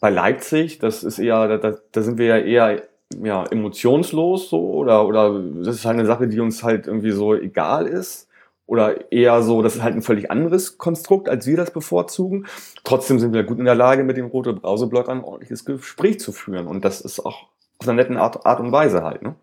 bei 0.00 0.10
Leipzig, 0.10 0.80
das 0.80 1.04
ist 1.04 1.18
eher, 1.18 1.58
da, 1.58 1.76
da 1.92 2.02
sind 2.02 2.18
wir 2.18 2.26
ja 2.26 2.38
eher 2.38 2.82
ja, 3.22 3.44
emotionslos 3.44 4.50
so 4.50 4.72
oder, 4.72 5.06
oder 5.06 5.40
das 5.62 5.76
ist 5.76 5.84
halt 5.84 5.98
eine 5.98 6.06
Sache, 6.06 6.26
die 6.26 6.40
uns 6.40 6.62
halt 6.62 6.86
irgendwie 6.86 7.12
so 7.12 7.34
egal 7.34 7.86
ist. 7.86 8.28
Oder 8.66 9.12
eher 9.12 9.42
so, 9.42 9.60
das 9.60 9.76
ist 9.76 9.82
halt 9.82 9.94
ein 9.94 10.02
völlig 10.02 10.30
anderes 10.30 10.78
Konstrukt, 10.78 11.28
als 11.28 11.46
wir 11.46 11.56
das 11.56 11.72
bevorzugen. 11.72 12.46
Trotzdem 12.84 13.18
sind 13.18 13.34
wir 13.34 13.42
gut 13.42 13.58
in 13.58 13.64
der 13.64 13.74
Lage, 13.74 14.02
mit 14.02 14.16
dem 14.16 14.26
rote 14.26 14.52
Brauseblock 14.52 15.08
ein 15.08 15.22
ordentliches 15.22 15.64
Gespräch 15.64 16.20
zu 16.20 16.32
führen. 16.32 16.66
Und 16.66 16.84
das 16.84 17.00
ist 17.00 17.20
auch 17.20 17.48
auf 17.78 17.88
einer 17.88 17.94
netten 17.94 18.16
Art, 18.16 18.46
Art 18.46 18.60
und 18.60 18.72
Weise 18.72 19.02
halt. 19.02 19.22
Ne? 19.22 19.34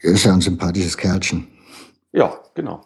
Ist 0.00 0.24
ja 0.24 0.34
ein 0.34 0.40
sympathisches 0.40 0.96
Kerlchen. 0.96 1.48
Ja, 2.12 2.38
genau. 2.54 2.84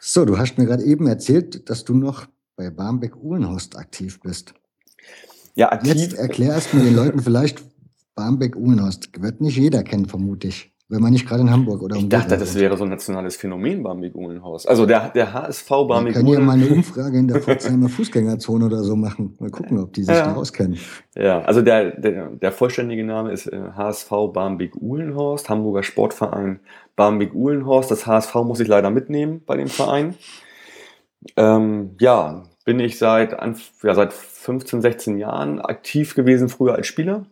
So, 0.00 0.24
du 0.24 0.38
hast 0.38 0.58
mir 0.58 0.66
gerade 0.66 0.84
eben 0.84 1.06
erzählt, 1.06 1.68
dass 1.68 1.84
du 1.84 1.94
noch 1.94 2.26
bei 2.56 2.70
Barmbek-Uhlenhorst 2.70 3.76
aktiv 3.76 4.20
bist. 4.20 4.54
Ja, 5.54 5.72
aktiv. 5.72 5.94
Jetzt 5.94 6.14
erklär 6.14 6.54
erst 6.54 6.72
mal 6.74 6.84
den 6.84 6.94
Leuten 6.94 7.20
vielleicht 7.20 7.62
Barmbek-Uhlenhorst. 8.14 9.20
Wird 9.20 9.40
nicht 9.40 9.56
jeder 9.56 9.82
kennen, 9.82 10.06
vermute 10.06 10.48
ich. 10.48 10.72
Wenn 10.90 11.02
man 11.02 11.12
nicht 11.12 11.28
gerade 11.28 11.42
in 11.42 11.50
Hamburg 11.50 11.82
oder 11.82 11.96
Ich 11.96 12.08
dachte, 12.08 12.38
das 12.38 12.54
wäre 12.54 12.78
so 12.78 12.84
ein 12.84 12.88
nationales 12.88 13.36
Phänomen, 13.36 13.82
Barmbek-Uhlenhorst. 13.82 14.66
Also 14.66 14.86
der, 14.86 15.10
der 15.10 15.34
HSV. 15.34 15.68
Wir 15.70 16.12
können 16.14 16.28
ja 16.28 16.40
mal 16.40 16.52
eine 16.52 16.66
Umfrage 16.66 17.18
in 17.18 17.28
der 17.28 17.42
Pforzheimer 17.42 17.90
Fußgängerzone 17.90 18.64
oder 18.64 18.82
so 18.82 18.96
machen. 18.96 19.36
Mal 19.38 19.50
gucken, 19.50 19.78
ob 19.80 19.92
die 19.92 20.04
sich 20.04 20.16
ja. 20.16 20.28
da 20.28 20.34
auskennen. 20.34 20.78
Ja, 21.14 21.42
also 21.42 21.60
der, 21.60 21.90
der, 22.00 22.30
der 22.30 22.52
vollständige 22.52 23.04
Name 23.04 23.32
ist 23.32 23.50
HSV 23.52 24.10
äh, 24.10 24.28
Barmbek-Uhlenhorst, 24.28 25.50
Hamburger 25.50 25.82
Sportverein 25.82 26.60
Barmbek-Uhlenhorst. 26.96 27.90
Das 27.90 28.06
HSV 28.06 28.34
muss 28.36 28.60
ich 28.60 28.68
leider 28.68 28.88
mitnehmen 28.88 29.42
bei 29.44 29.58
dem 29.58 29.68
Verein. 29.68 30.14
Ähm, 31.36 31.96
ja, 32.00 32.44
bin 32.64 32.80
ich 32.80 32.96
seit, 32.96 33.36
ja, 33.82 33.94
seit 33.94 34.14
15, 34.14 34.80
16 34.80 35.18
Jahren 35.18 35.60
aktiv 35.60 36.14
gewesen, 36.14 36.48
früher 36.48 36.76
als 36.76 36.86
Spieler 36.86 37.26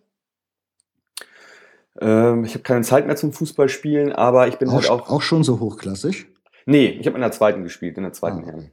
ähm, 2.00 2.44
ich 2.44 2.54
habe 2.54 2.62
keine 2.62 2.82
Zeit 2.82 3.06
mehr 3.06 3.16
zum 3.16 3.32
Fußballspielen, 3.32 4.12
aber 4.12 4.48
ich 4.48 4.58
bin 4.58 4.68
auch, 4.68 4.74
halt 4.74 4.90
auch. 4.90 5.10
Auch 5.10 5.22
schon 5.22 5.44
so 5.44 5.60
hochklassig? 5.60 6.26
Nee, 6.66 6.96
ich 7.00 7.06
habe 7.06 7.16
in 7.16 7.22
der 7.22 7.32
zweiten 7.32 7.62
gespielt, 7.62 7.96
in 7.96 8.02
der 8.02 8.12
zweiten 8.12 8.42
ah. 8.42 8.46
Herren. 8.46 8.70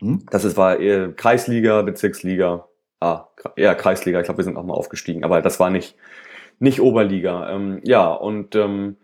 Hm? 0.00 0.26
Das 0.30 0.44
ist, 0.44 0.56
war 0.56 0.78
eher 0.78 1.12
Kreisliga, 1.12 1.82
Bezirksliga. 1.82 2.68
Ah, 3.00 3.28
eher 3.56 3.74
Kreisliga. 3.74 4.20
Ich 4.20 4.26
glaube, 4.26 4.38
wir 4.38 4.44
sind 4.44 4.56
auch 4.56 4.64
mal 4.64 4.74
aufgestiegen, 4.74 5.24
aber 5.24 5.42
das 5.42 5.58
war 5.58 5.70
nicht, 5.70 5.96
nicht 6.58 6.80
Oberliga. 6.80 7.50
Ähm, 7.50 7.80
ja, 7.84 8.12
und 8.12 8.54
ähm, 8.54 8.96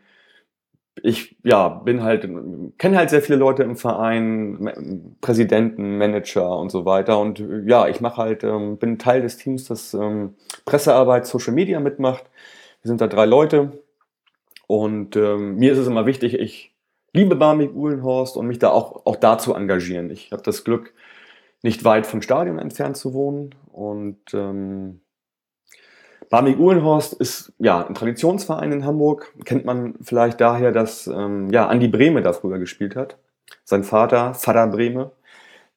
ich 1.02 1.36
ja, 1.42 1.68
bin 1.68 2.02
halt, 2.02 2.28
kenne 2.78 2.96
halt 2.96 3.10
sehr 3.10 3.22
viele 3.22 3.38
Leute 3.38 3.62
im 3.62 3.76
Verein, 3.76 5.16
Präsidenten, 5.20 5.98
Manager 5.98 6.58
und 6.58 6.70
so 6.70 6.84
weiter. 6.84 7.18
Und 7.18 7.42
ja, 7.66 7.88
ich 7.88 8.00
mache 8.00 8.16
halt, 8.16 8.44
ähm, 8.44 8.78
bin 8.78 8.98
Teil 8.98 9.22
des 9.22 9.36
Teams, 9.36 9.64
das 9.64 9.94
ähm, 9.94 10.34
Pressearbeit, 10.64 11.26
Social 11.26 11.54
Media 11.54 11.80
mitmacht. 11.80 12.24
Wir 12.82 12.88
sind 12.88 13.00
da 13.00 13.06
drei 13.06 13.26
Leute 13.26 13.82
und 14.66 15.16
ähm, 15.16 15.56
mir 15.56 15.72
ist 15.72 15.78
es 15.78 15.86
immer 15.86 16.06
wichtig, 16.06 16.34
ich 16.34 16.74
liebe 17.12 17.36
Barmig 17.36 17.74
Uhlenhorst 17.74 18.36
und 18.36 18.46
mich 18.46 18.58
da 18.58 18.70
auch, 18.70 19.06
auch 19.06 19.16
da 19.16 19.38
zu 19.38 19.54
engagieren. 19.54 20.10
Ich 20.10 20.30
habe 20.32 20.42
das 20.42 20.64
Glück, 20.64 20.94
nicht 21.62 21.84
weit 21.84 22.06
vom 22.06 22.22
Stadion 22.22 22.58
entfernt 22.58 22.96
zu 22.96 23.14
wohnen 23.14 23.54
und 23.72 24.18
ähm, 24.32 25.00
Barmig 26.30 26.58
Uhlenhorst 26.58 27.14
ist 27.14 27.52
ja 27.58 27.86
ein 27.86 27.94
Traditionsverein 27.94 28.70
in 28.70 28.84
Hamburg. 28.84 29.32
Kennt 29.44 29.64
man 29.64 29.94
vielleicht 30.02 30.40
daher, 30.40 30.72
dass 30.72 31.06
ähm, 31.06 31.48
ja 31.50 31.66
Andi 31.66 31.88
Brehme 31.88 32.22
da 32.22 32.32
früher 32.32 32.58
gespielt 32.58 32.96
hat. 32.96 33.16
Sein 33.64 33.82
Vater, 33.82 34.34
Vater 34.34 34.66
Brehme, 34.66 35.12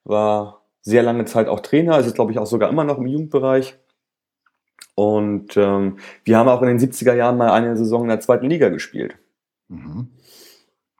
war 0.03 0.61
sehr 0.81 1.03
lange 1.03 1.25
Zeit 1.25 1.47
auch 1.47 1.61
Trainer, 1.61 1.99
ist 1.99 2.15
glaube 2.15 2.31
ich 2.31 2.39
auch 2.39 2.45
sogar 2.45 2.69
immer 2.69 2.83
noch 2.83 2.97
im 2.97 3.07
Jugendbereich. 3.07 3.77
Und 4.95 5.55
ähm, 5.57 5.97
wir 6.23 6.37
haben 6.37 6.49
auch 6.49 6.61
in 6.61 6.67
den 6.67 6.79
70er 6.79 7.13
Jahren 7.13 7.37
mal 7.37 7.51
eine 7.51 7.77
Saison 7.77 8.03
in 8.03 8.09
der 8.09 8.19
zweiten 8.19 8.49
Liga 8.49 8.69
gespielt. 8.69 9.15
Mhm. 9.69 10.09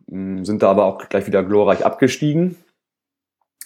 Mm, 0.08 0.44
sind 0.44 0.64
da 0.64 0.72
aber 0.72 0.86
auch 0.86 1.10
gleich 1.10 1.28
wieder 1.28 1.44
glorreich 1.44 1.86
abgestiegen. 1.86 2.56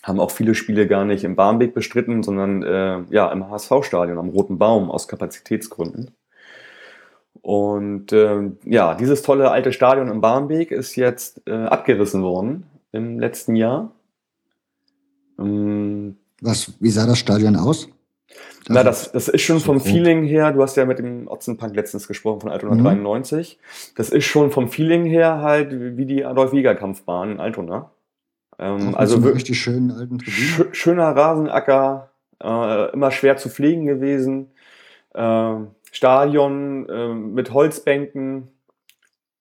Haben 0.04 0.20
auch 0.20 0.32
viele 0.32 0.56
Spiele 0.56 0.88
gar 0.88 1.06
nicht 1.06 1.24
im 1.24 1.36
Barmbek 1.36 1.74
bestritten, 1.74 2.22
sondern 2.24 2.64
äh, 2.64 3.02
ja 3.10 3.32
im 3.32 3.50
HSV-Stadion 3.50 4.18
am 4.18 4.30
Roten 4.30 4.58
Baum 4.58 4.92
aus 4.92 5.08
Kapazitätsgründen. 5.08 6.12
Und 7.42 8.12
äh, 8.12 8.52
ja, 8.64 8.96
dieses 8.96 9.22
tolle 9.22 9.52
alte 9.52 9.72
Stadion 9.72 10.08
im 10.08 10.22
Barmbek 10.22 10.72
ist 10.72 10.96
jetzt 10.96 11.42
äh, 11.48 11.54
abgerissen 11.54 12.24
worden 12.24 12.66
im 12.92 13.20
letzten 13.20 13.56
Jahr. 13.56 13.92
Ähm, 15.38 16.18
Was, 16.42 16.74
wie 16.80 16.90
sah 16.90 17.06
das 17.06 17.20
Stadion 17.20 17.56
aus? 17.56 17.90
Na, 18.68 18.84
das, 18.84 19.12
das 19.12 19.28
ist 19.28 19.42
schon 19.42 19.60
so 19.60 19.66
vom 19.66 19.78
grob. 19.78 19.88
Feeling 19.88 20.24
her, 20.24 20.52
du 20.52 20.62
hast 20.62 20.76
ja 20.76 20.86
mit 20.86 20.98
dem 20.98 21.28
Otzenpunk 21.28 21.76
letztens 21.76 22.08
gesprochen 22.08 22.42
von 22.42 22.50
Altona 22.50 22.76
mhm. 22.76 22.84
93. 22.84 23.60
Das 23.96 24.10
ist 24.10 24.26
schon 24.26 24.52
vom 24.52 24.70
Feeling 24.70 25.06
her 25.06 25.42
halt 25.42 25.70
wie 25.98 26.06
die 26.06 26.26
Adolf-Wieger-Kampfbahn 26.26 27.34
in 27.34 27.40
Altona. 27.40 27.92
Ähm, 28.58 28.96
also 28.96 29.24
wirklich 29.24 29.44
die 29.44 29.56
schönen 29.56 29.92
alten 29.92 30.18
Tribünen. 30.18 30.74
Schöner 30.74 31.16
Rasenacker, 31.16 32.10
äh, 32.44 32.92
immer 32.92 33.12
schwer 33.12 33.38
zu 33.38 33.50
pflegen 33.50 33.86
gewesen. 33.86 34.52
Äh, 35.14 35.56
Stadion 35.92 36.90
äh, 36.90 37.14
mit 37.14 37.54
Holzbänken, 37.54 38.50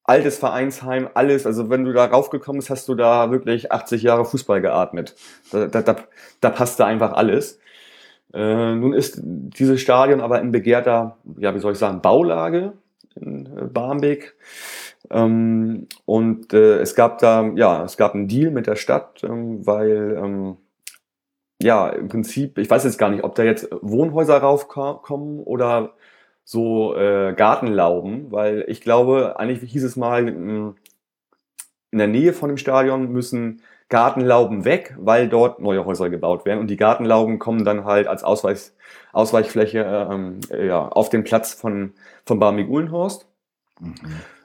altes 0.04 0.38
Vereinsheim, 0.38 1.08
alles. 1.14 1.46
Also 1.46 1.70
wenn 1.70 1.84
du 1.84 1.92
da 1.92 2.04
raufgekommen 2.04 2.60
bist, 2.60 2.70
hast 2.70 2.88
du 2.88 2.94
da 2.94 3.30
wirklich 3.30 3.72
80 3.72 4.02
Jahre 4.02 4.24
Fußball 4.24 4.60
geatmet. 4.60 5.16
Da, 5.50 5.66
da, 5.66 5.82
da, 5.82 5.96
da 6.40 6.50
passte 6.50 6.84
einfach 6.84 7.12
alles. 7.12 7.58
Äh, 8.34 8.74
nun 8.74 8.92
ist 8.92 9.20
dieses 9.22 9.80
Stadion 9.80 10.20
aber 10.20 10.40
in 10.40 10.50
begehrter, 10.50 11.18
ja, 11.38 11.54
wie 11.54 11.60
soll 11.60 11.72
ich 11.72 11.78
sagen, 11.78 12.02
Baulage 12.02 12.72
in 13.14 13.46
äh, 13.46 13.64
Barmbek. 13.66 14.36
Ähm, 15.10 15.86
und 16.04 16.52
äh, 16.52 16.78
es 16.78 16.96
gab 16.96 17.18
da, 17.18 17.52
ja, 17.54 17.84
es 17.84 17.96
gab 17.96 18.14
einen 18.14 18.26
Deal 18.26 18.50
mit 18.50 18.66
der 18.66 18.76
Stadt, 18.76 19.22
ähm, 19.22 19.64
weil, 19.64 20.18
ähm, 20.20 20.56
ja, 21.62 21.88
im 21.88 22.08
Prinzip, 22.08 22.58
ich 22.58 22.68
weiß 22.68 22.84
jetzt 22.84 22.98
gar 22.98 23.10
nicht, 23.10 23.22
ob 23.22 23.36
da 23.36 23.44
jetzt 23.44 23.68
Wohnhäuser 23.82 24.38
raufkommen 24.38 25.40
oder 25.40 25.94
so 26.44 26.96
äh, 26.96 27.34
Gartenlauben, 27.34 28.32
weil 28.32 28.64
ich 28.68 28.80
glaube, 28.80 29.38
eigentlich 29.38 29.70
hieß 29.70 29.84
es 29.84 29.96
mal, 29.96 30.28
in 30.28 31.98
der 31.98 32.08
Nähe 32.08 32.32
von 32.32 32.48
dem 32.48 32.58
Stadion 32.58 33.12
müssen 33.12 33.62
Gartenlauben 33.94 34.64
weg, 34.64 34.96
weil 34.98 35.28
dort 35.28 35.60
neue 35.60 35.84
Häuser 35.84 36.10
gebaut 36.10 36.44
werden. 36.44 36.58
Und 36.58 36.66
die 36.66 36.76
Gartenlauben 36.76 37.38
kommen 37.38 37.64
dann 37.64 37.84
halt 37.84 38.08
als 38.08 38.24
Ausweich, 38.24 38.72
Ausweichfläche 39.12 40.08
ähm, 40.10 40.40
ja, 40.50 40.88
auf 40.88 41.10
den 41.10 41.22
Platz 41.22 41.54
von, 41.54 41.92
von 42.26 42.40
Barmig-Uhlenhorst. 42.40 43.28
Mhm. 43.78 43.94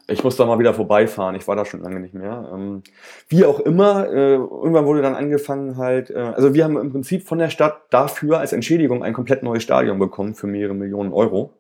Ich 0.07 0.23
muss 0.23 0.35
da 0.35 0.45
mal 0.45 0.59
wieder 0.59 0.75
vorbeifahren. 0.75 1.33
Ich 1.33 1.47
war 1.47 1.55
da 1.55 1.65
schon 1.65 1.81
lange 1.81 1.99
nicht 1.99 2.13
mehr. 2.13 2.47
Ähm, 2.53 2.83
wie 3.27 3.43
auch 3.43 3.59
immer, 3.59 4.07
äh, 4.07 4.35
irgendwann 4.35 4.85
wurde 4.85 5.01
dann 5.01 5.15
angefangen 5.15 5.77
halt, 5.77 6.11
äh, 6.11 6.19
also 6.19 6.53
wir 6.53 6.63
haben 6.63 6.77
im 6.77 6.91
Prinzip 6.91 7.27
von 7.27 7.39
der 7.39 7.49
Stadt 7.49 7.81
dafür 7.89 8.37
als 8.37 8.53
Entschädigung 8.53 9.03
ein 9.03 9.13
komplett 9.13 9.41
neues 9.41 9.63
Stadion 9.63 9.97
bekommen 9.97 10.35
für 10.35 10.45
mehrere 10.45 10.75
Millionen 10.75 11.11
Euro. 11.11 11.53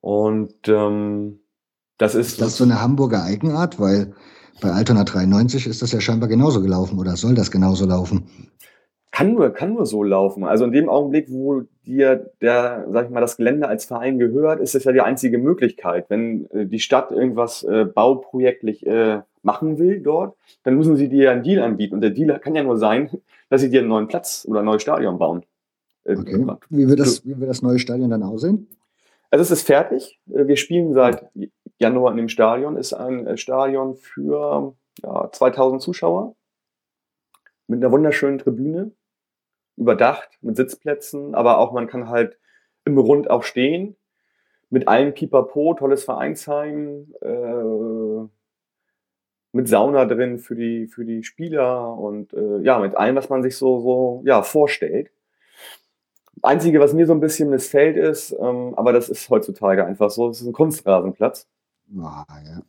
Und 0.00 0.68
ähm, 0.68 1.40
das 1.98 2.14
ist. 2.14 2.34
Ist 2.34 2.40
das 2.40 2.56
so 2.58 2.62
eine 2.62 2.80
Hamburger 2.80 3.24
Eigenart? 3.24 3.80
Weil 3.80 4.14
bei 4.60 4.70
Altona 4.70 5.04
93 5.04 5.66
ist 5.66 5.82
das 5.82 5.92
ja 5.92 6.00
scheinbar 6.00 6.28
genauso 6.28 6.62
gelaufen 6.62 6.98
oder 6.98 7.16
soll 7.16 7.34
das 7.34 7.50
genauso 7.50 7.86
laufen? 7.86 8.24
Kann 9.10 9.34
nur, 9.34 9.50
kann 9.50 9.74
nur 9.74 9.86
so 9.86 10.04
laufen. 10.04 10.44
Also 10.44 10.64
in 10.64 10.72
dem 10.72 10.88
Augenblick, 10.88 11.26
wo 11.30 11.62
dir 11.84 12.30
der, 12.40 12.86
sag 12.92 13.06
ich 13.06 13.10
mal, 13.10 13.20
das 13.20 13.36
Gelände 13.36 13.66
als 13.66 13.84
Verein 13.84 14.18
gehört, 14.18 14.60
ist 14.60 14.74
das 14.74 14.84
ja 14.84 14.92
die 14.92 15.00
einzige 15.00 15.38
Möglichkeit. 15.38 16.06
Wenn 16.08 16.48
äh, 16.50 16.66
die 16.66 16.78
Stadt 16.78 17.10
irgendwas 17.10 17.64
äh, 17.64 17.86
bauprojektlich 17.86 18.86
äh, 18.86 19.20
machen 19.42 19.78
will 19.78 20.00
dort, 20.00 20.36
dann 20.62 20.76
müssen 20.76 20.96
sie 20.96 21.08
dir 21.08 21.32
einen 21.32 21.42
Deal 21.42 21.62
anbieten. 21.62 21.94
Und 21.94 22.02
der 22.02 22.10
Deal 22.10 22.38
kann 22.38 22.54
ja 22.54 22.62
nur 22.62 22.78
sein, 22.78 23.10
dass 23.50 23.62
sie 23.62 23.70
dir 23.70 23.80
einen 23.80 23.88
neuen 23.88 24.06
Platz 24.06 24.46
oder 24.48 24.60
ein 24.60 24.66
neues 24.66 24.82
Stadion 24.82 25.18
bauen. 25.18 25.42
Äh, 26.04 26.16
okay. 26.16 26.46
Wie 26.68 26.88
wird, 26.88 27.00
das, 27.00 27.26
wie 27.26 27.38
wird 27.38 27.50
das 27.50 27.62
neue 27.62 27.80
Stadion 27.80 28.10
dann 28.10 28.22
aussehen? 28.22 28.68
Also 29.30 29.42
es 29.42 29.50
ist 29.50 29.66
fertig. 29.66 30.20
Äh, 30.32 30.46
wir 30.46 30.56
spielen 30.56 30.92
seit 30.94 31.26
Januar 31.80 32.12
in 32.12 32.18
dem 32.18 32.28
Stadion. 32.28 32.76
Ist 32.76 32.92
ein 32.92 33.26
äh, 33.26 33.36
Stadion 33.36 33.96
für 33.96 34.74
ja, 35.02 35.30
2000 35.32 35.82
Zuschauer 35.82 36.36
mit 37.66 37.82
einer 37.82 37.92
wunderschönen 37.92 38.38
Tribüne, 38.38 38.92
überdacht 39.76 40.38
mit 40.40 40.56
Sitzplätzen, 40.56 41.34
aber 41.34 41.58
auch 41.58 41.72
man 41.72 41.86
kann 41.86 42.08
halt 42.08 42.38
im 42.84 42.98
Rund 42.98 43.30
auch 43.30 43.42
stehen 43.44 43.96
mit 44.70 44.88
allem 44.88 45.14
Pipapo, 45.14 45.74
tolles 45.74 46.04
Vereinsheim, 46.04 47.12
äh, 47.20 48.28
mit 49.52 49.68
Sauna 49.68 50.04
drin 50.04 50.38
für 50.38 50.54
die 50.54 50.86
für 50.86 51.04
die 51.04 51.24
Spieler 51.24 51.96
und 51.98 52.32
äh, 52.34 52.58
ja 52.60 52.78
mit 52.78 52.96
allem, 52.96 53.16
was 53.16 53.28
man 53.28 53.42
sich 53.42 53.56
so 53.56 53.80
so 53.80 54.22
ja 54.24 54.42
vorstellt. 54.42 55.10
Einzige, 56.42 56.80
was 56.80 56.94
mir 56.94 57.06
so 57.06 57.12
ein 57.12 57.20
bisschen 57.20 57.50
missfällt, 57.50 57.96
ist, 57.96 58.32
ähm, 58.32 58.74
aber 58.76 58.92
das 58.92 59.08
ist 59.08 59.28
heutzutage 59.28 59.84
einfach 59.84 60.10
so, 60.10 60.30
es 60.30 60.40
ist 60.40 60.46
ein 60.46 60.52
Kunstrasenplatz. 60.52 61.48
Ah, 61.98 62.24
ja. 62.44 62.62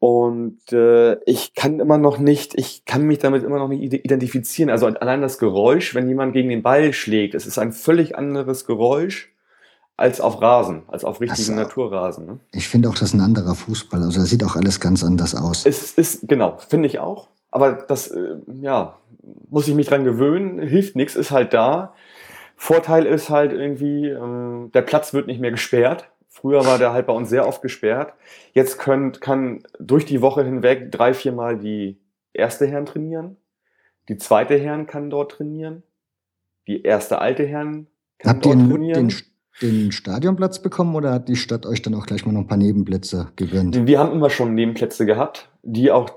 Und 0.00 0.72
äh, 0.72 1.14
ich 1.24 1.54
kann 1.54 1.80
immer 1.80 1.98
noch 1.98 2.18
nicht, 2.18 2.54
ich 2.56 2.84
kann 2.84 3.02
mich 3.02 3.18
damit 3.18 3.42
immer 3.42 3.58
noch 3.58 3.68
nicht 3.68 3.92
identifizieren. 3.92 4.70
Also 4.70 4.86
allein 4.86 5.22
das 5.22 5.38
Geräusch, 5.38 5.94
wenn 5.94 6.08
jemand 6.08 6.34
gegen 6.34 6.48
den 6.48 6.62
Ball 6.62 6.92
schlägt, 6.92 7.34
es 7.34 7.46
ist 7.46 7.58
ein 7.58 7.72
völlig 7.72 8.16
anderes 8.16 8.64
Geräusch 8.64 9.32
als 9.96 10.20
auf 10.20 10.40
Rasen, 10.40 10.82
als 10.86 11.04
auf 11.04 11.20
richtigen 11.20 11.58
also, 11.58 11.62
Naturrasen. 11.62 12.26
Ne? 12.26 12.38
Ich 12.52 12.68
finde 12.68 12.88
auch, 12.88 12.94
das 12.94 13.08
ist 13.08 13.14
ein 13.14 13.20
anderer 13.20 13.56
Fußball. 13.56 14.00
Also 14.00 14.20
da 14.20 14.26
sieht 14.26 14.44
auch 14.44 14.54
alles 14.54 14.78
ganz 14.78 15.02
anders 15.02 15.34
aus. 15.34 15.66
Es 15.66 15.92
ist, 15.94 16.28
genau, 16.28 16.58
finde 16.68 16.86
ich 16.86 17.00
auch. 17.00 17.28
Aber 17.50 17.72
das, 17.72 18.08
äh, 18.08 18.36
ja, 18.60 18.96
muss 19.50 19.66
ich 19.66 19.74
mich 19.74 19.88
dran 19.88 20.04
gewöhnen, 20.04 20.60
hilft 20.60 20.94
nichts, 20.94 21.16
ist 21.16 21.32
halt 21.32 21.52
da. 21.52 21.92
Vorteil 22.56 23.06
ist 23.06 23.30
halt 23.30 23.52
irgendwie, 23.52 24.08
ähm, 24.08 24.70
der 24.72 24.82
Platz 24.82 25.12
wird 25.12 25.26
nicht 25.26 25.40
mehr 25.40 25.50
gesperrt. 25.50 26.08
Früher 26.40 26.64
war 26.64 26.78
der 26.78 26.92
halt 26.92 27.06
bei 27.06 27.12
uns 27.12 27.30
sehr 27.30 27.48
oft 27.48 27.62
gesperrt. 27.62 28.12
Jetzt 28.52 28.78
könnt, 28.78 29.20
kann 29.20 29.64
durch 29.80 30.04
die 30.04 30.20
Woche 30.20 30.44
hinweg 30.44 30.92
drei, 30.92 31.12
viermal 31.12 31.58
die 31.58 31.98
erste 32.32 32.64
Herren 32.66 32.86
trainieren. 32.86 33.36
Die 34.08 34.18
zweite 34.18 34.56
Herren 34.56 34.86
kann 34.86 35.10
dort 35.10 35.32
trainieren. 35.32 35.82
Die 36.68 36.82
erste 36.82 37.20
alte 37.20 37.44
Herren 37.44 37.88
kann 38.18 38.34
Habt 38.34 38.46
dort 38.46 38.56
ihr 38.56 38.68
trainieren. 38.68 39.08
Den, 39.08 39.16
den 39.62 39.90
Stadionplatz 39.92 40.62
bekommen 40.62 40.94
oder 40.94 41.12
hat 41.12 41.28
die 41.28 41.34
Stadt 41.34 41.66
euch 41.66 41.82
dann 41.82 41.94
auch 41.96 42.06
gleich 42.06 42.24
mal 42.24 42.30
noch 42.30 42.42
ein 42.42 42.46
paar 42.46 42.56
Nebenplätze 42.56 43.32
gegönnt? 43.34 43.88
Wir 43.88 43.98
haben 43.98 44.12
immer 44.12 44.30
schon 44.30 44.54
Nebenplätze 44.54 45.06
gehabt, 45.06 45.50
die 45.64 45.90
auch 45.90 46.10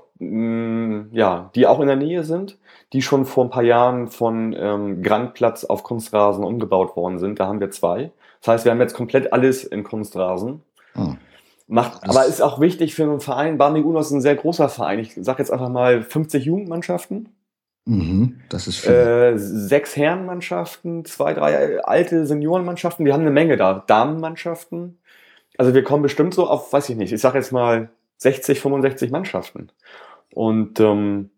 ja, 1.12 1.50
die 1.54 1.66
auch 1.66 1.80
in 1.80 1.86
der 1.86 1.96
Nähe 1.96 2.24
sind, 2.24 2.58
die 2.92 3.02
schon 3.02 3.24
vor 3.24 3.44
ein 3.44 3.50
paar 3.50 3.62
Jahren 3.62 4.08
von 4.08 4.54
ähm, 4.56 5.02
Grandplatz 5.02 5.64
auf 5.64 5.82
Kunstrasen 5.82 6.44
umgebaut 6.44 6.96
worden 6.96 7.18
sind. 7.18 7.40
Da 7.40 7.46
haben 7.46 7.60
wir 7.60 7.70
zwei. 7.70 8.12
Das 8.40 8.48
heißt, 8.48 8.64
wir 8.64 8.72
haben 8.72 8.80
jetzt 8.80 8.94
komplett 8.94 9.32
alles 9.32 9.64
in 9.64 9.84
Kunstrasen. 9.84 10.62
Oh. 10.96 11.14
Macht, 11.68 12.06
aber 12.08 12.26
ist 12.26 12.42
auch 12.42 12.60
wichtig 12.60 12.94
für 12.94 13.04
einen 13.04 13.20
Verein. 13.20 13.56
Barmig 13.56 13.84
Unos 13.84 14.06
ist 14.06 14.12
ein 14.12 14.20
sehr 14.20 14.36
großer 14.36 14.68
Verein. 14.68 14.98
Ich 14.98 15.14
sage 15.14 15.38
jetzt 15.38 15.50
einfach 15.50 15.70
mal 15.70 16.02
50 16.02 16.44
Jugendmannschaften. 16.44 17.30
Mhm, 17.84 18.40
das 18.48 18.68
ist 18.68 18.78
viel. 18.78 18.92
Äh, 18.92 19.38
sechs 19.38 19.96
Herrenmannschaften, 19.96 21.04
zwei, 21.04 21.34
drei 21.34 21.82
alte 21.82 22.26
Seniorenmannschaften. 22.26 23.06
Wir 23.06 23.12
haben 23.12 23.22
eine 23.22 23.30
Menge 23.30 23.56
da. 23.56 23.84
Damenmannschaften. 23.86 24.98
Also 25.58 25.74
wir 25.74 25.82
kommen 25.82 26.02
bestimmt 26.02 26.34
so 26.34 26.46
auf, 26.48 26.72
weiß 26.72 26.90
ich 26.90 26.96
nicht, 26.96 27.12
ich 27.12 27.20
sage 27.20 27.38
jetzt 27.38 27.52
mal 27.52 27.90
60, 28.18 28.60
65 28.60 29.10
Mannschaften. 29.10 29.70
Und 30.34 30.80
ähm, 30.80 31.30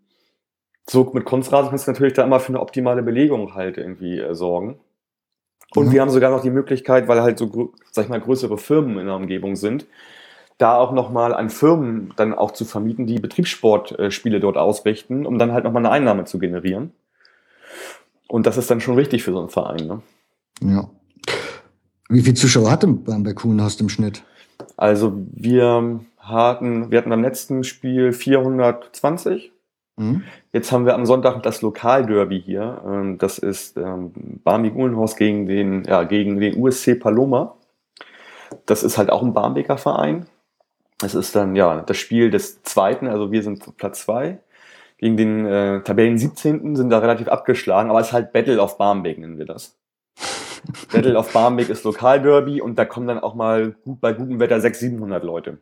so 0.88 1.10
mit 1.14 1.24
Kunstrasen 1.24 1.70
kannst 1.70 1.86
du 1.86 1.92
natürlich 1.92 2.12
da 2.12 2.24
immer 2.24 2.40
für 2.40 2.48
eine 2.48 2.60
optimale 2.60 3.02
Belegung 3.02 3.54
halt 3.54 3.78
irgendwie 3.78 4.20
äh, 4.20 4.34
sorgen. 4.34 4.78
Und 5.74 5.86
mhm. 5.86 5.92
wir 5.92 6.00
haben 6.00 6.10
sogar 6.10 6.30
noch 6.30 6.42
die 6.42 6.50
Möglichkeit, 6.50 7.08
weil 7.08 7.22
halt 7.22 7.38
so, 7.38 7.72
sag 7.90 8.04
ich 8.04 8.10
mal, 8.10 8.20
größere 8.20 8.58
Firmen 8.58 8.98
in 8.98 9.06
der 9.06 9.16
Umgebung 9.16 9.56
sind, 9.56 9.86
da 10.58 10.76
auch 10.76 10.92
nochmal 10.92 11.34
an 11.34 11.50
Firmen 11.50 12.12
dann 12.16 12.32
auch 12.32 12.52
zu 12.52 12.64
vermieten, 12.64 13.06
die 13.06 13.18
Betriebssportspiele 13.18 14.38
dort 14.38 14.56
ausrichten, 14.56 15.26
um 15.26 15.38
dann 15.38 15.52
halt 15.52 15.64
nochmal 15.64 15.84
eine 15.84 15.90
Einnahme 15.90 16.24
zu 16.26 16.38
generieren. 16.38 16.92
Und 18.28 18.46
das 18.46 18.56
ist 18.56 18.70
dann 18.70 18.80
schon 18.80 18.96
wichtig 18.96 19.24
für 19.24 19.32
so 19.32 19.40
einen 19.40 19.48
Verein. 19.48 19.86
Ne? 19.86 20.02
Ja. 20.60 20.90
Wie 22.08 22.22
viele 22.22 22.34
Zuschauer 22.34 22.70
hat 22.70 22.82
denn 22.82 23.02
beim 23.02 23.24
Kuhnhorst 23.34 23.80
im 23.80 23.88
Schnitt? 23.88 24.22
Also 24.76 25.12
wir 25.32 26.00
hatten, 26.26 26.90
wir 26.90 26.98
hatten 26.98 27.10
beim 27.10 27.22
letzten 27.22 27.64
Spiel 27.64 28.12
420. 28.12 29.52
Mhm. 29.96 30.24
Jetzt 30.52 30.72
haben 30.72 30.86
wir 30.86 30.94
am 30.94 31.06
Sonntag 31.06 31.42
das 31.42 31.62
Lokalderby 31.62 32.40
hier. 32.40 32.82
Ähm, 32.84 33.18
das 33.18 33.38
ist 33.38 33.76
ähm, 33.76 34.12
Barmbek 34.42 34.74
Uhlenhorst 34.74 35.16
gegen 35.16 35.46
den, 35.46 35.84
ja, 35.84 36.02
gegen 36.04 36.40
den 36.40 36.56
USC 36.60 36.96
Paloma. 36.96 37.56
Das 38.66 38.82
ist 38.82 38.98
halt 38.98 39.10
auch 39.10 39.22
ein 39.22 39.32
Barmbeker 39.32 39.78
Verein. 39.78 40.26
Es 41.02 41.14
ist 41.14 41.34
dann 41.36 41.56
ja 41.56 41.82
das 41.82 41.96
Spiel 41.96 42.30
des 42.30 42.62
zweiten, 42.62 43.08
also 43.08 43.30
wir 43.30 43.42
sind 43.42 43.76
Platz 43.76 44.02
zwei. 44.02 44.38
Gegen 44.98 45.16
den 45.16 45.44
äh, 45.44 45.82
Tabellen 45.82 46.18
17. 46.18 46.76
sind 46.76 46.90
da 46.90 46.98
relativ 46.98 47.28
abgeschlagen, 47.28 47.90
aber 47.90 48.00
es 48.00 48.08
ist 48.08 48.12
halt 48.12 48.32
Battle 48.32 48.60
of 48.60 48.78
Barmbek, 48.78 49.18
nennen 49.18 49.38
wir 49.38 49.44
das. 49.44 49.76
Battle 50.92 51.18
of 51.18 51.32
Barmbek 51.32 51.68
ist 51.68 51.84
Lokalderby 51.84 52.60
und 52.60 52.78
da 52.78 52.84
kommen 52.84 53.08
dann 53.08 53.18
auch 53.18 53.34
mal 53.34 53.72
gut, 53.84 54.00
bei 54.00 54.12
gutem 54.12 54.38
Wetter 54.38 54.60
600, 54.60 54.92
700 54.92 55.24
Leute. 55.24 55.58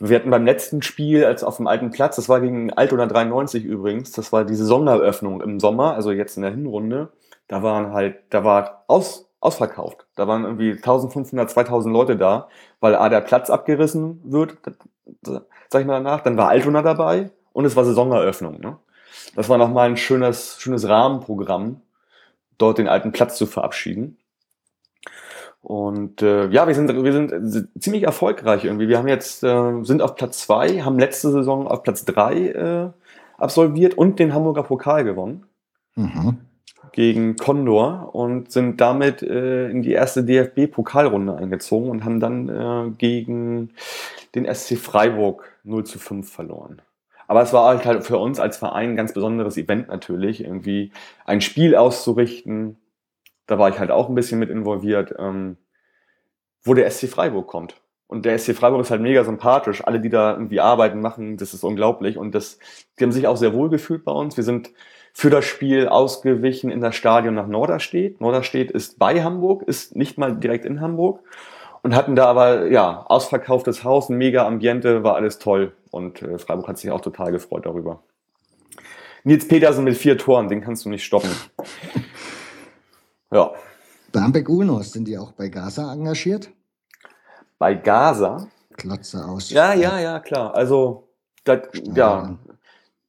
Wir 0.00 0.16
hatten 0.16 0.30
beim 0.30 0.44
letzten 0.44 0.82
Spiel, 0.82 1.24
als 1.24 1.42
auf 1.42 1.56
dem 1.56 1.66
alten 1.66 1.90
Platz, 1.90 2.16
das 2.16 2.28
war 2.28 2.40
gegen 2.40 2.72
Altona 2.72 3.06
93 3.06 3.64
übrigens, 3.64 4.12
das 4.12 4.32
war 4.32 4.44
die 4.44 4.54
Saisoneröffnung 4.54 5.40
im 5.40 5.58
Sommer, 5.58 5.94
also 5.94 6.12
jetzt 6.12 6.36
in 6.36 6.42
der 6.42 6.52
Hinrunde, 6.52 7.10
da 7.48 7.62
waren 7.64 7.92
halt, 7.92 8.16
da 8.30 8.44
war 8.44 8.84
aus, 8.86 9.28
ausverkauft. 9.40 10.06
Da 10.14 10.28
waren 10.28 10.44
irgendwie 10.44 10.72
1500, 10.72 11.50
2000 11.50 11.92
Leute 11.92 12.16
da, 12.16 12.48
weil 12.78 12.94
A, 12.94 13.08
der 13.08 13.22
Platz 13.22 13.50
abgerissen 13.50 14.20
wird, 14.24 14.56
sag 15.22 15.80
ich 15.80 15.86
mal 15.86 15.94
danach, 15.94 16.20
dann 16.20 16.36
war 16.36 16.48
Altona 16.48 16.82
dabei 16.82 17.30
und 17.52 17.64
es 17.64 17.74
war 17.74 17.84
Saisoneröffnung. 17.84 18.60
Ne? 18.60 18.78
Das 19.34 19.48
war 19.48 19.58
nochmal 19.58 19.88
ein 19.88 19.96
schönes, 19.96 20.60
schönes 20.60 20.88
Rahmenprogramm, 20.88 21.82
dort 22.56 22.78
den 22.78 22.88
alten 22.88 23.10
Platz 23.10 23.36
zu 23.36 23.46
verabschieden. 23.46 24.18
Und 25.60 26.22
äh, 26.22 26.48
ja, 26.48 26.66
wir 26.66 26.74
sind, 26.74 26.88
wir 27.02 27.12
sind 27.12 27.68
ziemlich 27.78 28.04
erfolgreich 28.04 28.64
irgendwie. 28.64 28.88
Wir 28.88 28.98
haben 28.98 29.08
jetzt, 29.08 29.42
äh, 29.42 29.82
sind 29.82 30.02
auf 30.02 30.14
Platz 30.14 30.40
zwei, 30.40 30.82
haben 30.82 30.98
letzte 30.98 31.30
Saison 31.30 31.66
auf 31.66 31.82
Platz 31.82 32.04
drei 32.04 32.48
äh, 32.48 32.90
absolviert 33.36 33.94
und 33.94 34.18
den 34.18 34.34
Hamburger 34.34 34.62
Pokal 34.62 35.04
gewonnen. 35.04 35.44
Mhm. 35.96 36.38
Gegen 36.92 37.36
Condor 37.36 38.14
und 38.14 38.50
sind 38.50 38.80
damit 38.80 39.22
äh, 39.22 39.68
in 39.68 39.82
die 39.82 39.92
erste 39.92 40.24
DFB-Pokalrunde 40.24 41.36
eingezogen 41.36 41.90
und 41.90 42.04
haben 42.04 42.18
dann 42.18 42.48
äh, 42.48 42.90
gegen 42.96 43.70
den 44.34 44.52
SC 44.52 44.78
Freiburg 44.78 45.52
0 45.64 45.84
zu 45.84 45.98
5 45.98 46.30
verloren. 46.30 46.82
Aber 47.26 47.42
es 47.42 47.52
war 47.52 47.66
halt, 47.66 47.84
halt 47.84 48.04
für 48.04 48.16
uns 48.16 48.40
als 48.40 48.56
Verein 48.56 48.90
ein 48.90 48.96
ganz 48.96 49.12
besonderes 49.12 49.56
Event 49.58 49.88
natürlich, 49.88 50.42
irgendwie 50.42 50.92
ein 51.26 51.42
Spiel 51.42 51.76
auszurichten, 51.76 52.78
da 53.48 53.58
war 53.58 53.68
ich 53.70 53.80
halt 53.80 53.90
auch 53.90 54.08
ein 54.08 54.14
bisschen 54.14 54.38
mit 54.38 54.50
involviert, 54.50 55.14
ähm, 55.18 55.56
wo 56.62 56.74
der 56.74 56.88
SC 56.88 57.08
Freiburg 57.08 57.48
kommt. 57.48 57.80
Und 58.06 58.24
der 58.24 58.38
SC 58.38 58.54
Freiburg 58.54 58.82
ist 58.82 58.90
halt 58.90 59.02
mega 59.02 59.24
sympathisch. 59.24 59.84
Alle, 59.84 60.00
die 60.00 60.10
da 60.10 60.32
irgendwie 60.32 60.60
arbeiten, 60.60 61.00
machen, 61.00 61.36
das 61.36 61.52
ist 61.54 61.64
unglaublich. 61.64 62.16
Und 62.16 62.34
das, 62.34 62.58
die 62.98 63.04
haben 63.04 63.12
sich 63.12 63.26
auch 63.26 63.36
sehr 63.36 63.54
wohl 63.54 63.68
gefühlt 63.68 64.04
bei 64.04 64.12
uns. 64.12 64.36
Wir 64.36 64.44
sind 64.44 64.70
für 65.12 65.30
das 65.30 65.44
Spiel 65.44 65.88
ausgewichen 65.88 66.70
in 66.70 66.80
das 66.80 66.94
Stadion 66.94 67.34
nach 67.34 67.46
Norderstedt. 67.46 68.20
Norderstedt 68.20 68.70
ist 68.70 68.98
bei 68.98 69.22
Hamburg, 69.22 69.62
ist 69.62 69.96
nicht 69.96 70.16
mal 70.16 70.36
direkt 70.36 70.64
in 70.64 70.80
Hamburg. 70.80 71.20
Und 71.82 71.94
hatten 71.94 72.16
da 72.16 72.26
aber, 72.26 72.66
ja, 72.66 73.04
ausverkauftes 73.08 73.84
Haus, 73.84 74.08
ein 74.08 74.18
mega 74.18 74.46
Ambiente, 74.46 75.04
war 75.04 75.14
alles 75.14 75.38
toll. 75.38 75.72
Und 75.90 76.22
äh, 76.22 76.38
Freiburg 76.38 76.68
hat 76.68 76.78
sich 76.78 76.90
auch 76.90 77.00
total 77.00 77.32
gefreut 77.32 77.66
darüber. 77.66 78.02
Nils 79.24 79.48
Petersen 79.48 79.84
mit 79.84 79.96
vier 79.96 80.18
Toren, 80.18 80.48
den 80.48 80.60
kannst 80.60 80.84
du 80.84 80.90
nicht 80.90 81.04
stoppen. 81.04 81.30
Ja. 83.30 83.52
Barmbek 84.12 84.48
Ulnos, 84.48 84.92
sind 84.92 85.06
die 85.06 85.18
auch 85.18 85.32
bei 85.32 85.48
Gaza 85.48 85.92
engagiert? 85.92 86.50
Bei 87.58 87.74
Gaza? 87.74 88.48
Klotze 88.76 89.24
aus. 89.24 89.50
Ja, 89.50 89.74
ja, 89.74 89.98
ja, 89.98 90.20
klar. 90.20 90.54
Also, 90.54 91.08
das, 91.44 91.60
ja, 91.94 92.38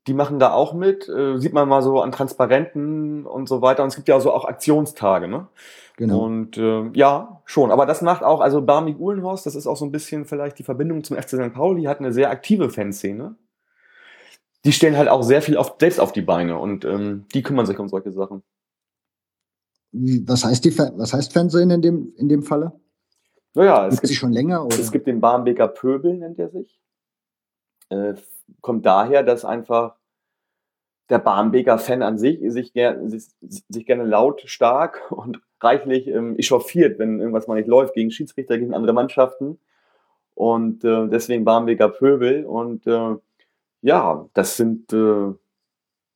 die 0.07 0.13
machen 0.13 0.39
da 0.39 0.51
auch 0.51 0.73
mit. 0.73 1.07
Äh, 1.07 1.37
sieht 1.37 1.53
man 1.53 1.69
mal 1.69 1.81
so 1.81 2.01
an 2.01 2.11
Transparenten 2.11 3.25
und 3.25 3.47
so 3.47 3.61
weiter. 3.61 3.83
Und 3.83 3.89
es 3.89 3.95
gibt 3.95 4.07
ja 4.07 4.19
so 4.19 4.33
auch 4.33 4.45
Aktionstage, 4.45 5.27
ne? 5.27 5.47
Genau. 5.97 6.21
Und 6.25 6.57
äh, 6.57 6.89
ja, 6.93 7.41
schon. 7.45 7.71
Aber 7.71 7.85
das 7.85 8.01
macht 8.01 8.23
auch, 8.23 8.41
also 8.41 8.61
Barmig 8.61 8.99
Uhlenhorst, 8.99 9.45
das 9.45 9.55
ist 9.55 9.67
auch 9.67 9.77
so 9.77 9.85
ein 9.85 9.91
bisschen 9.91 10.25
vielleicht 10.25 10.57
die 10.57 10.63
Verbindung 10.63 11.03
zum 11.03 11.17
FC 11.17 11.29
St. 11.29 11.53
Pauli, 11.53 11.83
hat 11.83 11.99
eine 11.99 12.11
sehr 12.11 12.31
aktive 12.31 12.69
Fanszene. 12.69 13.35
Die 14.65 14.73
stellen 14.73 14.97
halt 14.97 15.09
auch 15.09 15.21
sehr 15.21 15.41
viel 15.41 15.57
auf, 15.57 15.75
selbst 15.79 15.99
auf 15.99 16.11
die 16.11 16.21
Beine 16.21 16.57
und 16.57 16.83
ähm, 16.85 17.25
die 17.33 17.43
kümmern 17.43 17.65
sich 17.65 17.79
um 17.79 17.87
solche 17.87 18.11
Sachen. 18.11 18.43
Was 19.91 20.43
heißt, 20.43 20.63
die, 20.65 20.77
was 20.77 21.13
heißt 21.13 21.33
Fernsehen 21.33 21.71
in 21.71 21.81
dem, 21.81 22.13
in 22.17 22.29
dem 22.29 22.43
Falle? 22.43 22.73
Naja, 23.55 23.87
es 23.87 23.99
gibt, 23.99 24.13
schon 24.13 24.31
länger. 24.31 24.65
Oder? 24.65 24.79
Es 24.79 24.91
gibt 24.91 25.07
den 25.07 25.19
Barmbeker 25.19 25.67
Pöbel, 25.67 26.15
nennt 26.15 26.37
er 26.37 26.49
sich. 26.49 26.79
Äh, 27.89 28.13
kommt 28.61 28.85
daher, 28.85 29.23
dass 29.23 29.45
einfach 29.45 29.95
der 31.09 31.19
Barmbeker 31.19 31.79
Fan 31.79 32.03
an 32.03 32.19
sich 32.19 32.39
sich, 32.51 32.73
ger 32.73 33.07
sich, 33.07 33.25
sich 33.41 33.85
gerne 33.85 34.03
laut, 34.03 34.43
stark 34.45 35.11
und 35.11 35.41
reichlich 35.59 36.07
ähm, 36.07 36.37
echauffiert, 36.37 36.99
wenn 36.99 37.19
irgendwas 37.19 37.47
mal 37.47 37.55
nicht 37.55 37.67
läuft, 37.67 37.95
gegen 37.95 38.11
Schiedsrichter, 38.11 38.57
gegen 38.57 38.73
andere 38.73 38.93
Mannschaften. 38.93 39.59
Und 40.35 40.85
äh, 40.85 41.07
deswegen 41.07 41.43
Barmbeker 41.43 41.89
Pöbel. 41.89 42.45
Und 42.45 42.85
äh, 42.87 43.15
ja, 43.81 44.29
das 44.33 44.55
sind 44.55 44.93
äh, 44.93 45.33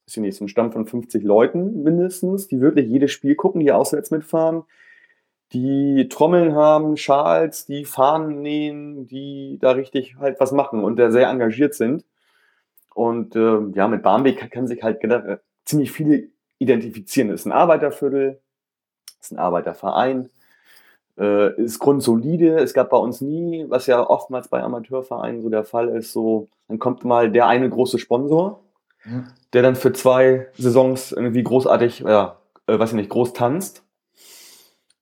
weiß 0.06 0.18
ich 0.18 0.22
nicht, 0.22 0.38
so 0.38 0.46
ein 0.46 0.50
Stamm 0.50 0.72
von 0.72 0.86
50 0.86 1.24
Leuten 1.24 1.84
mindestens, 1.84 2.48
die 2.48 2.60
wirklich 2.60 2.88
jedes 2.88 3.12
Spiel 3.12 3.36
gucken, 3.36 3.62
die 3.62 3.72
auswärts 3.72 4.12
mitfahren, 4.12 4.64
die 5.54 6.08
Trommeln 6.10 6.56
haben, 6.56 6.98
Schals, 6.98 7.66
die 7.66 7.86
Fahnen 7.86 8.42
nähen, 8.42 9.08
die 9.08 9.60
da 9.62 9.72
richtig 9.72 10.18
halt 10.18 10.40
was 10.40 10.52
machen 10.52 10.84
und 10.84 10.98
da 10.98 11.12
sehr 11.12 11.30
engagiert 11.30 11.74
sind. 11.74 12.06
Und 12.94 13.36
äh, 13.36 13.60
ja, 13.74 13.88
mit 13.88 14.04
Barmbek 14.04 14.52
kann 14.52 14.68
sich 14.68 14.84
halt 14.84 15.00
ziemlich 15.66 15.92
viele 15.92 16.28
identifizieren. 16.60 17.30
Es 17.30 17.42
ist 17.42 17.46
ein 17.46 17.52
Arbeiterviertel, 17.52 18.40
es 19.20 19.28
ist 19.28 19.32
ein 19.32 19.40
Arbeiterverein, 19.40 20.30
äh, 21.18 21.56
ist 21.62 21.80
grundsolide. 21.80 22.58
Es 22.58 22.74
gab 22.74 22.90
bei 22.90 22.98
uns 22.98 23.22
nie, 23.22 23.66
was 23.70 23.88
ja 23.88 24.08
oftmals 24.08 24.48
bei 24.48 24.62
Amateurvereinen 24.62 25.42
so 25.44 25.50
der 25.50 25.64
Fall 25.64 25.90
ist, 25.90 26.12
so, 26.12 26.50
dann 26.68 26.80
kommt 26.80 27.06
mal 27.06 27.32
der 27.32 27.48
eine 27.48 27.70
große 27.70 28.00
Sponsor 28.00 28.63
der 29.54 29.62
dann 29.62 29.76
für 29.76 29.94
zwei 29.94 30.48
Saisons 30.58 31.12
irgendwie 31.12 31.44
großartig, 31.44 32.00
ja, 32.00 32.38
äh, 32.68 32.78
weiß 32.78 32.92
ich 32.92 32.96
nicht, 32.96 33.10
groß 33.10 33.34
tanzt. 33.34 33.84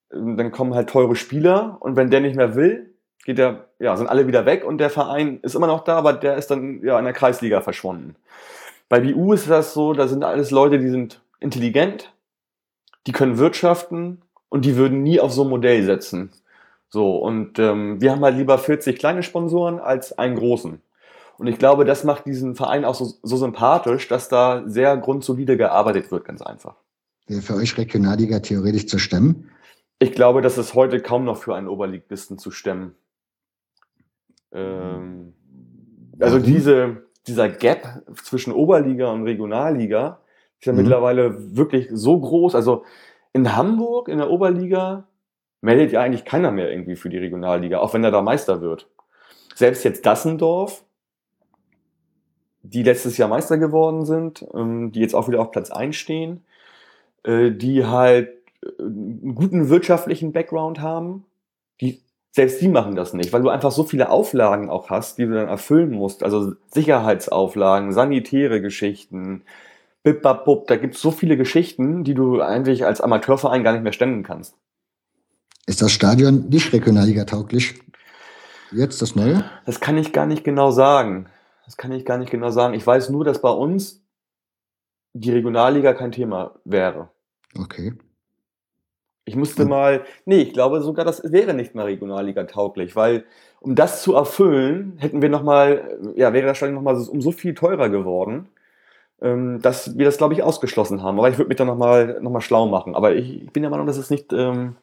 Dann 0.09 0.51
kommen 0.51 0.75
halt 0.75 0.89
teure 0.89 1.15
Spieler 1.15 1.77
und 1.79 1.95
wenn 1.95 2.09
der 2.09 2.19
nicht 2.19 2.35
mehr 2.35 2.55
will, 2.55 2.93
geht 3.23 3.37
der, 3.37 3.67
ja, 3.79 3.95
sind 3.95 4.07
alle 4.07 4.27
wieder 4.27 4.45
weg 4.45 4.65
und 4.65 4.79
der 4.79 4.89
Verein 4.89 5.39
ist 5.41 5.55
immer 5.55 5.67
noch 5.67 5.83
da, 5.83 5.97
aber 5.97 6.13
der 6.13 6.37
ist 6.37 6.51
dann 6.51 6.83
ja 6.83 6.97
in 6.97 7.05
der 7.05 7.13
Kreisliga 7.13 7.61
verschwunden. 7.61 8.15
Bei 8.89 8.99
BU 8.99 9.33
ist 9.33 9.49
das 9.49 9.73
so, 9.73 9.93
da 9.93 10.07
sind 10.07 10.23
alles 10.23 10.51
Leute, 10.51 10.79
die 10.79 10.89
sind 10.89 11.21
intelligent, 11.39 12.13
die 13.07 13.13
können 13.13 13.37
wirtschaften 13.37 14.21
und 14.49 14.65
die 14.65 14.75
würden 14.75 15.01
nie 15.03 15.19
auf 15.19 15.31
so 15.31 15.43
ein 15.43 15.49
Modell 15.49 15.83
setzen. 15.83 16.31
So, 16.89 17.15
und 17.15 17.57
ähm, 17.57 18.01
wir 18.01 18.11
haben 18.11 18.21
halt 18.21 18.35
lieber 18.35 18.57
40 18.57 18.99
kleine 18.99 19.23
Sponsoren 19.23 19.79
als 19.79 20.17
einen 20.17 20.35
großen. 20.35 20.81
Und 21.37 21.47
ich 21.47 21.57
glaube, 21.57 21.85
das 21.85 22.03
macht 22.03 22.25
diesen 22.25 22.55
Verein 22.55 22.85
auch 22.85 22.95
so, 22.95 23.13
so 23.23 23.37
sympathisch, 23.37 24.07
dass 24.07 24.29
da 24.29 24.63
sehr 24.65 24.97
grundsolide 24.97 25.57
gearbeitet 25.57 26.11
wird, 26.11 26.25
ganz 26.25 26.41
einfach. 26.41 26.75
Wäre 27.27 27.41
für 27.41 27.55
euch 27.55 27.77
Regionalliga 27.77 28.39
theoretisch 28.39 28.87
zu 28.87 28.99
stemmen? 28.99 29.49
Ich 29.99 30.11
glaube, 30.13 30.41
das 30.41 30.57
ist 30.57 30.73
heute 30.73 30.99
kaum 30.99 31.23
noch 31.23 31.37
für 31.37 31.55
einen 31.55 31.67
Oberligisten 31.67 32.37
zu 32.37 32.51
stemmen. 32.51 32.95
Ähm, 34.51 35.33
also 36.19 36.39
diese, 36.39 37.03
dieser 37.27 37.49
Gap 37.49 38.03
zwischen 38.23 38.53
Oberliga 38.53 39.11
und 39.11 39.23
Regionalliga 39.23 40.19
ist 40.59 40.65
ja 40.65 40.73
mhm. 40.73 40.79
mittlerweile 40.79 41.55
wirklich 41.55 41.87
so 41.91 42.19
groß. 42.19 42.55
Also 42.55 42.83
in 43.33 43.55
Hamburg, 43.55 44.07
in 44.07 44.17
der 44.17 44.29
Oberliga, 44.29 45.07
meldet 45.61 45.91
ja 45.91 46.01
eigentlich 46.01 46.25
keiner 46.25 46.51
mehr 46.51 46.71
irgendwie 46.71 46.95
für 46.95 47.09
die 47.09 47.17
Regionalliga, 47.17 47.79
auch 47.79 47.93
wenn 47.93 48.03
er 48.03 48.11
da 48.11 48.21
Meister 48.21 48.61
wird. 48.61 48.87
Selbst 49.55 49.83
jetzt 49.83 50.05
Dassendorf 50.05 50.83
die 52.63 52.83
letztes 52.83 53.17
Jahr 53.17 53.29
Meister 53.29 53.57
geworden 53.57 54.05
sind, 54.05 54.45
ähm, 54.53 54.91
die 54.91 54.99
jetzt 54.99 55.15
auch 55.15 55.27
wieder 55.27 55.41
auf 55.41 55.51
Platz 55.51 55.71
1 55.71 55.95
stehen, 55.95 56.41
äh, 57.23 57.51
die 57.51 57.85
halt 57.85 58.29
äh, 58.63 58.81
einen 58.81 59.35
guten 59.35 59.69
wirtschaftlichen 59.69 60.31
Background 60.31 60.79
haben, 60.81 61.25
die 61.79 62.01
selbst 62.31 62.61
die 62.61 62.69
machen 62.69 62.95
das 62.95 63.13
nicht, 63.13 63.33
weil 63.33 63.41
du 63.41 63.49
einfach 63.49 63.71
so 63.71 63.83
viele 63.83 64.09
Auflagen 64.09 64.69
auch 64.69 64.89
hast, 64.89 65.17
die 65.17 65.25
du 65.25 65.33
dann 65.33 65.49
erfüllen 65.49 65.91
musst. 65.91 66.23
Also 66.23 66.53
Sicherheitsauflagen, 66.71 67.91
sanitäre 67.91 68.61
Geschichten, 68.61 69.41
bip, 70.03 70.21
bap, 70.21 70.45
bup, 70.45 70.67
da 70.67 70.77
gibt 70.77 70.95
es 70.95 71.01
so 71.01 71.11
viele 71.11 71.35
Geschichten, 71.35 72.05
die 72.05 72.13
du 72.13 72.41
eigentlich 72.41 72.85
als 72.85 73.01
Amateurverein 73.01 73.63
gar 73.63 73.73
nicht 73.73 73.83
mehr 73.83 73.91
stemmen 73.91 74.23
kannst. 74.23 74.55
Ist 75.65 75.81
das 75.81 75.91
Stadion 75.91 76.47
nicht 76.49 76.71
Regionalliga 76.71 77.25
tauglich? 77.25 77.75
Jetzt 78.71 79.01
das 79.01 79.15
neue? 79.15 79.43
Das 79.65 79.81
kann 79.81 79.97
ich 79.97 80.13
gar 80.13 80.25
nicht 80.25 80.45
genau 80.45 80.71
sagen. 80.71 81.27
Das 81.71 81.77
kann 81.77 81.93
ich 81.93 82.03
gar 82.03 82.17
nicht 82.17 82.31
genau 82.31 82.49
sagen. 82.49 82.73
Ich 82.73 82.85
weiß 82.85 83.11
nur, 83.11 83.23
dass 83.23 83.39
bei 83.39 83.49
uns 83.49 84.03
die 85.13 85.31
Regionalliga 85.31 85.93
kein 85.93 86.11
Thema 86.11 86.59
wäre. 86.65 87.07
Okay. 87.57 87.93
Ich 89.23 89.37
musste 89.37 89.63
mal, 89.63 90.03
nee, 90.25 90.41
ich 90.41 90.51
glaube 90.51 90.81
sogar, 90.81 91.05
das 91.05 91.31
wäre 91.31 91.53
nicht 91.53 91.73
mehr 91.73 91.85
Regionalliga 91.85 92.43
tauglich, 92.43 92.97
weil 92.97 93.23
um 93.61 93.73
das 93.73 94.03
zu 94.03 94.15
erfüllen, 94.15 94.97
hätten 94.97 95.21
wir 95.21 95.29
nochmal, 95.29 95.97
ja, 96.17 96.33
wäre 96.33 96.47
das 96.47 96.57
Stadion 96.57 96.75
nochmal 96.75 96.97
um 97.07 97.21
so 97.21 97.31
viel 97.31 97.53
teurer 97.53 97.87
geworden, 97.87 98.49
ähm, 99.21 99.61
dass 99.61 99.97
wir 99.97 100.03
das, 100.03 100.17
glaube 100.17 100.33
ich, 100.33 100.43
ausgeschlossen 100.43 101.01
haben. 101.01 101.19
Aber 101.19 101.29
ich 101.29 101.37
würde 101.37 101.47
mich 101.47 101.57
da 101.57 101.63
nochmal 101.63 102.19
noch 102.19 102.31
mal 102.31 102.41
schlau 102.41 102.67
machen. 102.67 102.95
Aber 102.95 103.15
ich, 103.15 103.43
ich 103.43 103.53
bin 103.53 103.63
der 103.63 103.69
Meinung, 103.69 103.87
dass 103.87 103.97
es 103.97 104.09
nicht 104.09 104.33
ähm, 104.33 104.75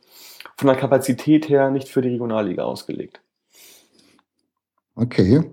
von 0.56 0.68
der 0.68 0.76
Kapazität 0.76 1.50
her 1.50 1.70
nicht 1.70 1.90
für 1.90 2.00
die 2.00 2.08
Regionalliga 2.08 2.64
ausgelegt. 2.64 3.20
Okay. 4.94 5.44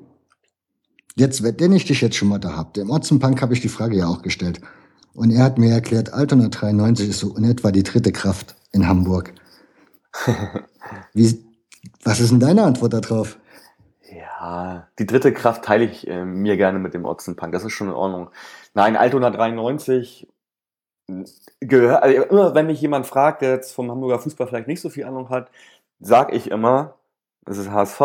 Jetzt, 1.17 1.43
wenn 1.43 1.71
ich 1.71 1.85
dich 1.85 2.01
jetzt 2.01 2.17
schon 2.17 2.27
mal 2.27 2.39
da 2.39 2.57
habe, 2.57 2.79
im 2.81 2.89
Otzenpunk 2.89 3.41
habe 3.41 3.53
ich 3.53 3.61
die 3.61 3.69
Frage 3.69 3.95
ja 3.95 4.07
auch 4.07 4.21
gestellt. 4.21 4.59
Und 5.13 5.31
er 5.31 5.43
hat 5.43 5.57
mir 5.57 5.71
erklärt, 5.71 6.13
Altona 6.13 6.49
93 6.49 7.09
ist 7.09 7.19
so 7.19 7.35
in 7.37 7.45
etwa 7.45 7.71
die 7.71 7.83
dritte 7.83 8.11
Kraft 8.11 8.55
in 8.73 8.85
Hamburg. 8.85 9.33
Wie, 11.13 11.45
was 12.03 12.19
ist 12.19 12.31
denn 12.31 12.41
deine 12.41 12.63
Antwort 12.63 12.93
darauf? 12.93 13.39
Ja, 14.11 14.89
die 14.99 15.05
dritte 15.05 15.31
Kraft 15.31 15.63
teile 15.63 15.85
ich 15.85 16.05
äh, 16.05 16.25
mir 16.25 16.57
gerne 16.57 16.79
mit 16.79 16.93
dem 16.93 17.05
Otzenpunk. 17.05 17.53
Das 17.53 17.63
ist 17.63 17.71
schon 17.71 17.87
in 17.87 17.93
Ordnung. 17.93 18.29
Nein, 18.73 18.97
Altona 18.97 19.29
93 19.29 20.27
gehört, 21.61 22.03
also 22.03 22.23
immer 22.23 22.55
wenn 22.55 22.67
mich 22.67 22.81
jemand 22.81 23.05
fragt, 23.05 23.41
der 23.41 23.51
jetzt 23.51 23.73
vom 23.73 23.89
Hamburger 23.89 24.19
Fußball 24.19 24.47
vielleicht 24.47 24.67
nicht 24.67 24.81
so 24.81 24.89
viel 24.89 25.05
Ahnung 25.05 25.29
hat, 25.29 25.49
sage 25.99 26.35
ich 26.35 26.51
immer, 26.51 26.95
das 27.45 27.57
ist 27.57 27.71
HSV, 27.71 27.99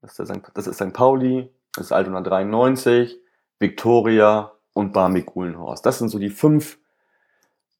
das 0.00 0.18
ist, 0.18 0.28
St. 0.28 0.42
das 0.54 0.66
ist 0.68 0.76
St. 0.76 0.92
Pauli, 0.92 1.50
das 1.76 1.86
ist 1.86 1.92
Altona 1.92 2.22
93, 2.22 3.18
Viktoria 3.58 4.52
und 4.72 4.92
Barmig 4.92 5.36
Uhlenhorst. 5.36 5.84
Das 5.86 5.98
sind 5.98 6.08
so 6.08 6.18
die 6.18 6.30
fünf 6.30 6.78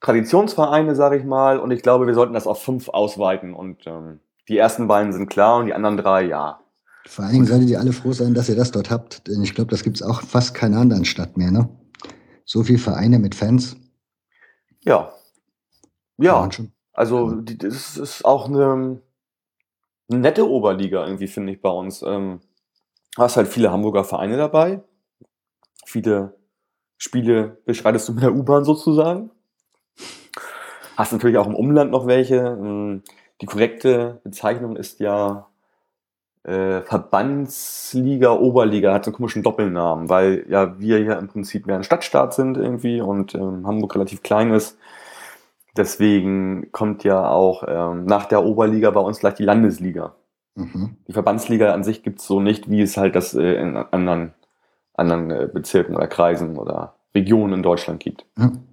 Traditionsvereine, 0.01 0.95
sage 0.95 1.17
ich 1.17 1.25
mal, 1.25 1.59
und 1.59 1.71
ich 1.71 1.83
glaube, 1.83 2.07
wir 2.07 2.15
sollten 2.15 2.35
das 2.35 2.47
auf 2.47 2.63
fünf 2.63 2.89
ausweiten 2.89 3.55
und 3.55 3.87
ähm, 3.87 4.21
die 4.49 4.59
ersten 4.59 4.87
beiden 4.87 5.13
sind 5.13 5.29
klar 5.29 5.59
und 5.59 5.67
die 5.67 5.75
anderen 5.75 5.97
drei, 5.97 6.23
ja. 6.23 6.61
Vor 7.07 7.25
allen 7.25 7.35
Dingen 7.35 7.47
solltet 7.47 7.71
ihr 7.71 7.81
alle 7.81 7.93
froh 7.93 8.13
sein, 8.13 8.35
dass 8.35 8.49
ihr 8.49 8.57
das 8.57 8.71
dort 8.71 8.91
habt, 8.91 9.27
denn 9.27 9.43
ich 9.43 9.55
glaube, 9.55 9.71
das 9.71 9.83
gibt 9.83 9.97
es 9.97 10.03
auch 10.03 10.23
fast 10.23 10.55
keiner 10.55 10.79
anderen 10.79 11.05
Stadt 11.05 11.37
mehr, 11.37 11.51
ne? 11.51 11.69
So 12.45 12.63
viele 12.63 12.79
Vereine 12.79 13.19
mit 13.19 13.35
Fans. 13.35 13.77
Ja. 14.85 15.13
Ja. 16.19 16.49
Also 16.93 17.33
die, 17.33 17.59
das 17.59 17.97
ist 17.97 18.25
auch 18.25 18.47
eine, 18.47 19.01
eine 20.09 20.19
nette 20.21 20.49
Oberliga 20.49 21.05
irgendwie, 21.05 21.27
finde 21.27 21.53
ich, 21.53 21.61
bei 21.61 21.71
uns. 21.71 22.03
Ähm, 22.03 22.41
hast 23.23 23.37
halt 23.37 23.49
viele 23.49 23.71
Hamburger 23.73 24.05
Vereine 24.05 24.37
dabei. 24.37 24.83
Viele 25.85 26.35
Spiele 26.99 27.59
beschreitest 27.65 28.09
du 28.09 28.15
mit 28.15 28.23
der 28.23 28.35
U-Bahn 28.35 28.65
sozusagen. 28.65 29.31
Hast 30.97 31.13
natürlich 31.13 31.39
auch 31.39 31.47
im 31.47 31.55
Umland 31.55 31.91
noch 31.91 32.07
welche. 32.07 32.37
Ähm, 32.37 33.03
die 33.41 33.47
korrekte 33.47 34.21
Bezeichnung 34.25 34.77
ist 34.77 34.99
ja 35.01 35.47
äh, 36.45 36.81
Verbandsliga, 36.83 38.33
Oberliga, 38.33 38.95
hat 38.95 39.05
so 39.05 39.11
einen 39.11 39.17
komischen 39.17 39.43
Doppelnamen, 39.43 40.09
weil 40.09 40.47
ja 40.49 40.79
wir 40.79 40.99
hier 40.99 41.19
im 41.19 41.29
Prinzip 41.29 41.67
mehr 41.67 41.77
ein 41.77 41.85
Stadtstaat 41.85 42.35
sind 42.35 42.57
irgendwie 42.57 43.01
und 43.01 43.35
ähm, 43.35 43.67
Hamburg 43.67 43.95
relativ 43.95 44.23
klein 44.23 44.53
ist. 44.53 44.79
Deswegen 45.77 46.73
kommt 46.73 47.05
ja 47.05 47.29
auch 47.29 47.65
ähm, 47.69 48.07
nach 48.07 48.25
der 48.27 48.45
Oberliga 48.45 48.91
bei 48.91 49.01
uns 49.01 49.19
gleich 49.19 49.35
die 49.35 49.45
Landesliga. 49.45 50.15
Mhm. 50.57 50.97
Die 51.07 51.13
Verbandsliga 51.13 51.73
an 51.73 51.85
sich 51.85 52.03
gibt's 52.03 52.27
so 52.27 52.41
nicht, 52.41 52.71
wie 52.71 52.81
es 52.81 52.97
halt 52.97 53.15
das 53.15 53.35
äh, 53.35 53.55
in 53.55 53.77
anderen, 53.77 54.35
anderen 54.95 55.31
äh, 55.31 55.49
Bezirken 55.53 55.95
oder 55.95 56.09
Kreisen 56.09 56.57
oder 56.57 56.95
Regionen 57.15 57.55
in 57.55 57.63
Deutschland 57.63 58.01
gibt. 58.01 58.25
Mhm. 58.37 58.67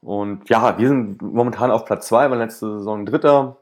Und 0.00 0.48
ja, 0.48 0.78
wir 0.78 0.88
sind 0.88 1.22
momentan 1.22 1.70
auf 1.70 1.84
Platz 1.84 2.08
zwei, 2.08 2.28
weil 2.30 2.38
letzte 2.38 2.78
Saison 2.78 3.06
Dritter. 3.06 3.58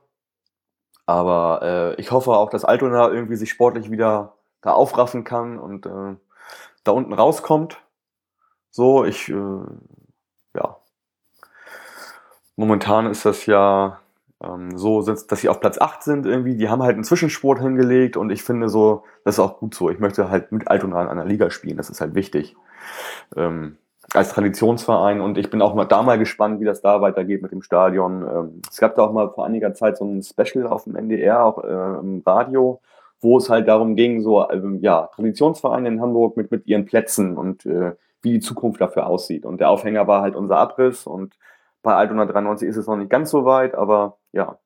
Aber 1.05 1.61
äh, 1.63 2.01
ich 2.01 2.13
hoffe 2.13 2.31
auch, 2.31 2.49
dass 2.49 2.65
Altona 2.65 3.11
irgendwie 3.11 3.37
sich 3.37 3.51
sportlich 3.51 3.91
wieder 3.91 4.37
da 4.63 4.73
aufraffen 4.73 5.25
kann 5.25 5.59
und 5.59 5.87
äh, 5.87 6.17
da 6.85 6.93
unten 6.93 7.13
rauskommt. 7.13 7.79
So, 8.71 9.05
ich, 9.05 9.29
äh, 9.29 9.63
ja. 10.55 10.77
Momentan 12.57 13.07
ist 13.07 13.25
das 13.25 13.47
ja 13.47 13.99
so, 14.75 15.03
dass 15.03 15.29
sie 15.29 15.51
auf 15.51 15.61
Platz 15.61 15.79
8 15.79 16.03
sind 16.03 16.27
irgendwie. 16.27 16.57
Die 16.57 16.71
haben 16.71 16.83
halt 16.83 16.95
einen 16.95 17.05
Zwischensport 17.05 17.61
hingelegt 17.61 18.17
und 18.17 18.31
ich 18.31 18.43
finde 18.43 18.71
so, 18.71 19.05
das 19.25 19.35
ist 19.35 19.41
auch 19.41 19.59
gut 19.59 19.75
so. 19.75 19.91
Ich 19.91 19.99
möchte 19.99 20.31
halt 20.31 20.51
mit 20.51 20.69
Altona 20.69 21.03
in 21.03 21.09
einer 21.09 21.27
Liga 21.27 21.51
spielen, 21.51 21.77
das 21.77 21.91
ist 21.91 22.01
halt 22.01 22.15
wichtig. 22.15 22.57
Ähm, 23.37 23.77
als 24.15 24.31
Traditionsverein 24.31 25.21
und 25.21 25.39
ich 25.39 25.51
bin 25.51 25.63
auch 25.63 25.75
mal 25.75 25.85
da 25.85 26.03
mal 26.03 26.19
gespannt, 26.19 26.61
wie 26.61 26.65
das 26.65 26.81
da 26.81 27.01
weitergeht 27.01 27.43
mit 27.43 27.53
dem 27.53 27.63
Stadion. 27.63 28.23
Ähm, 28.23 28.63
es 28.69 28.79
gab 28.79 28.95
da 28.95 29.03
auch 29.03 29.13
mal 29.13 29.31
vor 29.31 29.45
einiger 29.45 29.75
Zeit 29.75 29.99
so 29.99 30.05
ein 30.05 30.23
Special 30.23 30.67
auf 30.67 30.85
dem 30.85 30.97
NDR, 30.97 31.45
auch 31.45 31.63
äh, 31.63 32.01
im 32.01 32.23
Radio, 32.25 32.81
wo 33.21 33.37
es 33.37 33.51
halt 33.51 33.69
darum 33.69 33.95
ging, 33.95 34.23
so 34.23 34.49
ähm, 34.51 34.79
ja, 34.81 35.09
Traditionsvereine 35.15 35.89
in 35.89 36.01
Hamburg 36.01 36.37
mit, 36.37 36.51
mit 36.51 36.67
ihren 36.67 36.87
Plätzen 36.87 37.37
und 37.37 37.67
äh, 37.67 37.93
wie 38.23 38.33
die 38.33 38.41
Zukunft 38.41 38.81
dafür 38.81 39.07
aussieht. 39.07 39.45
Und 39.45 39.61
der 39.61 39.71
Aufhänger 39.71 40.07
war 40.07 40.23
halt 40.23 40.35
unser 40.35 40.57
Abriss 40.57 41.07
und 41.07 41.35
bei 41.83 41.95
Altona 41.95 42.27
93 42.27 42.69
ist 42.69 42.77
es 42.77 42.87
noch 42.87 42.97
nicht 42.97 43.11
ganz 43.11 43.31
so 43.31 43.45
weit, 43.45 43.75
aber 43.75 44.19
ja. 44.33 44.59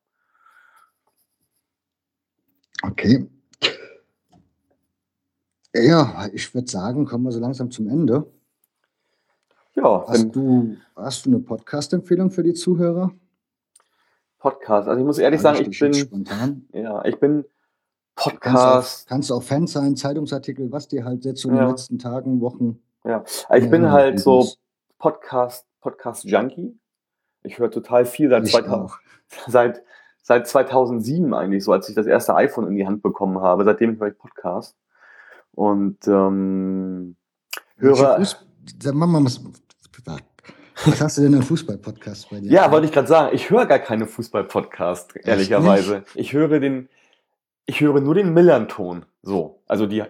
Okay. 2.82 3.28
Ja, 5.74 6.28
ich 6.32 6.54
würde 6.54 6.70
sagen, 6.70 7.04
kommen 7.04 7.24
wir 7.24 7.32
so 7.32 7.40
langsam 7.40 7.70
zum 7.70 7.88
Ende. 7.88 8.30
Ja. 9.74 10.04
Hast 10.06 10.34
du, 10.34 10.76
hast 10.94 11.26
du 11.26 11.30
eine 11.30 11.40
Podcast-Empfehlung 11.40 12.30
für 12.30 12.44
die 12.44 12.54
Zuhörer? 12.54 13.10
Podcast. 14.38 14.88
Also 14.88 15.00
ich 15.00 15.06
muss 15.06 15.18
ehrlich 15.18 15.40
sagen, 15.40 15.68
ich 15.68 15.78
bin 15.80 15.94
spontan. 15.94 16.68
Ja, 16.72 17.04
ich 17.04 17.18
bin 17.18 17.44
Podcast. 18.14 19.08
Kannst 19.08 19.30
du 19.30 19.34
auch, 19.34 19.42
Fan 19.42 19.66
sein, 19.66 19.96
Zeitungsartikel, 19.96 20.70
was 20.70 20.86
dir 20.86 21.04
halt 21.04 21.24
jetzt 21.24 21.40
so 21.40 21.48
in 21.48 21.56
ja. 21.56 21.62
den 21.62 21.70
letzten 21.70 21.98
Tagen, 21.98 22.40
Wochen. 22.40 22.80
Ja, 23.04 23.24
ich 23.54 23.68
bin 23.68 23.90
halt 23.90 24.20
so 24.20 24.46
Podcast, 24.98 25.66
Podcast 25.80 26.24
Junkie. 26.24 26.78
Ich 27.44 27.58
höre 27.58 27.70
total 27.70 28.04
viel 28.04 28.28
seit, 28.30 28.48
2000, 28.48 28.90
seit, 29.46 29.82
seit 30.22 30.48
2007 30.48 31.32
eigentlich, 31.32 31.62
so 31.62 31.72
als 31.72 31.88
ich 31.88 31.94
das 31.94 32.06
erste 32.06 32.34
iPhone 32.34 32.66
in 32.66 32.76
die 32.76 32.86
Hand 32.86 33.02
bekommen 33.02 33.40
habe. 33.40 33.64
Seitdem 33.64 33.98
höre 34.00 34.08
ich 34.08 34.18
Podcast. 34.18 34.76
Und 35.52 36.08
ähm, 36.08 37.16
höre. 37.76 38.24
Sag 38.82 38.94
mal, 38.94 39.22
was 40.86 41.00
hast 41.00 41.18
du 41.18 41.22
denn 41.22 41.34
an 41.34 41.42
Fußball-Podcast 41.42 42.30
bei 42.30 42.40
dir? 42.40 42.50
Ja, 42.50 42.70
wollte 42.70 42.86
ich 42.86 42.92
gerade 42.92 43.06
sagen. 43.06 43.34
Ich 43.34 43.48
höre 43.48 43.66
gar 43.66 43.78
keine 43.78 44.06
Fußball-Podcast, 44.06 45.16
ehrlicherweise. 45.16 46.04
Ich 46.14 46.32
höre 46.32 46.60
den, 46.60 46.88
ich 47.64 47.80
höre 47.80 48.00
nur 48.00 48.14
den 48.14 48.34
Millern-Ton. 48.34 49.06
So. 49.22 49.62
Also 49.66 49.86
die 49.86 50.02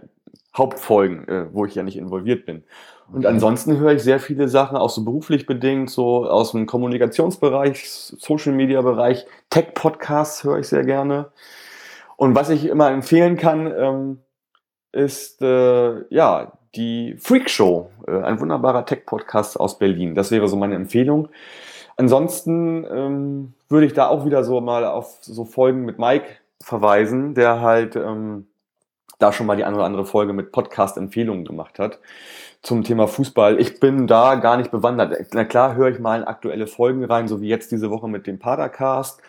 Hauptfolgen, 0.57 1.28
äh, 1.28 1.47
wo 1.53 1.66
ich 1.66 1.74
ja 1.74 1.82
nicht 1.82 1.97
involviert 1.97 2.47
bin. 2.47 2.64
Und 3.12 3.26
ansonsten 3.26 3.78
höre 3.78 3.92
ich 3.92 4.02
sehr 4.02 4.18
viele 4.18 4.48
Sachen, 4.48 4.76
auch 4.76 4.90
so 4.90 5.05
beruflich 5.05 5.46
bedingt, 5.46 5.90
so 5.90 6.26
aus 6.26 6.52
dem 6.52 6.66
Kommunikationsbereich, 6.66 7.88
Social-Media-Bereich. 7.88 9.26
Tech-Podcasts 9.50 10.44
höre 10.44 10.59
ich 10.59 10.68
sehr 10.68 10.84
gerne. 10.84 11.30
Und 12.16 12.34
was 12.34 12.50
ich 12.50 12.66
immer 12.66 12.90
empfehlen 12.90 13.36
kann, 13.36 13.72
ähm, 13.76 14.18
ist 14.92 15.42
äh, 15.42 16.05
ja 16.12 16.52
die 16.74 17.16
Freak 17.18 17.50
Show, 17.50 17.90
äh, 18.07 18.22
ein 18.22 18.40
wunderbarer 18.40 18.86
Tech-Podcast 18.86 19.59
aus 19.61 19.78
Berlin. 19.78 20.14
Das 20.14 20.30
wäre 20.30 20.48
so 20.48 20.57
meine 20.57 20.74
Empfehlung. 20.74 21.28
Ansonsten 21.96 22.84
ähm, 22.90 23.55
würde 23.68 23.86
ich 23.86 23.92
da 23.92 24.09
auch 24.09 24.24
wieder 24.24 24.42
so 24.44 24.61
mal 24.61 24.84
auf 24.84 25.18
so 25.20 25.44
Folgen 25.44 25.84
mit 25.84 25.98
Mike 25.98 26.26
verweisen, 26.61 27.34
der 27.34 27.61
halt 27.61 27.94
ähm, 27.96 28.46
da 29.18 29.32
schon 29.32 29.46
mal 29.46 29.56
die 29.56 29.64
eine 29.64 29.76
oder 29.76 29.84
andere 29.84 30.06
Folge 30.06 30.32
mit 30.32 30.52
Podcast-Empfehlungen 30.52 31.44
gemacht 31.44 31.78
hat 31.78 31.98
zum 32.64 32.82
Thema 32.82 33.06
Fußball. 33.06 33.60
Ich 33.60 33.78
bin 33.78 34.06
da 34.06 34.36
gar 34.36 34.56
nicht 34.56 34.70
bewandert. 34.70 35.14
Na 35.34 35.44
klar 35.44 35.76
höre 35.76 35.90
ich 35.90 35.98
mal 35.98 36.20
in 36.20 36.26
aktuelle 36.26 36.66
Folgen 36.66 37.04
rein, 37.04 37.28
so 37.28 37.40
wie 37.40 37.48
jetzt 37.48 37.70
diese 37.72 37.90
Woche 37.90 38.08
mit 38.08 38.26
dem 38.26 38.38
Padercast. 38.38 39.20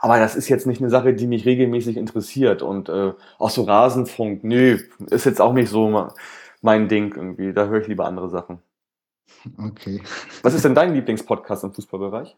Aber 0.00 0.18
das 0.18 0.36
ist 0.36 0.48
jetzt 0.48 0.66
nicht 0.66 0.80
eine 0.80 0.90
Sache, 0.90 1.14
die 1.14 1.26
mich 1.26 1.46
regelmäßig 1.46 1.96
interessiert. 1.96 2.60
Und 2.60 2.88
äh, 2.88 3.12
auch 3.38 3.50
so 3.50 3.62
Rasenfunk, 3.62 4.44
nö, 4.44 4.78
ist 5.10 5.24
jetzt 5.24 5.40
auch 5.40 5.54
nicht 5.54 5.70
so 5.70 6.08
mein 6.60 6.88
Ding 6.88 7.14
irgendwie. 7.14 7.52
Da 7.52 7.66
höre 7.66 7.80
ich 7.80 7.88
lieber 7.88 8.04
andere 8.04 8.28
Sachen. 8.28 8.58
Okay. 9.58 10.02
Was 10.42 10.54
ist 10.54 10.64
denn 10.64 10.74
dein 10.74 10.92
Lieblingspodcast 10.92 11.64
im 11.64 11.72
Fußballbereich? 11.72 12.36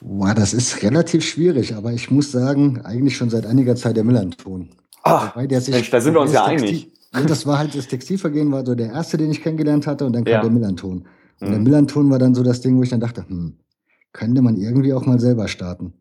Boah, 0.00 0.34
das 0.34 0.54
ist 0.54 0.82
relativ 0.82 1.24
schwierig, 1.24 1.74
aber 1.74 1.92
ich 1.92 2.10
muss 2.10 2.32
sagen, 2.32 2.82
eigentlich 2.82 3.16
schon 3.16 3.30
seit 3.30 3.46
einiger 3.46 3.76
Zeit 3.76 3.96
der 3.96 4.04
Millanton. 4.04 4.70
Ach, 5.04 5.36
Mensch, 5.36 5.90
da 5.90 6.00
sind 6.00 6.14
wir 6.14 6.20
uns 6.20 6.32
ja 6.32 6.44
einig. 6.44 6.90
Das 7.12 7.46
war 7.46 7.58
halt 7.58 7.76
das 7.76 7.86
Textilvergehen, 7.86 8.50
war 8.50 8.66
so 8.66 8.74
der 8.74 8.88
erste, 8.88 9.16
den 9.16 9.30
ich 9.30 9.42
kennengelernt 9.42 9.86
hatte, 9.86 10.04
und 10.04 10.14
dann 10.14 10.24
kam 10.24 10.32
ja. 10.32 10.40
der 10.40 10.50
Millanton. 10.50 11.06
Und 11.40 11.48
mhm. 11.48 11.52
der 11.52 11.60
Millanton 11.60 12.10
war 12.10 12.18
dann 12.18 12.34
so 12.34 12.42
das 12.42 12.60
Ding, 12.60 12.76
wo 12.76 12.82
ich 12.82 12.88
dann 12.88 13.00
dachte, 13.00 13.24
hm, 13.28 13.54
könnte 14.12 14.42
man 14.42 14.56
irgendwie 14.56 14.92
auch 14.92 15.06
mal 15.06 15.20
selber 15.20 15.46
starten. 15.46 15.92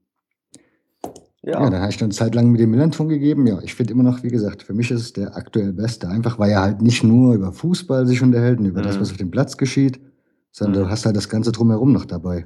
Ja. 1.46 1.62
ja, 1.62 1.70
dann 1.70 1.82
habe 1.82 1.92
ich 1.92 1.98
dann 1.98 2.06
eine 2.06 2.16
Zeit 2.16 2.34
lang 2.36 2.50
mit 2.50 2.62
dem 2.62 2.72
Millanton 2.72 3.10
gegeben. 3.10 3.46
Ja, 3.46 3.60
ich 3.62 3.76
finde 3.76 3.92
immer 3.92 4.04
noch, 4.04 4.24
wie 4.24 4.30
gesagt, 4.30 4.64
für 4.64 4.74
mich 4.74 4.90
ist 4.92 5.02
es 5.02 5.14
der 5.14 5.36
aktuell 5.36 5.74
Beste. 5.74 6.08
Einfach 6.08 6.40
weil 6.40 6.52
er 6.52 6.62
halt 6.62 6.82
nicht 6.82 7.04
nur 7.04 7.36
über 7.36 7.52
Fußball 7.52 8.08
sich 8.08 8.22
unterhält 8.22 8.60
und 8.60 8.66
über 8.66 8.80
mhm. 8.80 8.86
das, 8.86 9.00
was 9.00 9.12
auf 9.12 9.18
dem 9.18 9.30
Platz 9.30 9.58
geschieht, 9.58 10.00
sondern 10.54 10.82
mhm. 10.82 10.86
du 10.86 10.92
hast 10.92 11.06
halt 11.06 11.18
das 11.18 11.28
Ganze 11.28 11.52
drumherum 11.52 11.92
noch 11.92 12.06
dabei. 12.06 12.46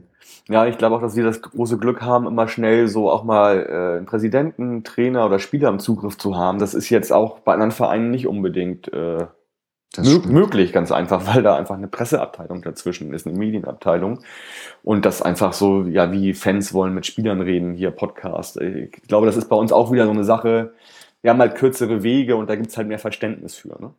Ja, 0.49 0.65
ich 0.65 0.77
glaube 0.77 0.95
auch, 0.95 1.01
dass 1.01 1.17
wir 1.17 1.25
das 1.25 1.41
große 1.41 1.77
Glück 1.77 2.01
haben, 2.01 2.25
immer 2.25 2.47
schnell 2.47 2.87
so 2.87 3.11
auch 3.11 3.25
mal 3.25 3.67
äh, 3.69 3.97
einen 3.97 4.05
Präsidenten, 4.05 4.83
Trainer 4.85 5.25
oder 5.25 5.39
Spieler 5.39 5.67
im 5.69 5.79
Zugriff 5.79 6.17
zu 6.17 6.37
haben. 6.37 6.57
Das 6.57 6.73
ist 6.73 6.89
jetzt 6.89 7.11
auch 7.11 7.39
bei 7.39 7.53
anderen 7.53 7.71
Vereinen 7.71 8.09
nicht 8.09 8.27
unbedingt 8.27 8.91
äh, 8.93 9.27
möglich, 10.25 10.71
ganz 10.71 10.91
einfach, 10.91 11.27
weil 11.27 11.43
da 11.43 11.57
einfach 11.57 11.75
eine 11.75 11.89
Presseabteilung 11.89 12.61
dazwischen 12.61 13.13
ist, 13.13 13.27
eine 13.27 13.37
Medienabteilung. 13.37 14.21
Und 14.83 15.05
das 15.05 15.21
einfach 15.21 15.51
so, 15.51 15.83
ja, 15.83 16.11
wie 16.13 16.33
Fans 16.33 16.73
wollen 16.73 16.93
mit 16.93 17.05
Spielern 17.05 17.41
reden, 17.41 17.73
hier 17.73 17.91
Podcast. 17.91 18.61
Ich 18.61 18.91
glaube, 19.07 19.25
das 19.25 19.35
ist 19.35 19.49
bei 19.49 19.55
uns 19.57 19.73
auch 19.73 19.91
wieder 19.91 20.05
so 20.05 20.11
eine 20.11 20.23
Sache. 20.23 20.73
Wir 21.21 21.31
haben 21.31 21.39
halt 21.39 21.55
kürzere 21.55 22.03
Wege 22.03 22.37
und 22.37 22.49
da 22.49 22.55
gibt's 22.55 22.77
halt 22.77 22.87
mehr 22.87 22.99
Verständnis 22.99 23.55
für. 23.55 23.81
Ne? 23.81 23.93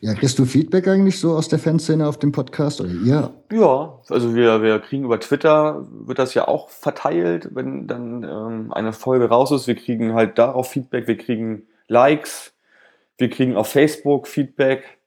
Ja, 0.00 0.14
kriegst 0.14 0.38
du 0.38 0.44
Feedback 0.44 0.88
eigentlich 0.88 1.20
so 1.20 1.32
aus 1.32 1.48
der 1.48 1.58
Fanszene 1.58 2.08
auf 2.08 2.18
dem 2.18 2.32
Podcast 2.32 2.80
oder 2.80 2.90
ihr? 2.90 3.30
Ja, 3.52 3.98
also 4.08 4.34
wir, 4.34 4.62
wir 4.62 4.78
kriegen 4.80 5.04
über 5.04 5.20
Twitter, 5.20 5.86
wird 5.90 6.18
das 6.18 6.34
ja 6.34 6.48
auch 6.48 6.70
verteilt, 6.70 7.50
wenn 7.54 7.86
dann 7.86 8.24
ähm, 8.24 8.72
eine 8.72 8.92
Folge 8.92 9.28
raus 9.28 9.50
ist. 9.52 9.66
Wir 9.66 9.76
kriegen 9.76 10.14
halt 10.14 10.38
darauf 10.38 10.70
Feedback, 10.70 11.06
wir 11.06 11.18
kriegen 11.18 11.66
Likes, 11.86 12.52
wir 13.18 13.30
kriegen 13.30 13.56
auf 13.56 13.68
Facebook 13.68 14.26
Feedback. 14.26 14.98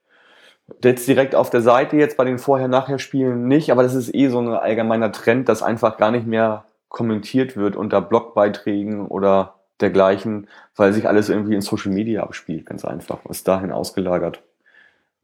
Jetzt 0.82 1.06
direkt 1.06 1.34
auf 1.34 1.50
der 1.50 1.60
Seite 1.60 1.96
jetzt 1.96 2.16
bei 2.16 2.24
den 2.24 2.38
Vorher-Nachher-Spielen 2.38 3.46
nicht, 3.48 3.70
aber 3.70 3.82
das 3.82 3.94
ist 3.94 4.14
eh 4.14 4.28
so 4.28 4.38
ein 4.38 4.48
allgemeiner 4.48 5.12
Trend, 5.12 5.48
dass 5.48 5.62
einfach 5.62 5.98
gar 5.98 6.10
nicht 6.10 6.26
mehr 6.26 6.64
kommentiert 6.88 7.56
wird 7.56 7.76
unter 7.76 8.00
Blogbeiträgen 8.00 9.06
oder 9.08 9.56
dergleichen, 9.80 10.48
weil 10.76 10.92
sich 10.92 11.08
alles 11.08 11.28
irgendwie 11.28 11.54
in 11.54 11.60
Social 11.60 11.92
Media 11.92 12.22
abspielt, 12.22 12.66
ganz 12.66 12.84
einfach, 12.84 13.18
ist 13.26 13.48
dahin 13.48 13.72
ausgelagert. 13.72 14.42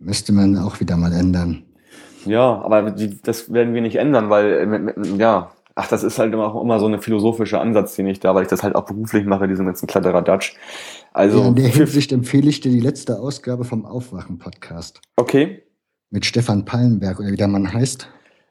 Müsste 0.00 0.32
man 0.32 0.56
auch 0.58 0.80
wieder 0.80 0.96
mal 0.96 1.12
ändern. 1.12 1.62
Ja, 2.24 2.60
aber 2.62 2.90
das 2.90 3.52
werden 3.52 3.74
wir 3.74 3.82
nicht 3.82 3.96
ändern, 3.96 4.30
weil, 4.30 4.94
ja, 5.18 5.52
ach, 5.74 5.88
das 5.88 6.02
ist 6.02 6.18
halt 6.18 6.32
immer, 6.32 6.58
immer 6.60 6.78
so 6.78 6.86
eine 6.86 7.00
philosophische 7.00 7.60
Ansatz, 7.60 7.96
den 7.96 8.06
ich 8.06 8.20
da, 8.20 8.34
weil 8.34 8.42
ich 8.42 8.48
das 8.48 8.62
halt 8.62 8.74
auch 8.74 8.86
beruflich 8.86 9.24
mache, 9.24 9.46
diesen 9.46 9.66
ganzen 9.66 9.86
Kladderadatsch. 9.86 10.54
Also, 11.12 11.40
ja, 11.40 11.48
in 11.48 11.54
der 11.54 11.68
Hinsicht 11.68 12.12
empfehle 12.12 12.48
ich 12.48 12.60
dir 12.60 12.70
die 12.70 12.80
letzte 12.80 13.18
Ausgabe 13.18 13.64
vom 13.64 13.84
Aufwachen-Podcast. 13.84 15.00
Okay. 15.16 15.62
Mit 16.10 16.26
Stefan 16.26 16.64
Pallenberg 16.64 17.20
oder 17.20 17.30
wie 17.30 17.36
der 17.36 17.48
Mann 17.48 17.72
heißt. 17.72 18.08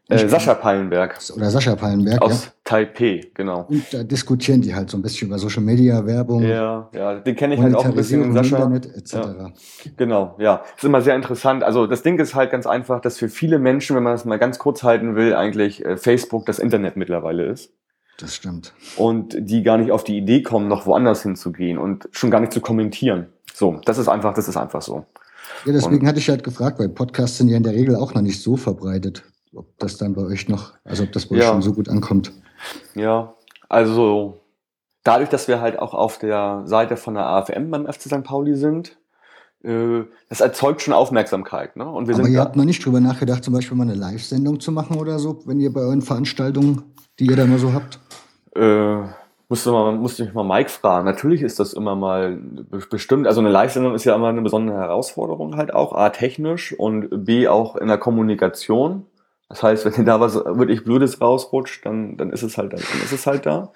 Äh, 0.09 0.27
Sascha 0.27 0.55
Pallenberg. 0.55 1.19
Oder 1.35 1.51
Sascha 1.51 1.75
Pallenberg, 1.75 2.19
Aus 2.23 2.45
ja. 2.45 2.51
Taipei, 2.63 3.29
genau. 3.35 3.67
Und 3.69 3.93
da 3.93 4.01
diskutieren 4.01 4.59
die 4.59 4.73
halt 4.73 4.89
so 4.89 4.97
ein 4.97 5.03
bisschen 5.03 5.27
über 5.27 5.37
Social 5.37 5.61
Media, 5.61 6.03
Werbung. 6.03 6.41
Ja, 6.41 6.89
ja, 6.93 7.19
den 7.19 7.35
kenne 7.35 7.53
ich 7.53 7.61
halt 7.61 7.75
auch 7.75 7.85
ein 7.85 7.93
bisschen 7.93 8.33
Sascha. 8.33 8.57
Internet, 8.57 8.87
etc. 8.95 9.13
Ja. 9.13 9.51
Genau, 9.97 10.35
ja. 10.39 10.63
Ist 10.75 10.83
immer 10.83 11.01
sehr 11.01 11.15
interessant. 11.15 11.63
Also 11.63 11.85
das 11.85 12.01
Ding 12.01 12.17
ist 12.17 12.33
halt 12.33 12.49
ganz 12.49 12.65
einfach, 12.65 13.01
dass 13.01 13.19
für 13.19 13.29
viele 13.29 13.59
Menschen, 13.59 13.95
wenn 13.95 14.01
man 14.01 14.13
das 14.13 14.25
mal 14.25 14.39
ganz 14.39 14.57
kurz 14.57 14.81
halten 14.81 15.15
will, 15.15 15.35
eigentlich 15.35 15.85
äh, 15.85 15.95
Facebook 15.95 16.47
das 16.47 16.57
Internet 16.57 16.97
mittlerweile 16.97 17.45
ist. 17.45 17.71
Das 18.17 18.33
stimmt. 18.33 18.73
Und 18.97 19.37
die 19.39 19.61
gar 19.61 19.77
nicht 19.77 19.91
auf 19.91 20.03
die 20.03 20.17
Idee 20.17 20.41
kommen, 20.41 20.67
noch 20.67 20.87
woanders 20.87 21.21
hinzugehen 21.21 21.77
und 21.77 22.09
schon 22.11 22.31
gar 22.31 22.39
nicht 22.39 22.51
zu 22.51 22.61
kommentieren. 22.61 23.27
So, 23.53 23.79
das 23.85 23.99
ist 23.99 24.07
einfach, 24.07 24.33
das 24.33 24.49
ist 24.49 24.57
einfach 24.57 24.81
so. 24.81 25.05
Ja, 25.65 25.73
deswegen 25.73 26.01
und, 26.01 26.07
hatte 26.07 26.19
ich 26.19 26.29
halt 26.29 26.43
gefragt, 26.43 26.79
weil 26.79 26.89
Podcasts 26.89 27.37
sind 27.37 27.49
ja 27.49 27.57
in 27.57 27.63
der 27.63 27.73
Regel 27.73 27.95
auch 27.95 28.15
noch 28.15 28.21
nicht 28.21 28.41
so 28.41 28.57
verbreitet 28.57 29.23
ob 29.53 29.77
das 29.79 29.97
dann 29.97 30.13
bei 30.13 30.23
euch 30.23 30.47
noch, 30.47 30.73
also 30.83 31.03
ob 31.03 31.11
das 31.11 31.25
bei 31.27 31.37
ja. 31.37 31.41
euch 31.43 31.47
schon 31.49 31.61
so 31.61 31.73
gut 31.73 31.89
ankommt. 31.89 32.31
Ja, 32.95 33.33
also 33.67 34.41
dadurch, 35.03 35.29
dass 35.29 35.47
wir 35.47 35.61
halt 35.61 35.79
auch 35.79 35.93
auf 35.93 36.19
der 36.19 36.63
Seite 36.65 36.97
von 36.97 37.15
der 37.15 37.25
AFM 37.25 37.71
beim 37.71 37.85
FC 37.87 38.03
St. 38.03 38.23
Pauli 38.23 38.55
sind, 38.55 38.97
äh, 39.63 40.03
das 40.29 40.41
erzeugt 40.41 40.81
schon 40.81 40.93
Aufmerksamkeit. 40.93 41.75
Ne? 41.75 41.89
Und 41.89 42.07
wir 42.07 42.15
Aber 42.15 42.23
sind 42.23 42.33
ihr 42.33 42.39
habt 42.39 42.55
noch 42.55 42.65
nicht 42.65 42.85
drüber 42.85 42.99
nachgedacht, 42.99 43.43
zum 43.43 43.53
Beispiel 43.53 43.77
mal 43.77 43.83
eine 43.83 43.95
Live-Sendung 43.95 44.59
zu 44.59 44.71
machen 44.71 44.97
oder 44.97 45.19
so, 45.19 45.39
wenn 45.45 45.59
ihr 45.59 45.73
bei 45.73 45.81
euren 45.81 46.01
Veranstaltungen, 46.01 46.83
die 47.19 47.25
ihr 47.25 47.35
da 47.35 47.43
immer 47.43 47.57
so 47.57 47.73
habt? 47.73 47.99
Äh, 48.55 49.01
musste, 49.49 49.71
mal, 49.71 49.91
musste 49.93 50.23
ich 50.23 50.33
mal 50.33 50.43
Mike 50.43 50.69
fragen. 50.69 51.05
Natürlich 51.05 51.41
ist 51.41 51.59
das 51.59 51.73
immer 51.73 51.95
mal 51.95 52.37
bestimmt. 52.89 53.27
Also 53.27 53.41
eine 53.41 53.49
Live-Sendung 53.49 53.95
ist 53.95 54.05
ja 54.05 54.15
immer 54.15 54.29
eine 54.29 54.41
besondere 54.41 54.77
Herausforderung 54.77 55.57
halt 55.57 55.73
auch. 55.73 55.93
A, 55.93 56.09
technisch 56.09 56.73
und 56.77 57.25
B, 57.25 57.47
auch 57.47 57.75
in 57.75 57.87
der 57.87 57.97
Kommunikation. 57.97 59.05
Das 59.49 59.63
heißt, 59.63 59.85
wenn 59.85 59.93
dir 59.93 60.03
da 60.03 60.19
was 60.19 60.35
wirklich 60.35 60.83
Blödes 60.83 61.19
rausrutscht, 61.19 61.85
dann, 61.85 62.17
dann 62.17 62.31
ist 62.31 62.43
es 62.43 62.57
halt, 62.57 62.73
dann 62.73 62.79
ist 62.79 63.11
es 63.11 63.25
halt 63.25 63.45
da. 63.45 63.73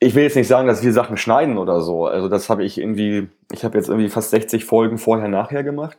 Ich 0.00 0.14
will 0.14 0.22
jetzt 0.22 0.36
nicht 0.36 0.48
sagen, 0.48 0.66
dass 0.66 0.82
wir 0.82 0.92
Sachen 0.92 1.16
schneiden 1.16 1.58
oder 1.58 1.80
so. 1.82 2.06
Also 2.06 2.28
das 2.28 2.48
habe 2.48 2.64
ich 2.64 2.78
irgendwie, 2.78 3.28
ich 3.52 3.64
habe 3.64 3.76
jetzt 3.76 3.88
irgendwie 3.88 4.08
fast 4.08 4.30
60 4.30 4.64
Folgen 4.64 4.96
vorher 4.96 5.28
nachher 5.28 5.62
gemacht. 5.62 5.98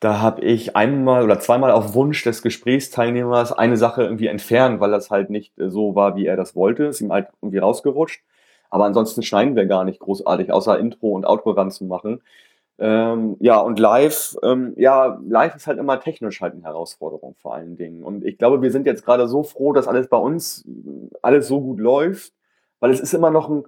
Da 0.00 0.20
habe 0.20 0.42
ich 0.42 0.76
einmal 0.76 1.24
oder 1.24 1.40
zweimal 1.40 1.72
auf 1.72 1.94
Wunsch 1.94 2.22
des 2.22 2.42
Gesprächsteilnehmers 2.42 3.52
eine 3.52 3.76
Sache 3.76 4.02
irgendwie 4.02 4.28
entfernt, 4.28 4.80
weil 4.80 4.90
das 4.90 5.10
halt 5.10 5.30
nicht 5.30 5.52
so 5.56 5.94
war, 5.94 6.16
wie 6.16 6.26
er 6.26 6.36
das 6.36 6.56
wollte. 6.56 6.84
Ist 6.84 7.00
ihm 7.00 7.12
halt 7.12 7.28
irgendwie 7.42 7.58
rausgerutscht. 7.58 8.22
Aber 8.70 8.84
ansonsten 8.84 9.22
schneiden 9.22 9.56
wir 9.56 9.66
gar 9.66 9.84
nicht 9.84 10.00
großartig, 10.00 10.52
außer 10.52 10.78
Intro 10.78 11.12
und 11.12 11.26
Outro 11.26 11.50
ranzumachen. 11.52 12.22
Ähm, 12.80 13.36
ja, 13.40 13.58
und 13.58 13.80
live, 13.80 14.36
ähm, 14.44 14.72
ja, 14.76 15.20
live 15.26 15.56
ist 15.56 15.66
halt 15.66 15.78
immer 15.78 15.98
technisch 15.98 16.40
halt 16.40 16.54
eine 16.54 16.62
Herausforderung 16.62 17.34
vor 17.36 17.54
allen 17.54 17.76
Dingen. 17.76 18.04
Und 18.04 18.24
ich 18.24 18.38
glaube, 18.38 18.62
wir 18.62 18.70
sind 18.70 18.86
jetzt 18.86 19.04
gerade 19.04 19.26
so 19.26 19.42
froh, 19.42 19.72
dass 19.72 19.88
alles 19.88 20.08
bei 20.08 20.16
uns 20.16 20.64
alles 21.20 21.48
so 21.48 21.60
gut 21.60 21.80
läuft, 21.80 22.32
weil 22.78 22.92
es 22.92 23.00
ist 23.00 23.14
immer 23.14 23.30
noch 23.30 23.50
ein, 23.50 23.64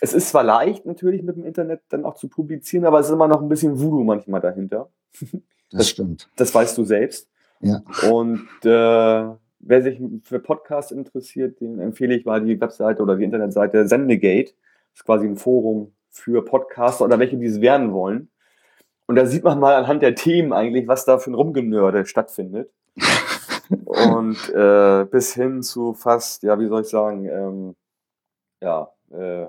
es 0.00 0.14
ist 0.14 0.28
zwar 0.28 0.44
leicht 0.44 0.86
natürlich 0.86 1.24
mit 1.24 1.36
dem 1.36 1.44
Internet 1.44 1.80
dann 1.88 2.04
auch 2.04 2.14
zu 2.14 2.28
publizieren, 2.28 2.84
aber 2.84 3.00
es 3.00 3.06
ist 3.06 3.12
immer 3.12 3.26
noch 3.26 3.42
ein 3.42 3.48
bisschen 3.48 3.80
Voodoo 3.80 4.04
manchmal 4.04 4.40
dahinter. 4.40 4.90
Das, 5.20 5.30
das 5.72 5.88
stimmt. 5.88 6.30
Das 6.36 6.54
weißt 6.54 6.78
du 6.78 6.84
selbst. 6.84 7.28
Ja. 7.60 7.82
Und 8.08 8.46
äh, 8.62 9.34
wer 9.58 9.82
sich 9.82 10.00
für 10.22 10.38
Podcasts 10.38 10.92
interessiert, 10.92 11.60
den 11.60 11.80
empfehle 11.80 12.14
ich 12.14 12.24
mal 12.24 12.44
die 12.44 12.60
Webseite 12.60 13.02
oder 13.02 13.16
die 13.16 13.24
Internetseite 13.24 13.88
Sendegate. 13.88 14.52
Das 14.92 15.00
ist 15.00 15.04
quasi 15.04 15.26
ein 15.26 15.36
Forum 15.36 15.92
für 16.10 16.44
Podcaster 16.44 17.04
oder 17.04 17.18
welche, 17.18 17.36
die 17.36 17.46
es 17.46 17.60
werden 17.60 17.92
wollen. 17.92 18.30
Und 19.06 19.16
da 19.16 19.26
sieht 19.26 19.44
man 19.44 19.60
mal 19.60 19.74
anhand 19.74 20.02
der 20.02 20.14
Themen 20.14 20.52
eigentlich, 20.52 20.88
was 20.88 21.04
da 21.04 21.18
für 21.18 21.30
ein 21.30 21.34
Rumgenörde 21.34 22.06
stattfindet. 22.06 22.70
Und 23.68 24.48
äh, 24.50 25.04
bis 25.04 25.34
hin 25.34 25.62
zu 25.62 25.94
fast, 25.94 26.42
ja, 26.42 26.58
wie 26.58 26.68
soll 26.68 26.82
ich 26.82 26.88
sagen, 26.88 27.26
ähm, 27.26 27.76
ja, 28.60 28.90
äh, 29.10 29.46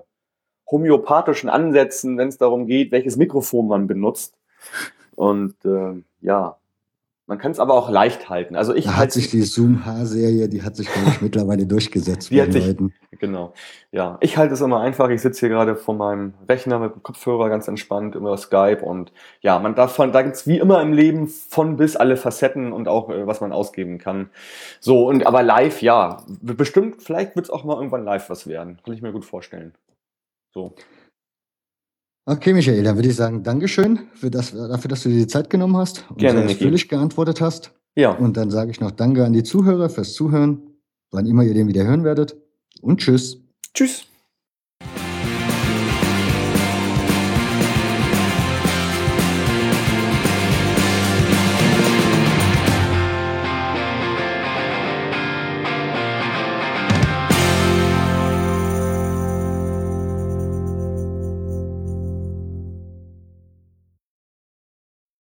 homöopathischen 0.69 1.49
Ansätzen, 1.49 2.17
wenn 2.17 2.27
es 2.27 2.37
darum 2.37 2.67
geht, 2.67 2.91
welches 2.91 3.15
Mikrofon 3.17 3.67
man 3.67 3.87
benutzt. 3.87 4.37
Und 5.15 5.55
äh, 5.65 6.03
ja, 6.21 6.57
man 7.27 7.37
kann 7.37 7.51
es 7.51 7.59
aber 7.59 7.73
auch 7.73 7.89
leicht 7.89 8.29
halten. 8.29 8.55
Also 8.55 8.73
ich 8.73 8.85
da 8.85 8.95
hat 8.95 9.11
sich 9.11 9.29
die 9.29 9.41
Zoom-H-Serie, 9.41 10.47
die 10.47 10.63
hat 10.63 10.77
sich, 10.77 10.87
glaube 10.87 11.09
ich, 11.09 11.21
mittlerweile 11.21 11.65
durchgesetzt. 11.65 12.31
Die 12.31 12.41
hat 12.41 12.53
sich, 12.53 12.65
Leuten. 12.65 12.93
Genau. 13.19 13.53
Ja, 13.91 14.17
ich 14.21 14.37
halte 14.37 14.53
es 14.53 14.61
immer 14.61 14.79
einfach. 14.79 15.09
Ich 15.09 15.21
sitze 15.21 15.41
hier 15.41 15.49
gerade 15.49 15.75
vor 15.75 15.93
meinem 15.93 16.35
Rechner 16.47 16.79
mit 16.79 16.95
dem 16.95 17.03
Kopfhörer 17.03 17.49
ganz 17.49 17.67
entspannt 17.67 18.15
über 18.15 18.37
Skype 18.37 18.81
und 18.81 19.11
ja, 19.41 19.59
man 19.59 19.75
darf 19.75 19.93
von, 19.93 20.13
da 20.13 20.21
gibt's 20.21 20.47
wie 20.47 20.57
immer 20.57 20.81
im 20.81 20.93
Leben 20.93 21.27
von 21.27 21.75
bis 21.75 21.97
alle 21.97 22.15
Facetten 22.15 22.71
und 22.71 22.87
auch 22.87 23.09
äh, 23.09 23.27
was 23.27 23.41
man 23.41 23.51
ausgeben 23.51 23.97
kann. 23.97 24.29
So, 24.79 25.05
und 25.05 25.27
aber 25.27 25.43
live, 25.43 25.81
ja, 25.81 26.23
bestimmt, 26.41 27.03
vielleicht 27.03 27.35
wird's 27.35 27.49
auch 27.49 27.65
mal 27.65 27.75
irgendwann 27.75 28.05
live 28.05 28.29
was 28.29 28.47
werden. 28.47 28.79
Kann 28.85 28.93
ich 28.93 29.01
mir 29.01 29.11
gut 29.11 29.25
vorstellen. 29.25 29.73
So. 30.53 30.75
Okay, 32.29 32.51
Michael, 32.51 32.83
dann 32.83 32.97
würde 32.97 33.07
ich 33.07 33.15
sagen, 33.15 33.41
Dankeschön 33.41 33.99
für 34.13 34.29
das, 34.29 34.51
dafür, 34.51 34.89
dass 34.89 35.03
du 35.03 35.09
dir 35.09 35.19
die 35.19 35.27
Zeit 35.27 35.49
genommen 35.49 35.77
hast 35.77 36.03
und 36.09 36.17
Gerne, 36.17 36.41
so 36.41 36.45
ausführlich 36.47 36.89
geantwortet 36.89 37.39
hast. 37.39 37.71
Ja. 37.95 38.11
Und 38.11 38.35
dann 38.35 38.51
sage 38.51 38.69
ich 38.69 38.81
noch 38.81 38.91
Danke 38.91 39.23
an 39.23 39.31
die 39.31 39.43
Zuhörer 39.43 39.89
fürs 39.89 40.13
Zuhören, 40.13 40.61
wann 41.09 41.25
immer 41.25 41.43
ihr 41.43 41.53
den 41.53 41.69
wieder 41.69 41.85
hören 41.85 42.03
werdet. 42.03 42.35
Und 42.81 42.99
tschüss. 42.99 43.37
Tschüss. 43.73 44.06